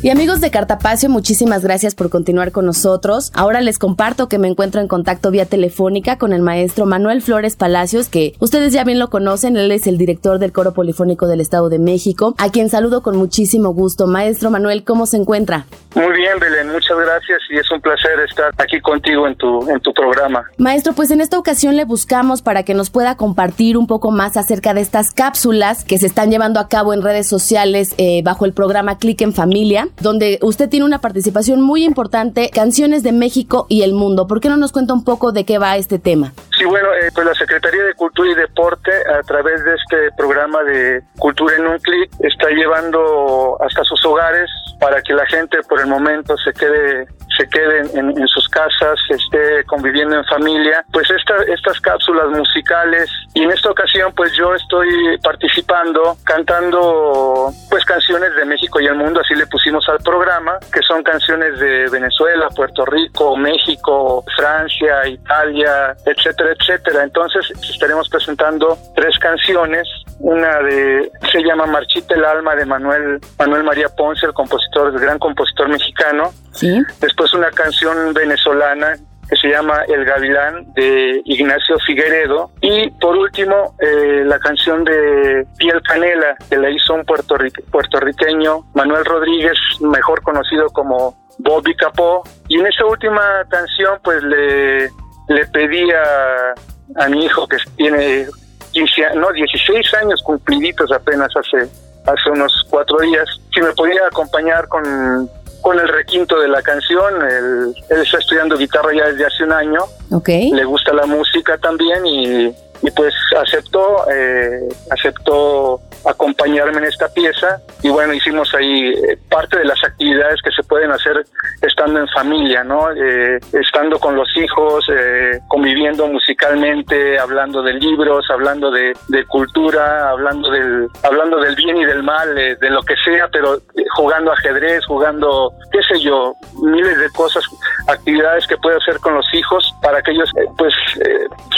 Y 0.01 0.11
amigos 0.11 0.39
de 0.39 0.49
Cartapacio, 0.49 1.09
muchísimas 1.09 1.61
gracias 1.61 1.93
por 1.93 2.09
continuar 2.09 2.53
con 2.53 2.65
nosotros. 2.65 3.33
Ahora 3.35 3.59
les 3.59 3.77
comparto 3.77 4.29
que 4.29 4.39
me 4.39 4.47
encuentro 4.47 4.79
en 4.79 4.87
contacto 4.87 5.29
vía 5.29 5.45
telefónica 5.45 6.17
con 6.17 6.31
el 6.31 6.41
maestro 6.41 6.85
Manuel 6.85 7.21
Flores 7.21 7.57
Palacios, 7.57 8.07
que 8.07 8.33
ustedes 8.39 8.71
ya 8.71 8.85
bien 8.85 8.97
lo 8.97 9.09
conocen, 9.09 9.57
él 9.57 9.69
es 9.73 9.87
el 9.87 9.97
director 9.97 10.39
del 10.39 10.53
Coro 10.53 10.73
Polifónico 10.73 11.27
del 11.27 11.41
Estado 11.41 11.67
de 11.67 11.79
México, 11.79 12.33
a 12.37 12.49
quien 12.49 12.69
saludo 12.69 13.03
con 13.03 13.17
muchísimo 13.17 13.73
gusto. 13.73 14.07
Maestro 14.07 14.49
Manuel, 14.49 14.85
¿cómo 14.85 15.05
se 15.05 15.17
encuentra? 15.17 15.65
Muy 15.95 16.15
bien, 16.15 16.39
Belén, 16.39 16.71
muchas 16.71 16.97
gracias 16.97 17.39
y 17.49 17.57
es 17.57 17.69
un 17.69 17.81
placer 17.81 18.21
estar 18.25 18.53
aquí 18.57 18.79
contigo 18.79 19.27
en 19.27 19.35
tu, 19.35 19.69
en 19.69 19.81
tu 19.81 19.91
programa. 19.93 20.45
Maestro, 20.57 20.93
pues 20.93 21.11
en 21.11 21.19
esta 21.19 21.37
ocasión 21.37 21.75
le 21.75 21.83
buscamos 21.83 22.41
para 22.41 22.63
que 22.63 22.73
nos 22.73 22.89
pueda 22.89 23.17
compartir 23.17 23.75
un 23.75 23.85
poco 23.85 24.11
más 24.11 24.37
acerca 24.37 24.73
de 24.73 24.79
estas 24.79 25.11
cápsulas 25.11 25.83
que 25.83 25.97
se 25.97 26.05
están 26.05 26.31
llevando 26.31 26.61
a 26.61 26.69
cabo 26.69 26.93
en 26.93 27.01
redes 27.01 27.27
sociales 27.27 27.95
eh, 27.97 28.21
bajo 28.23 28.45
el 28.45 28.53
programa 28.53 28.97
Click 28.97 29.19
en 29.19 29.33
Familia 29.33 29.88
donde 29.99 30.39
usted 30.41 30.69
tiene 30.69 30.85
una 30.85 30.99
participación 30.99 31.61
muy 31.61 31.83
importante, 31.83 32.49
Canciones 32.49 33.03
de 33.03 33.11
México 33.11 33.65
y 33.69 33.83
el 33.83 33.93
Mundo. 33.93 34.27
¿Por 34.27 34.39
qué 34.39 34.49
no 34.49 34.57
nos 34.57 34.71
cuenta 34.71 34.93
un 34.93 35.03
poco 35.03 35.31
de 35.31 35.45
qué 35.45 35.57
va 35.57 35.77
este 35.77 35.99
tema? 35.99 36.33
Sí, 36.57 36.65
bueno, 36.65 36.89
eh, 36.93 37.09
pues 37.13 37.25
la 37.25 37.33
Secretaría 37.33 37.83
de 37.83 37.93
Cultura 37.93 38.31
y 38.31 38.35
Deporte, 38.35 38.91
a 39.19 39.23
través 39.23 39.63
de 39.63 39.75
este 39.75 40.11
programa 40.17 40.63
de 40.63 41.01
Cultura 41.17 41.55
en 41.55 41.67
un 41.67 41.79
Clic, 41.79 42.11
está 42.19 42.49
llevando 42.49 43.57
hasta 43.61 43.83
sus 43.83 44.03
hogares 44.05 44.49
para 44.79 45.01
que 45.01 45.13
la 45.13 45.25
gente 45.25 45.57
por 45.67 45.79
el 45.79 45.87
momento 45.87 46.35
se 46.37 46.53
quede 46.53 47.07
se 47.37 47.47
queden 47.47 48.17
en, 48.17 48.27
sus 48.27 48.47
casas, 48.49 48.99
esté 49.09 49.63
conviviendo 49.65 50.15
en 50.15 50.25
familia, 50.25 50.83
pues 50.91 51.07
estas 51.09 51.79
cápsulas 51.81 52.29
musicales 52.29 53.09
y 53.33 53.43
en 53.43 53.51
esta 53.51 53.69
ocasión 53.69 54.11
pues 54.15 54.33
yo 54.35 54.53
estoy 54.55 55.17
participando 55.23 56.17
cantando 56.23 57.51
pues 57.69 57.85
canciones 57.85 58.35
de 58.35 58.45
México 58.45 58.79
y 58.79 58.87
el 58.87 58.95
mundo, 58.95 59.21
así 59.21 59.35
le 59.35 59.47
pusimos 59.47 59.87
al 59.89 59.99
programa, 59.99 60.57
que 60.73 60.81
son 60.81 61.03
canciones 61.03 61.59
de 61.59 61.87
Venezuela, 61.89 62.49
Puerto 62.55 62.85
Rico, 62.85 63.35
México, 63.37 64.23
Francia, 64.35 65.07
Italia, 65.07 65.95
etcétera, 66.05 66.51
etcétera. 66.59 67.03
Entonces 67.03 67.51
estaremos 67.69 68.09
presentando 68.09 68.77
tres 68.95 69.17
canciones, 69.19 69.87
una 70.19 70.59
de 70.59 71.11
se 71.31 71.43
llama 71.43 71.65
Marchita 71.65 72.15
el 72.15 72.25
alma 72.25 72.55
de 72.55 72.65
Manuel 72.65 73.19
Manuel 73.37 73.63
María 73.63 73.89
Ponce, 73.89 74.25
el 74.25 74.33
compositor, 74.33 74.93
el 74.93 74.99
gran 74.99 75.19
compositor 75.19 75.69
mexicano. 75.69 76.31
Sí. 76.51 76.81
Después 76.99 77.18
una 77.33 77.51
canción 77.51 78.13
venezolana 78.13 78.95
que 79.29 79.35
se 79.35 79.47
llama 79.49 79.83
El 79.87 80.03
Gavilán 80.05 80.73
de 80.73 81.21
Ignacio 81.25 81.77
Figueredo. 81.85 82.51
Y 82.61 82.89
por 82.91 83.15
último 83.15 83.75
eh, 83.79 84.23
la 84.25 84.39
canción 84.39 84.83
de 84.83 85.45
Piel 85.57 85.81
Canela 85.83 86.35
que 86.49 86.57
la 86.57 86.69
hizo 86.69 86.95
un 86.95 87.05
puertorriqueño 87.05 88.65
Manuel 88.73 89.05
Rodríguez 89.05 89.57
mejor 89.81 90.21
conocido 90.23 90.67
como 90.69 91.15
Bobby 91.37 91.75
Capó. 91.75 92.23
Y 92.47 92.59
en 92.59 92.67
esa 92.67 92.85
última 92.85 93.21
canción 93.49 93.99
pues 94.03 94.23
le, 94.23 94.89
le 95.27 95.45
pedí 95.53 95.87
a, 95.91 97.07
mi 97.07 97.25
hijo 97.25 97.47
que 97.47 97.57
tiene 97.77 98.25
15, 98.71 99.15
no, 99.15 99.31
16 99.31 99.93
años 99.93 100.21
cumpliditos 100.23 100.91
apenas 100.91 101.29
hace 101.35 101.69
hace 102.07 102.29
unos 102.31 102.65
cuatro 102.69 102.97
días 102.99 103.27
si 103.53 103.61
me 103.61 103.71
podía 103.73 104.07
acompañar 104.07 104.67
con 104.67 105.29
con 105.61 105.79
el 105.79 105.87
requinto 105.87 106.39
de 106.39 106.47
la 106.47 106.61
canción. 106.61 107.13
Él, 107.21 107.75
está 107.89 108.17
estudiando 108.17 108.57
guitarra 108.57 108.91
ya 108.95 109.07
desde 109.07 109.25
hace 109.25 109.43
un 109.43 109.51
año. 109.51 109.79
Okay. 110.11 110.51
Le 110.51 110.65
gusta 110.65 110.93
la 110.93 111.05
música 111.05 111.57
también 111.57 112.05
y, 112.05 112.47
y 112.47 112.91
pues 112.95 113.13
aceptó, 113.37 114.05
eh, 114.11 114.67
aceptó 114.89 115.81
acompañarme 116.05 116.77
en 116.77 116.85
esta 116.85 117.07
pieza 117.13 117.61
y 117.81 117.89
bueno, 117.89 118.13
hicimos 118.13 118.53
ahí 118.53 118.89
eh, 118.89 119.17
parte 119.29 119.57
de 119.57 119.65
las 119.65 119.81
actividades 119.83 120.41
que 120.41 120.51
se 120.51 120.63
pueden 120.63 120.91
hacer 120.91 121.25
estando 121.61 121.99
en 121.99 122.07
familia, 122.09 122.63
¿no? 122.63 122.91
Eh, 122.91 123.39
estando 123.53 123.99
con 123.99 124.15
los 124.15 124.27
hijos, 124.37 124.85
eh, 124.93 125.39
conviviendo 125.47 126.07
musicalmente, 126.07 127.19
hablando 127.19 127.61
de 127.61 127.73
libros, 127.73 128.25
hablando 128.29 128.71
de, 128.71 128.93
cultura, 129.27 130.09
hablando 130.09 130.49
del, 130.49 130.87
hablando 131.03 131.39
del 131.39 131.55
bien 131.55 131.77
y 131.77 131.85
del 131.85 132.03
mal, 132.03 132.33
de 132.35 132.69
lo 132.69 132.81
que 132.83 132.95
sea, 133.03 133.27
pero 133.31 133.59
jugando 133.95 134.31
ajedrez, 134.31 134.85
jugando, 134.85 135.53
qué 135.71 135.83
sé 135.83 135.99
yo, 135.99 136.33
miles 136.61 136.97
de 136.97 137.09
cosas, 137.11 137.43
actividades 137.87 138.47
que 138.47 138.57
puede 138.57 138.77
hacer 138.77 138.99
con 138.99 139.13
los 139.13 139.25
hijos 139.33 139.73
para 139.81 140.01
que 140.01 140.11
ellos 140.11 140.31
pues 140.57 140.73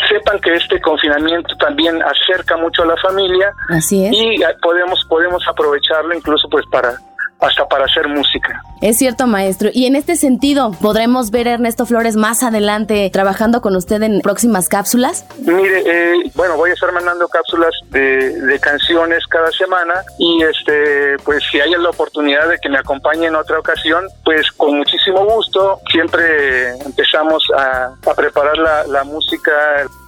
sepan 0.10 0.40
que 0.40 0.54
este 0.56 0.80
confinamiento 0.82 1.56
también 1.58 2.02
acerca 2.02 2.58
mucho 2.58 2.84
a 2.84 2.88
la 2.88 2.98
familia. 2.98 3.54
Así 3.70 4.06
es. 4.06 4.14
Y 4.14 4.31
podemos, 4.62 5.04
podemos 5.06 5.44
aprovecharlo 5.48 6.14
incluso 6.16 6.48
pues 6.50 6.66
para 6.68 7.00
hasta 7.42 7.68
para 7.68 7.86
hacer 7.86 8.08
música. 8.08 8.62
Es 8.82 8.98
cierto, 8.98 9.28
maestro. 9.28 9.70
Y 9.72 9.86
en 9.86 9.96
este 9.96 10.16
sentido, 10.16 10.72
¿podremos 10.82 11.30
ver 11.30 11.48
a 11.48 11.54
Ernesto 11.54 11.86
Flores 11.86 12.16
más 12.16 12.42
adelante 12.42 13.10
trabajando 13.14 13.62
con 13.62 13.76
usted 13.76 14.02
en 14.02 14.22
próximas 14.22 14.70
cápsulas? 14.70 15.26
Mire, 15.40 15.84
eh, 15.86 16.32
bueno, 16.34 16.56
voy 16.56 16.72
a 16.72 16.74
estar 16.74 16.92
mandando 16.92 17.28
cápsulas 17.28 17.74
de, 17.90 18.60
canciones 18.62 19.26
cada 19.28 19.52
semana 19.52 19.94
y 20.20 20.44
este, 20.44 21.18
pues 21.24 21.44
si 21.52 21.60
hay 21.60 21.72
la 21.72 21.90
oportunidad 21.90 22.48
de 22.48 22.60
que 22.60 22.70
me 22.70 22.78
acompañe 22.78 23.28
en 23.28 23.36
otra 23.36 23.60
ocasión, 23.60 24.06
pues 24.24 24.52
con 24.52 24.78
muchísimo 24.78 25.26
gusto. 25.26 25.80
Siempre 25.92 26.70
empezamos 26.86 27.44
a, 27.56 27.94
preparar 28.16 28.58
la, 28.58 28.86
la 28.88 29.04
música 29.04 29.52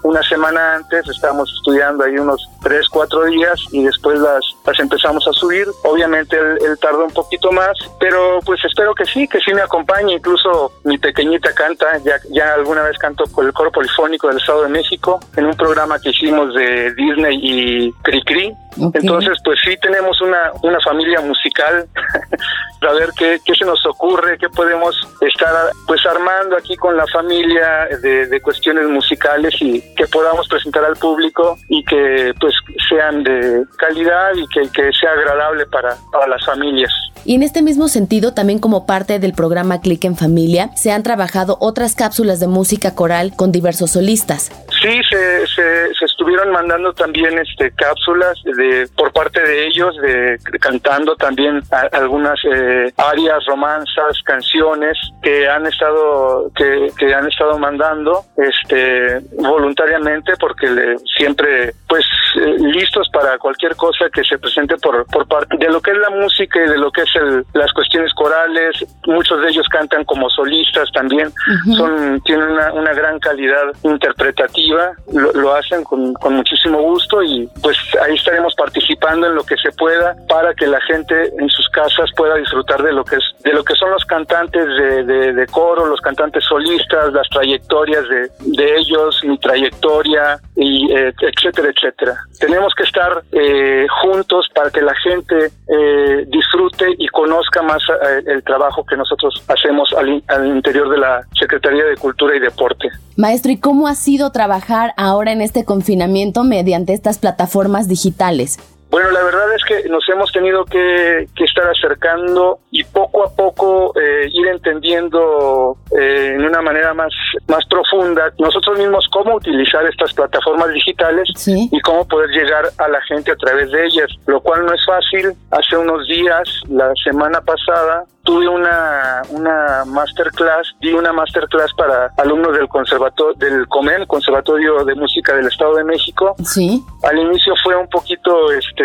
una 0.04 0.22
semana 0.24 0.76
antes, 0.76 1.08
estábamos 1.08 1.52
estudiando 1.58 2.04
ahí 2.04 2.18
unos 2.18 2.48
tres, 2.62 2.88
cuatro 2.90 3.26
días 3.26 3.60
y 3.72 3.84
después 3.84 4.20
las, 4.20 4.44
las 4.66 4.80
empezamos 4.80 5.26
a 5.28 5.34
subir. 5.34 5.66
Obviamente 5.84 6.38
él, 6.38 6.58
él 6.62 6.78
tardó 6.80 7.06
un 7.06 7.14
poquito 7.24 7.52
más, 7.52 7.78
pero 8.00 8.40
pues 8.46 8.64
espero 8.66 8.94
que 8.94 9.06
sí, 9.06 9.28
que 9.28 9.40
sí 9.40 9.54
me 9.54 9.62
acompañe. 9.62 10.14
Incluso 10.14 10.72
mi 10.84 10.98
pequeñita 10.98 11.54
canta, 11.54 11.98
ya, 12.04 12.16
ya 12.30 12.54
alguna 12.54 12.84
vez 12.84 12.98
canto 12.98 13.26
con 13.32 13.46
el 13.46 13.54
coro 13.54 13.72
polifónico 13.72 14.28
del 14.28 14.38
Estado 14.38 14.64
de 14.64 14.70
México 14.70 15.20
en 15.36 15.46
un 15.46 15.56
programa 15.56 16.00
que 16.00 16.10
hicimos 16.10 16.54
de 16.54 16.94
Disney 16.94 17.40
y 17.42 17.92
Cricri. 18.04 18.54
Entonces, 18.78 19.38
pues 19.44 19.60
sí 19.64 19.76
tenemos 19.82 20.20
una, 20.22 20.52
una 20.62 20.80
familia 20.82 21.22
musical, 21.22 21.88
a 22.82 22.94
ver 22.94 23.10
qué, 23.18 23.40
qué 23.46 23.56
se 23.56 23.66
nos 23.66 23.86
ocurre, 23.86 24.38
qué 24.38 24.50
podemos 24.50 24.96
estar 25.22 25.72
pues 25.88 26.06
armando 26.06 26.58
aquí 26.58 26.76
con 26.76 26.98
la 26.98 27.06
familia 27.08 27.88
de, 28.02 28.28
de 28.28 28.42
cuestiones 28.42 28.88
musicales 28.88 29.54
y 29.62 29.82
que 29.96 30.08
podamos 30.08 30.48
presentar 30.48 30.84
al 30.84 30.96
público 30.98 31.58
y 31.70 31.84
que 31.86 32.34
pues 32.40 32.54
sean 32.90 33.24
de 33.24 33.64
calidad 33.78 34.34
y 34.36 34.48
que, 34.48 34.70
que 34.72 34.92
sea 34.94 35.12
agradable 35.12 35.66
para, 35.68 35.96
para 36.12 36.28
las 36.28 36.46
familias. 36.46 36.92
Y 37.26 37.36
en 37.36 37.44
este 37.44 37.62
mismo 37.62 37.88
sentido, 37.88 38.34
también 38.34 38.60
como 38.60 38.86
parte 38.86 39.18
del 39.20 39.34
programa 39.34 39.80
Click 39.80 40.04
en 40.04 40.18
Familia, 40.18 40.72
se 40.76 40.92
han 40.92 41.04
trabajado 41.04 41.58
otras 41.62 41.96
cápsulas 41.96 42.42
de 42.42 42.48
música 42.48 42.96
coral 42.96 43.32
con 43.36 43.52
diversos 43.54 43.92
solistas. 43.92 44.52
Sí, 44.82 45.02
se, 45.10 45.48
se, 45.48 46.06
estuvieron 46.06 46.52
mandando 46.52 46.92
también 46.94 47.40
este 47.40 47.72
cápsulas 47.72 48.38
de 48.44 48.63
por 48.96 49.12
parte 49.12 49.42
de 49.42 49.68
ellos, 49.68 49.96
de 49.98 50.38
cantando 50.60 51.16
también 51.16 51.62
algunas 51.92 52.40
eh, 52.46 52.92
arias, 52.98 53.46
romanzas, 53.46 54.22
canciones 54.26 54.98
que 55.22 55.48
han 55.48 55.66
estado 55.66 56.52
que, 56.56 56.92
que 56.98 57.14
han 57.14 57.28
estado 57.28 57.58
mandando 57.58 58.24
este 58.38 59.20
voluntariamente 59.38 60.34
porque 60.40 60.68
le, 60.68 60.98
siempre 61.18 61.74
pues 61.88 62.06
eh, 62.38 62.56
listos 62.60 63.10
para 63.12 63.38
cualquier 63.38 63.76
cosa 63.76 64.10
que 64.12 64.24
se 64.24 64.38
presente 64.38 64.76
por 64.78 65.06
por 65.08 65.28
parte 65.28 65.58
de 65.58 65.70
lo 65.70 65.82
que 65.82 65.92
es 65.92 65.98
la 65.98 66.10
música 66.10 66.60
y 66.64 66.70
de 66.70 66.78
lo 66.78 66.92
que 66.92 67.02
es 67.02 67.10
las 67.54 67.72
cuestiones 67.74 68.14
corales, 68.14 68.86
muchos 69.06 69.42
de 69.42 69.50
ellos 69.50 69.68
cantan 69.70 70.04
como 70.06 70.30
solistas 70.30 70.92
también, 70.92 71.32
son 71.76 72.22
tienen 72.22 72.50
una, 72.50 72.94
gran 72.94 73.20
calidad 73.20 73.64
interpretativa, 73.84 74.94
lo, 75.12 75.54
hacen 75.56 75.84
con, 75.84 76.14
muchísimo 76.30 76.82
gusto 76.82 77.22
y 77.24 77.50
pues 77.62 77.78
ahí 78.04 78.16
estaremos 78.16 78.53
participando 78.56 79.28
en 79.28 79.36
lo 79.36 79.44
que 79.44 79.56
se 79.58 79.72
pueda 79.72 80.16
para 80.28 80.54
que 80.54 80.68
la 80.68 80.82
gente 80.82 81.32
en 81.40 81.50
sus 81.50 81.68
casas 81.70 82.10
pueda 82.16 82.36
disfrutar 82.36 82.82
de 82.84 82.94
lo 82.94 83.04
que 83.04 83.16
es 83.16 83.24
de 83.44 83.52
lo 83.52 83.64
que 83.64 83.76
son 83.76 83.92
los 83.92 84.06
cantantes 84.06 84.66
de, 84.66 85.48
coro, 85.52 85.86
los 85.86 86.00
cantantes 86.00 86.44
solistas, 86.46 87.12
las 87.12 87.28
trayectorias 87.30 88.08
de, 88.08 88.30
de 88.40 88.78
ellos, 88.78 89.22
mi 89.24 89.38
trayectoria 89.38 90.40
y 90.56 90.92
eh, 90.92 91.14
etcétera, 91.22 91.70
etcétera. 91.70 92.16
Tenemos 92.40 92.74
que 92.76 92.84
estar 92.84 93.24
eh, 93.32 93.86
juntos 94.02 94.48
para 94.54 94.70
que 94.70 94.82
la 94.82 94.94
gente 94.96 95.52
eh, 95.68 96.26
disfrute 96.28 96.86
y 96.98 97.08
conozca 97.08 97.62
más 97.62 97.82
el 98.26 98.44
trabajo 98.44 98.86
que 98.86 98.96
nosotros 98.96 99.44
hacemos 99.48 99.94
al, 99.98 100.48
interior 100.48 100.90
de 100.90 100.98
la 100.98 101.22
Secretaría 101.38 101.84
de 101.86 101.96
Cultura 101.98 102.36
y 102.36 102.40
Deporte. 102.40 102.90
Maestro, 103.16 103.52
¿y 103.52 103.58
cómo 103.58 103.88
ha 103.88 103.96
sido 103.96 104.32
trabajar 104.32 104.94
ahora 104.98 105.32
en 105.32 105.42
este 105.42 105.66
confinamiento 105.66 106.44
mediante 106.44 106.94
estas 106.94 107.20
plataformas 107.20 107.88
digitales? 107.88 108.43
sociales. 108.48 108.73
Bueno, 108.94 109.10
la 109.10 109.24
verdad 109.24 109.52
es 109.56 109.64
que 109.64 109.90
nos 109.90 110.08
hemos 110.08 110.32
tenido 110.32 110.66
que, 110.66 111.28
estar 111.44 111.68
acercando 111.68 112.60
y 112.70 112.84
poco 112.84 113.24
a 113.24 113.36
poco 113.36 113.92
eh, 114.00 114.30
ir 114.32 114.48
entendiendo 114.50 115.76
eh, 116.00 116.34
en 116.36 116.46
una 116.46 116.62
manera 116.62 116.94
más, 116.94 117.12
más 117.48 117.66
profunda 117.66 118.32
nosotros 118.38 118.78
mismos 118.78 119.08
cómo 119.12 119.36
utilizar 119.36 119.84
estas 119.88 120.14
plataformas 120.14 120.72
digitales 120.74 121.28
y 121.48 121.82
cómo 121.82 122.08
poder 122.08 122.30
llegar 122.30 122.66
a 122.78 122.88
la 122.88 123.02
gente 123.02 123.32
a 123.32 123.36
través 123.36 123.72
de 123.72 123.84
ellas, 123.84 124.12
lo 124.28 124.40
cual 124.42 124.64
no 124.64 124.74
es 124.76 124.86
fácil. 124.86 125.34
Hace 125.50 125.76
unos 125.76 126.08
días, 126.08 126.48
la 126.70 126.94
semana 127.04 127.42
pasada, 127.42 128.06
tuve 128.24 128.48
una, 128.48 129.22
una 129.30 129.84
masterclass, 129.86 130.74
di 130.80 130.94
una 130.94 131.12
masterclass 131.12 131.74
para 131.74 132.12
alumnos 132.18 132.54
del 132.54 132.68
conservatorio, 132.68 133.34
del 133.38 133.68
COMEN, 133.68 134.06
Conservatorio 134.06 134.84
de 134.86 134.96
Música 134.96 135.36
del 135.36 135.48
Estado 135.48 135.76
de 135.76 135.84
México. 135.84 136.36
Sí. 136.44 136.82
Al 137.04 137.20
inicio 137.20 137.54
fue 137.64 137.76
un 137.76 137.88
poquito, 137.90 138.52
este, 138.52 138.83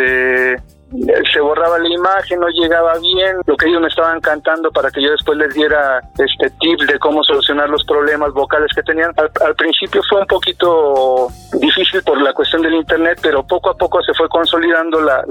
se 1.32 1.40
borraba 1.40 1.78
la 1.78 1.88
imagen, 1.88 2.40
no 2.40 2.48
llegaba 2.48 2.94
bien, 2.98 3.36
lo 3.46 3.56
que 3.56 3.68
ellos 3.68 3.80
me 3.80 3.88
estaban 3.88 4.20
cantando 4.20 4.70
para 4.70 4.90
que 4.90 5.02
yo 5.02 5.10
después 5.10 5.36
les 5.36 5.52
diera 5.52 6.00
este 6.18 6.50
tips 6.60 6.86
de 6.86 6.98
cómo 6.98 7.22
solucionar 7.22 7.68
los 7.68 7.84
problemas 7.84 8.32
vocales 8.32 8.70
que 8.74 8.82
tenían. 8.82 9.12
Al, 9.16 9.54
principio 9.54 10.00
fue 10.08 10.20
un 10.20 10.26
poquito 10.26 11.28
difícil 11.60 12.02
por 12.02 12.20
la 12.20 12.32
cuestión 12.32 12.62
del 12.62 12.74
internet, 12.74 13.18
pero 13.22 13.46
poco 13.46 13.70
a 13.70 13.76
poco 13.76 14.02
se 14.02 14.14
fue 14.14 14.28
consolidando 14.28 15.00
la, 15.00 15.22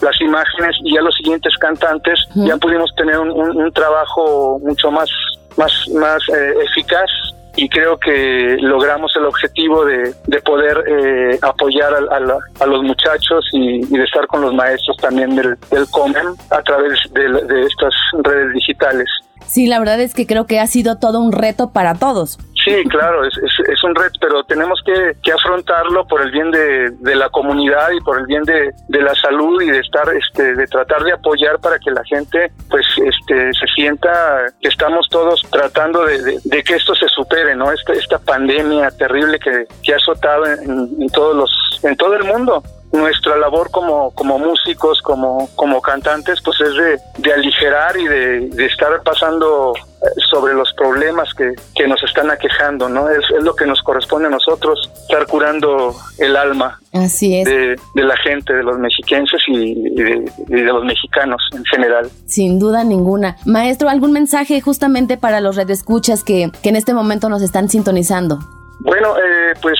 las 0.00 0.20
imágenes 0.20 0.76
y 0.84 0.94
ya 0.94 1.00
los 1.00 1.14
siguientes 1.14 1.56
cantantes 1.58 2.20
ya 2.34 2.56
pudimos 2.58 2.94
tener 2.96 3.18
un, 3.18 3.72
trabajo 3.72 4.58
mucho 4.62 4.90
más, 4.90 5.10
más, 5.56 5.72
más 5.94 6.22
eh, 6.28 6.54
eficaz 6.64 7.10
y 7.56 7.68
creo 7.68 7.98
que 7.98 8.56
logramos 8.60 9.14
el 9.16 9.24
objetivo 9.24 9.84
de, 9.84 10.14
de 10.26 10.40
poder 10.42 10.84
eh, 10.86 11.38
apoyar 11.42 11.94
a, 11.94 12.62
a, 12.62 12.66
los 12.66 12.82
muchachos 12.82 13.48
y, 13.52 13.84
de 13.86 14.04
estar 14.04 14.26
con 14.26 14.42
los 14.42 14.54
maestros 14.54 14.96
también 14.98 15.34
del, 15.34 15.56
del 15.70 15.86
COMEN 15.90 16.26
a 16.50 16.62
través 16.62 17.00
de 17.12 17.62
estas 17.62 17.94
redes 18.22 18.52
digitales. 18.52 19.08
Sí, 19.46 19.66
la 19.66 19.78
verdad 19.78 20.00
es 20.00 20.14
que 20.14 20.26
creo 20.26 20.46
que 20.46 20.60
ha 20.60 20.66
sido 20.66 20.98
todo 20.98 21.20
un 21.20 21.32
reto 21.32 21.72
para 21.72 21.94
todos. 21.94 22.38
Sí, 22.66 22.82
claro, 22.88 23.24
es, 23.24 23.84
un 23.84 23.94
reto, 23.94 24.18
pero 24.20 24.42
tenemos 24.42 24.82
que, 24.84 25.30
afrontarlo 25.30 26.04
por 26.08 26.20
el 26.20 26.32
bien 26.32 26.50
de, 26.50 27.14
la 27.14 27.28
comunidad 27.28 27.90
y 27.96 28.00
por 28.00 28.18
el 28.18 28.26
bien 28.26 28.42
de, 28.42 28.72
la 28.88 29.14
salud 29.14 29.62
y 29.62 29.70
de 29.70 29.78
estar, 29.78 30.08
este, 30.16 30.56
de 30.56 30.66
tratar 30.66 31.04
de 31.04 31.12
apoyar 31.12 31.60
para 31.60 31.78
que 31.78 31.92
la 31.92 32.02
gente, 32.04 32.50
pues, 32.68 32.84
este, 32.96 33.52
se 33.52 33.66
sienta 33.72 34.46
que 34.60 34.68
estamos 34.68 35.08
todos 35.08 35.42
tratando 35.48 36.04
de, 36.04 36.62
que 36.64 36.74
esto 36.74 36.96
se 36.96 37.06
supere, 37.06 37.54
¿no? 37.54 37.70
Esta, 37.70 37.92
esta 37.92 38.18
pandemia 38.18 38.90
terrible 38.90 39.38
que, 39.38 39.92
ha 39.92 39.96
azotado 39.96 40.46
en 40.46 41.08
todos 41.10 41.36
los, 41.36 41.80
en 41.84 41.96
todo 41.96 42.16
el 42.16 42.24
mundo 42.24 42.64
nuestra 42.96 43.36
labor 43.36 43.70
como, 43.70 44.10
como 44.12 44.38
músicos, 44.38 45.00
como, 45.02 45.48
como 45.54 45.80
cantantes, 45.80 46.40
pues 46.44 46.60
es 46.60 46.74
de, 46.74 46.98
de 47.18 47.32
aligerar 47.32 47.96
y 47.96 48.06
de, 48.06 48.40
de, 48.48 48.66
estar 48.66 49.02
pasando 49.02 49.72
eh, 49.76 50.06
sobre 50.30 50.54
los 50.54 50.72
problemas 50.74 51.32
que, 51.34 51.52
que 51.74 51.86
nos 51.86 52.02
están 52.02 52.30
aquejando, 52.30 52.88
¿no? 52.88 53.08
Es, 53.08 53.24
es, 53.36 53.42
lo 53.42 53.54
que 53.54 53.66
nos 53.66 53.82
corresponde 53.82 54.28
a 54.28 54.30
nosotros, 54.30 54.90
estar 55.02 55.26
curando 55.26 55.94
el 56.18 56.36
alma 56.36 56.78
Así 56.92 57.36
es. 57.36 57.44
De, 57.44 57.76
de 57.94 58.02
la 58.04 58.16
gente, 58.18 58.52
de 58.52 58.62
los 58.62 58.78
mexiquenses 58.78 59.40
y, 59.48 59.72
y, 59.72 60.02
de, 60.02 60.32
y, 60.48 60.54
de, 60.54 60.62
los 60.62 60.84
mexicanos 60.84 61.42
en 61.52 61.64
general. 61.64 62.08
Sin 62.26 62.58
duda 62.58 62.84
ninguna. 62.84 63.36
Maestro, 63.44 63.88
¿algún 63.88 64.12
mensaje 64.12 64.60
justamente 64.60 65.16
para 65.16 65.40
los 65.40 65.56
redescuchas 65.56 66.24
que, 66.24 66.50
que 66.62 66.68
en 66.68 66.76
este 66.76 66.94
momento 66.94 67.28
nos 67.28 67.42
están 67.42 67.68
sintonizando? 67.68 68.38
Bueno, 68.80 69.16
eh, 69.16 69.54
pues 69.62 69.78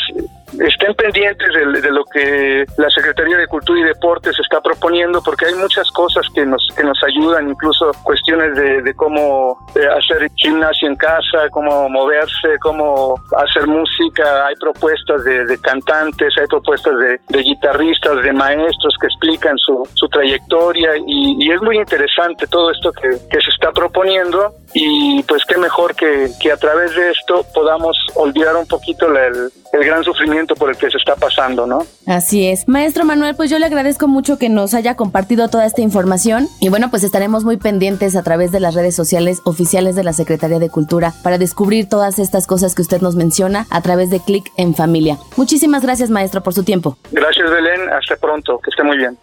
estén 0.61 0.95
pendientes 0.95 1.49
de, 1.83 1.91
lo 1.91 2.05
que 2.05 2.65
la 2.79 2.91
Secretaría 2.91 3.37
de 3.37 3.47
Cultura 3.47 3.81
y 3.81 3.85
Deportes 3.85 4.39
está 4.39 4.61
proponiendo, 4.61 5.23
porque 5.23 5.47
hay 5.47 5.55
muchas 5.55 5.91
cosas 5.91 6.27
que 6.35 6.47
nos, 6.47 6.67
que 6.77 6.85
nos 6.85 6.99
ayudan, 7.03 7.51
incluso 7.51 7.91
cuestiones 8.05 8.55
de, 8.57 8.95
cómo 8.95 9.59
eh, 9.75 9.87
hacer 9.87 10.31
gimnasia 10.37 10.89
en 10.89 10.97
casa, 10.97 11.51
cómo 11.51 11.89
moverse, 11.89 12.59
cómo 12.61 13.15
hacer 13.37 13.67
música. 13.67 14.47
Hay 14.47 14.55
propuestas 14.57 15.25
de, 15.25 15.59
cantantes, 15.61 16.35
hay 16.39 16.47
propuestas 16.47 16.95
de, 16.99 17.43
guitarristas, 17.43 18.23
de 18.23 18.33
maestros 18.33 18.97
que 19.01 19.07
explican 19.07 19.57
su, 19.59 19.87
su 19.95 20.09
trayectoria 20.09 20.93
y, 21.07 21.47
es 21.47 21.63
muy 21.63 21.77
interesante 21.77 22.47
todo 22.49 22.71
esto 22.71 22.93
que, 22.93 23.09
que, 23.31 23.41
se 23.41 23.51
está 23.51 23.71
proponiendo 23.73 24.53
y 24.75 25.23
pues 25.23 25.45
qué 25.47 25.57
mejor 25.57 25.95
que, 25.95 26.29
que 26.41 26.53
a 26.53 26.57
través 26.57 26.95
de 26.95 27.11
esto 27.11 27.47
podamos 27.55 27.97
olvidar 28.17 28.57
un 28.57 28.67
poquito 28.67 29.07
el, 29.07 29.51
el 29.73 29.85
gran 29.85 30.03
sufrimiento 30.05 30.46
por 30.55 30.71
el 30.71 30.77
que 30.77 30.91
se 30.91 30.99
está 30.99 31.17
pasando, 31.17 31.67
¿no? 31.67 31.87
Así 32.07 32.47
es. 32.47 32.69
Maestro 32.69 33.05
Manuel, 33.05 33.35
pues 33.35 33.51
yo 33.51 33.59
le 33.59 33.67
agradezco 33.67 34.09
mucho 34.09 34.39
que 34.39 34.49
nos 34.49 34.75
haya 34.75 34.95
compartido 34.95 35.49
toda 35.49 35.67
esta 35.67 35.81
información 35.81 36.49
y 36.61 36.69
bueno, 36.69 36.91
pues 36.91 37.03
estaremos 37.03 37.45
muy 37.45 37.57
pendientes 37.57 38.17
a 38.17 38.23
través 38.23 38.53
de 38.53 38.61
las 38.61 38.75
redes 38.75 38.95
sociales 38.95 39.41
oficiales 39.45 39.97
de 39.97 40.05
la 40.05 40.13
Secretaría 40.13 40.59
de 40.59 40.71
Cultura 40.71 41.13
para 41.23 41.39
descubrir 41.39 41.89
todas 41.89 42.19
estas 42.19 42.47
cosas 42.47 42.75
que 42.75 42.83
usted 42.83 43.01
nos 43.01 43.17
menciona 43.17 43.67
a 43.71 43.81
través 43.81 44.11
de 44.11 44.21
Click 44.21 44.53
en 44.57 44.75
Familia. 44.75 45.19
Muchísimas 45.37 45.83
gracias, 45.83 46.11
maestro, 46.11 46.43
por 46.43 46.55
su 46.55 46.63
tiempo. 46.63 46.97
Gracias, 47.11 47.51
Belén. 47.51 47.89
Hasta 47.93 48.17
pronto. 48.17 48.59
Que 48.63 48.71
esté 48.71 48.83
muy 48.83 48.99
bien. 48.99 49.17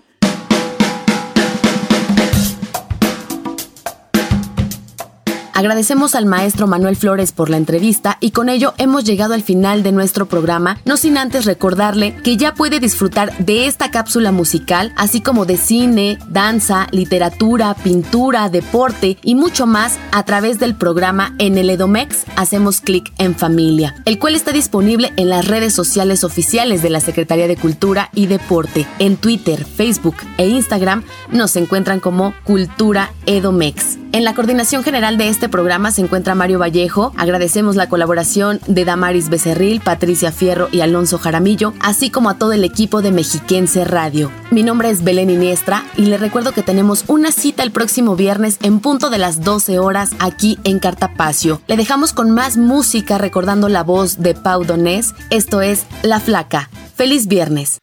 Agradecemos 5.54 6.16
al 6.16 6.26
maestro 6.26 6.66
Manuel 6.66 6.95
Flores 6.95 7.32
por 7.32 7.51
la 7.51 7.58
entrevista 7.58 8.18
y 8.20 8.32
con 8.32 8.49
ello 8.49 8.74
hemos 8.80 9.04
llegado 9.04 9.36
al 9.36 9.43
final 9.43 9.84
de 9.84 9.91
nuestro 9.91 10.26
programa, 10.26 10.80
no 10.84 10.97
sin 10.97 11.16
antes 11.16 11.45
recordarle 11.45 12.16
que 12.24 12.38
ya 12.38 12.56
puede 12.56 12.80
disfrutar 12.80 13.38
de 13.38 13.68
esta 13.68 13.91
cápsula 13.91 14.32
musical, 14.32 14.93
así 14.97 15.22
como 15.22 15.45
de 15.45 15.58
cine, 15.58 16.18
danza, 16.28 16.88
literatura, 16.91 17.76
pintura, 17.76 18.49
deporte 18.49 19.18
y 19.22 19.36
mucho 19.36 19.68
más 19.68 19.99
a 20.12 20.24
través 20.24 20.58
del 20.58 20.76
programa 20.76 21.36
en 21.38 21.60
el 21.60 21.70
Edomex 21.70 22.26
Hacemos 22.36 22.82
Clic 22.82 23.14
en 23.20 23.36
Familia, 23.36 23.95
el 24.06 24.18
cual 24.18 24.34
está 24.34 24.54
disponible 24.54 25.14
en 25.18 25.30
las 25.30 25.47
redes 25.47 25.74
sociales 25.74 26.24
oficiales 26.24 26.82
de 26.82 26.89
la 26.89 26.99
Secretaría 26.99 27.47
de 27.47 27.58
Cultura 27.58 28.10
y 28.16 28.26
Deporte. 28.26 28.88
En 28.97 29.18
Twitter, 29.18 29.66
Facebook 29.66 30.16
e 30.38 30.47
Instagram 30.47 31.04
nos 31.32 31.56
encuentran 31.56 31.99
como 31.99 32.34
Cultura 32.43 33.12
Edomex. 33.28 34.03
En 34.14 34.24
la 34.24 34.36
coordinación 34.36 34.84
general 34.84 35.18
de 35.18 35.28
este 35.28 35.49
programa 35.49 35.89
se 35.89 36.01
encuentra 36.01 36.36
Mario 36.36 36.59
Vallejo. 36.59 37.14
Agradecemos 37.18 37.76
la 37.76 37.89
colaboración 37.89 38.59
de 38.68 38.86
Damaris 38.86 39.28
Becerril, 39.28 39.82
Patricia 39.82 40.32
Fierro 40.32 40.70
y 40.72 40.82
Alonso 40.82 41.18
Jaramillo, 41.18 41.74
así 41.80 42.11
como 42.11 42.30
a 42.30 42.38
todo 42.38 42.53
el 42.53 42.64
equipo 42.64 43.01
de 43.01 43.11
Mexiquense 43.11 43.84
Radio. 43.86 44.30
Mi 44.51 44.61
nombre 44.61 44.91
es 44.91 45.03
Belén 45.03 45.32
Iniestra 45.32 45.84
y 45.97 46.05
le 46.05 46.20
recuerdo 46.20 46.51
que 46.51 46.61
tenemos 46.61 47.05
una 47.07 47.32
cita 47.32 47.64
el 47.64 47.72
próximo 47.72 48.16
viernes 48.16 48.59
en 48.61 48.82
punto 48.82 49.09
de 49.09 49.18
las 49.18 49.41
12 49.41 49.80
horas 49.80 50.11
aquí 50.20 50.59
en 50.64 50.78
Cartapacio. 50.78 51.59
Le 51.66 51.76
dejamos 51.76 52.14
con 52.14 52.30
más 52.30 52.55
música 52.55 53.18
recordando 53.18 53.68
la 53.68 53.82
voz 53.82 54.20
de 54.20 54.36
Pau 54.36 54.64
Donés. 54.64 55.16
Esto 55.32 55.61
es 55.61 55.88
La 56.03 56.20
Flaca. 56.20 56.70
Feliz 56.95 57.26
viernes. 57.26 57.80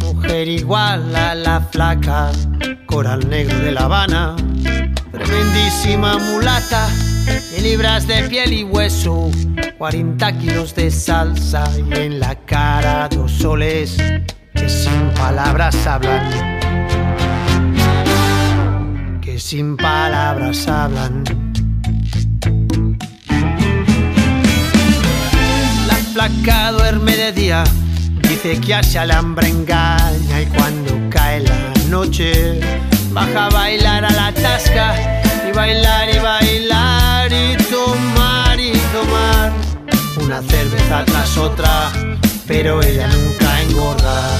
Mujer 0.00 0.48
igual 0.48 1.14
a 1.14 1.34
la 1.34 1.60
flaca, 1.60 2.30
coral 2.86 3.28
negro 3.28 3.58
de 3.58 3.72
La 3.72 3.82
Habana, 3.82 4.34
tremendísima 5.12 6.18
mulata, 6.18 6.88
de 7.52 7.60
libras 7.60 8.06
de 8.06 8.22
piel 8.28 8.52
y 8.52 8.64
hueso, 8.64 9.30
40 9.78 10.38
kilos 10.38 10.74
de 10.74 10.90
salsa 10.90 11.70
y 11.76 11.98
en 11.98 12.18
la 12.18 12.34
cara 12.34 13.08
dos 13.08 13.30
soles 13.30 13.96
que 14.54 14.68
sin 14.68 15.10
palabras 15.14 15.86
hablan, 15.86 16.58
que 19.20 19.38
sin 19.38 19.76
palabras 19.76 20.66
hablan. 20.66 21.22
La 25.86 25.94
flaca 26.12 26.72
duerme 26.72 27.16
de 27.16 27.32
día 27.32 27.64
Dice 28.28 28.60
que 28.60 28.74
hace 28.74 28.98
al 28.98 29.10
hambre 29.10 29.48
engaña 29.48 30.42
y 30.42 30.46
cuando 30.46 30.92
cae 31.10 31.40
la 31.40 31.72
noche 31.88 32.60
baja 33.10 33.46
a 33.46 33.48
bailar 33.48 34.04
a 34.04 34.10
la 34.10 34.32
tasca 34.32 34.94
y 35.48 35.52
bailar 35.52 36.08
y 36.14 36.18
bailar 36.18 37.32
y 37.32 37.56
tomar 37.64 38.60
y 38.60 38.72
tomar 38.92 39.52
una 40.22 40.42
cerveza 40.42 41.04
tras 41.06 41.36
otra, 41.38 41.90
pero 42.46 42.82
ella 42.82 43.08
nunca 43.08 43.62
engorda. 43.62 44.38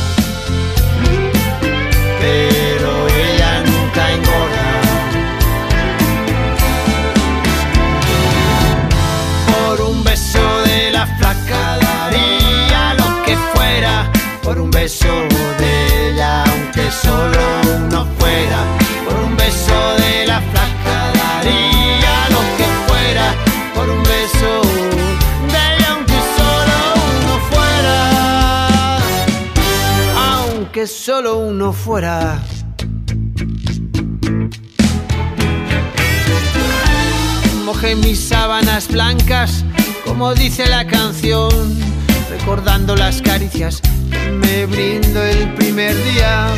Por 14.58 14.64
un 14.64 14.70
beso 14.72 15.06
de 15.58 16.10
ella, 16.10 16.42
aunque 16.42 16.90
solo 16.90 17.38
uno 17.76 18.08
fuera, 18.18 18.64
por 19.06 19.16
un 19.24 19.36
beso 19.36 19.94
de 19.98 20.26
la 20.26 20.40
flaca 20.40 21.12
daría 21.14 22.28
lo 22.30 22.40
que 22.56 22.66
fuera, 22.88 23.34
por 23.72 23.88
un 23.88 24.02
beso 24.02 24.62
de 25.52 25.58
ella, 25.76 25.88
aunque 25.92 26.18
solo 26.36 26.76
uno 27.20 27.34
fuera, 27.50 28.98
aunque 30.16 30.86
solo 30.88 31.38
uno 31.38 31.72
fuera. 31.72 32.42
Mojé 37.64 37.94
mis 37.94 38.18
sábanas 38.18 38.88
blancas, 38.88 39.64
como 40.04 40.34
dice 40.34 40.66
la 40.66 40.84
canción, 40.84 41.78
recordando 42.28 42.96
las 42.96 43.22
caricias 43.22 43.80
me 44.30 44.66
brindo 44.66 45.22
el 45.22 45.54
primer 45.54 45.94
día. 46.04 46.48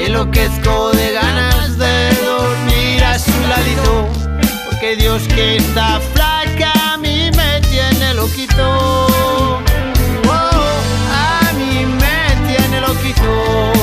Y 0.00 0.04
enloquezco 0.04 0.90
de 0.92 1.12
ganas 1.12 1.76
de 1.78 2.14
dormir 2.24 3.04
a 3.04 3.18
su 3.18 3.32
ladito, 3.48 4.08
porque 4.66 4.96
Dios 4.96 5.22
que 5.34 5.56
está 5.56 6.00
flaca 6.14 6.72
a 6.92 6.96
mí 6.96 7.30
me 7.36 7.60
tiene 7.68 8.14
loquito. 8.14 9.06
Oh, 10.26 10.70
a 11.12 11.52
mí 11.54 11.84
me 11.84 12.48
tiene 12.48 12.80
loquito. 12.80 13.77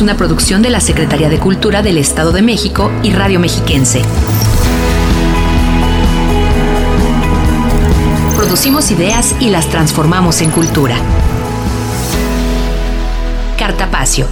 Una 0.00 0.16
producción 0.16 0.62
de 0.62 0.70
la 0.70 0.80
Secretaría 0.80 1.28
de 1.28 1.38
Cultura 1.38 1.82
del 1.82 1.98
Estado 1.98 2.32
de 2.32 2.42
México 2.42 2.90
y 3.02 3.12
Radio 3.12 3.40
Mexiquense. 3.40 4.02
Producimos 8.36 8.90
ideas 8.90 9.34
y 9.40 9.50
las 9.50 9.68
transformamos 9.68 10.40
en 10.40 10.50
cultura. 10.50 10.96
Cartapacio 13.58 14.26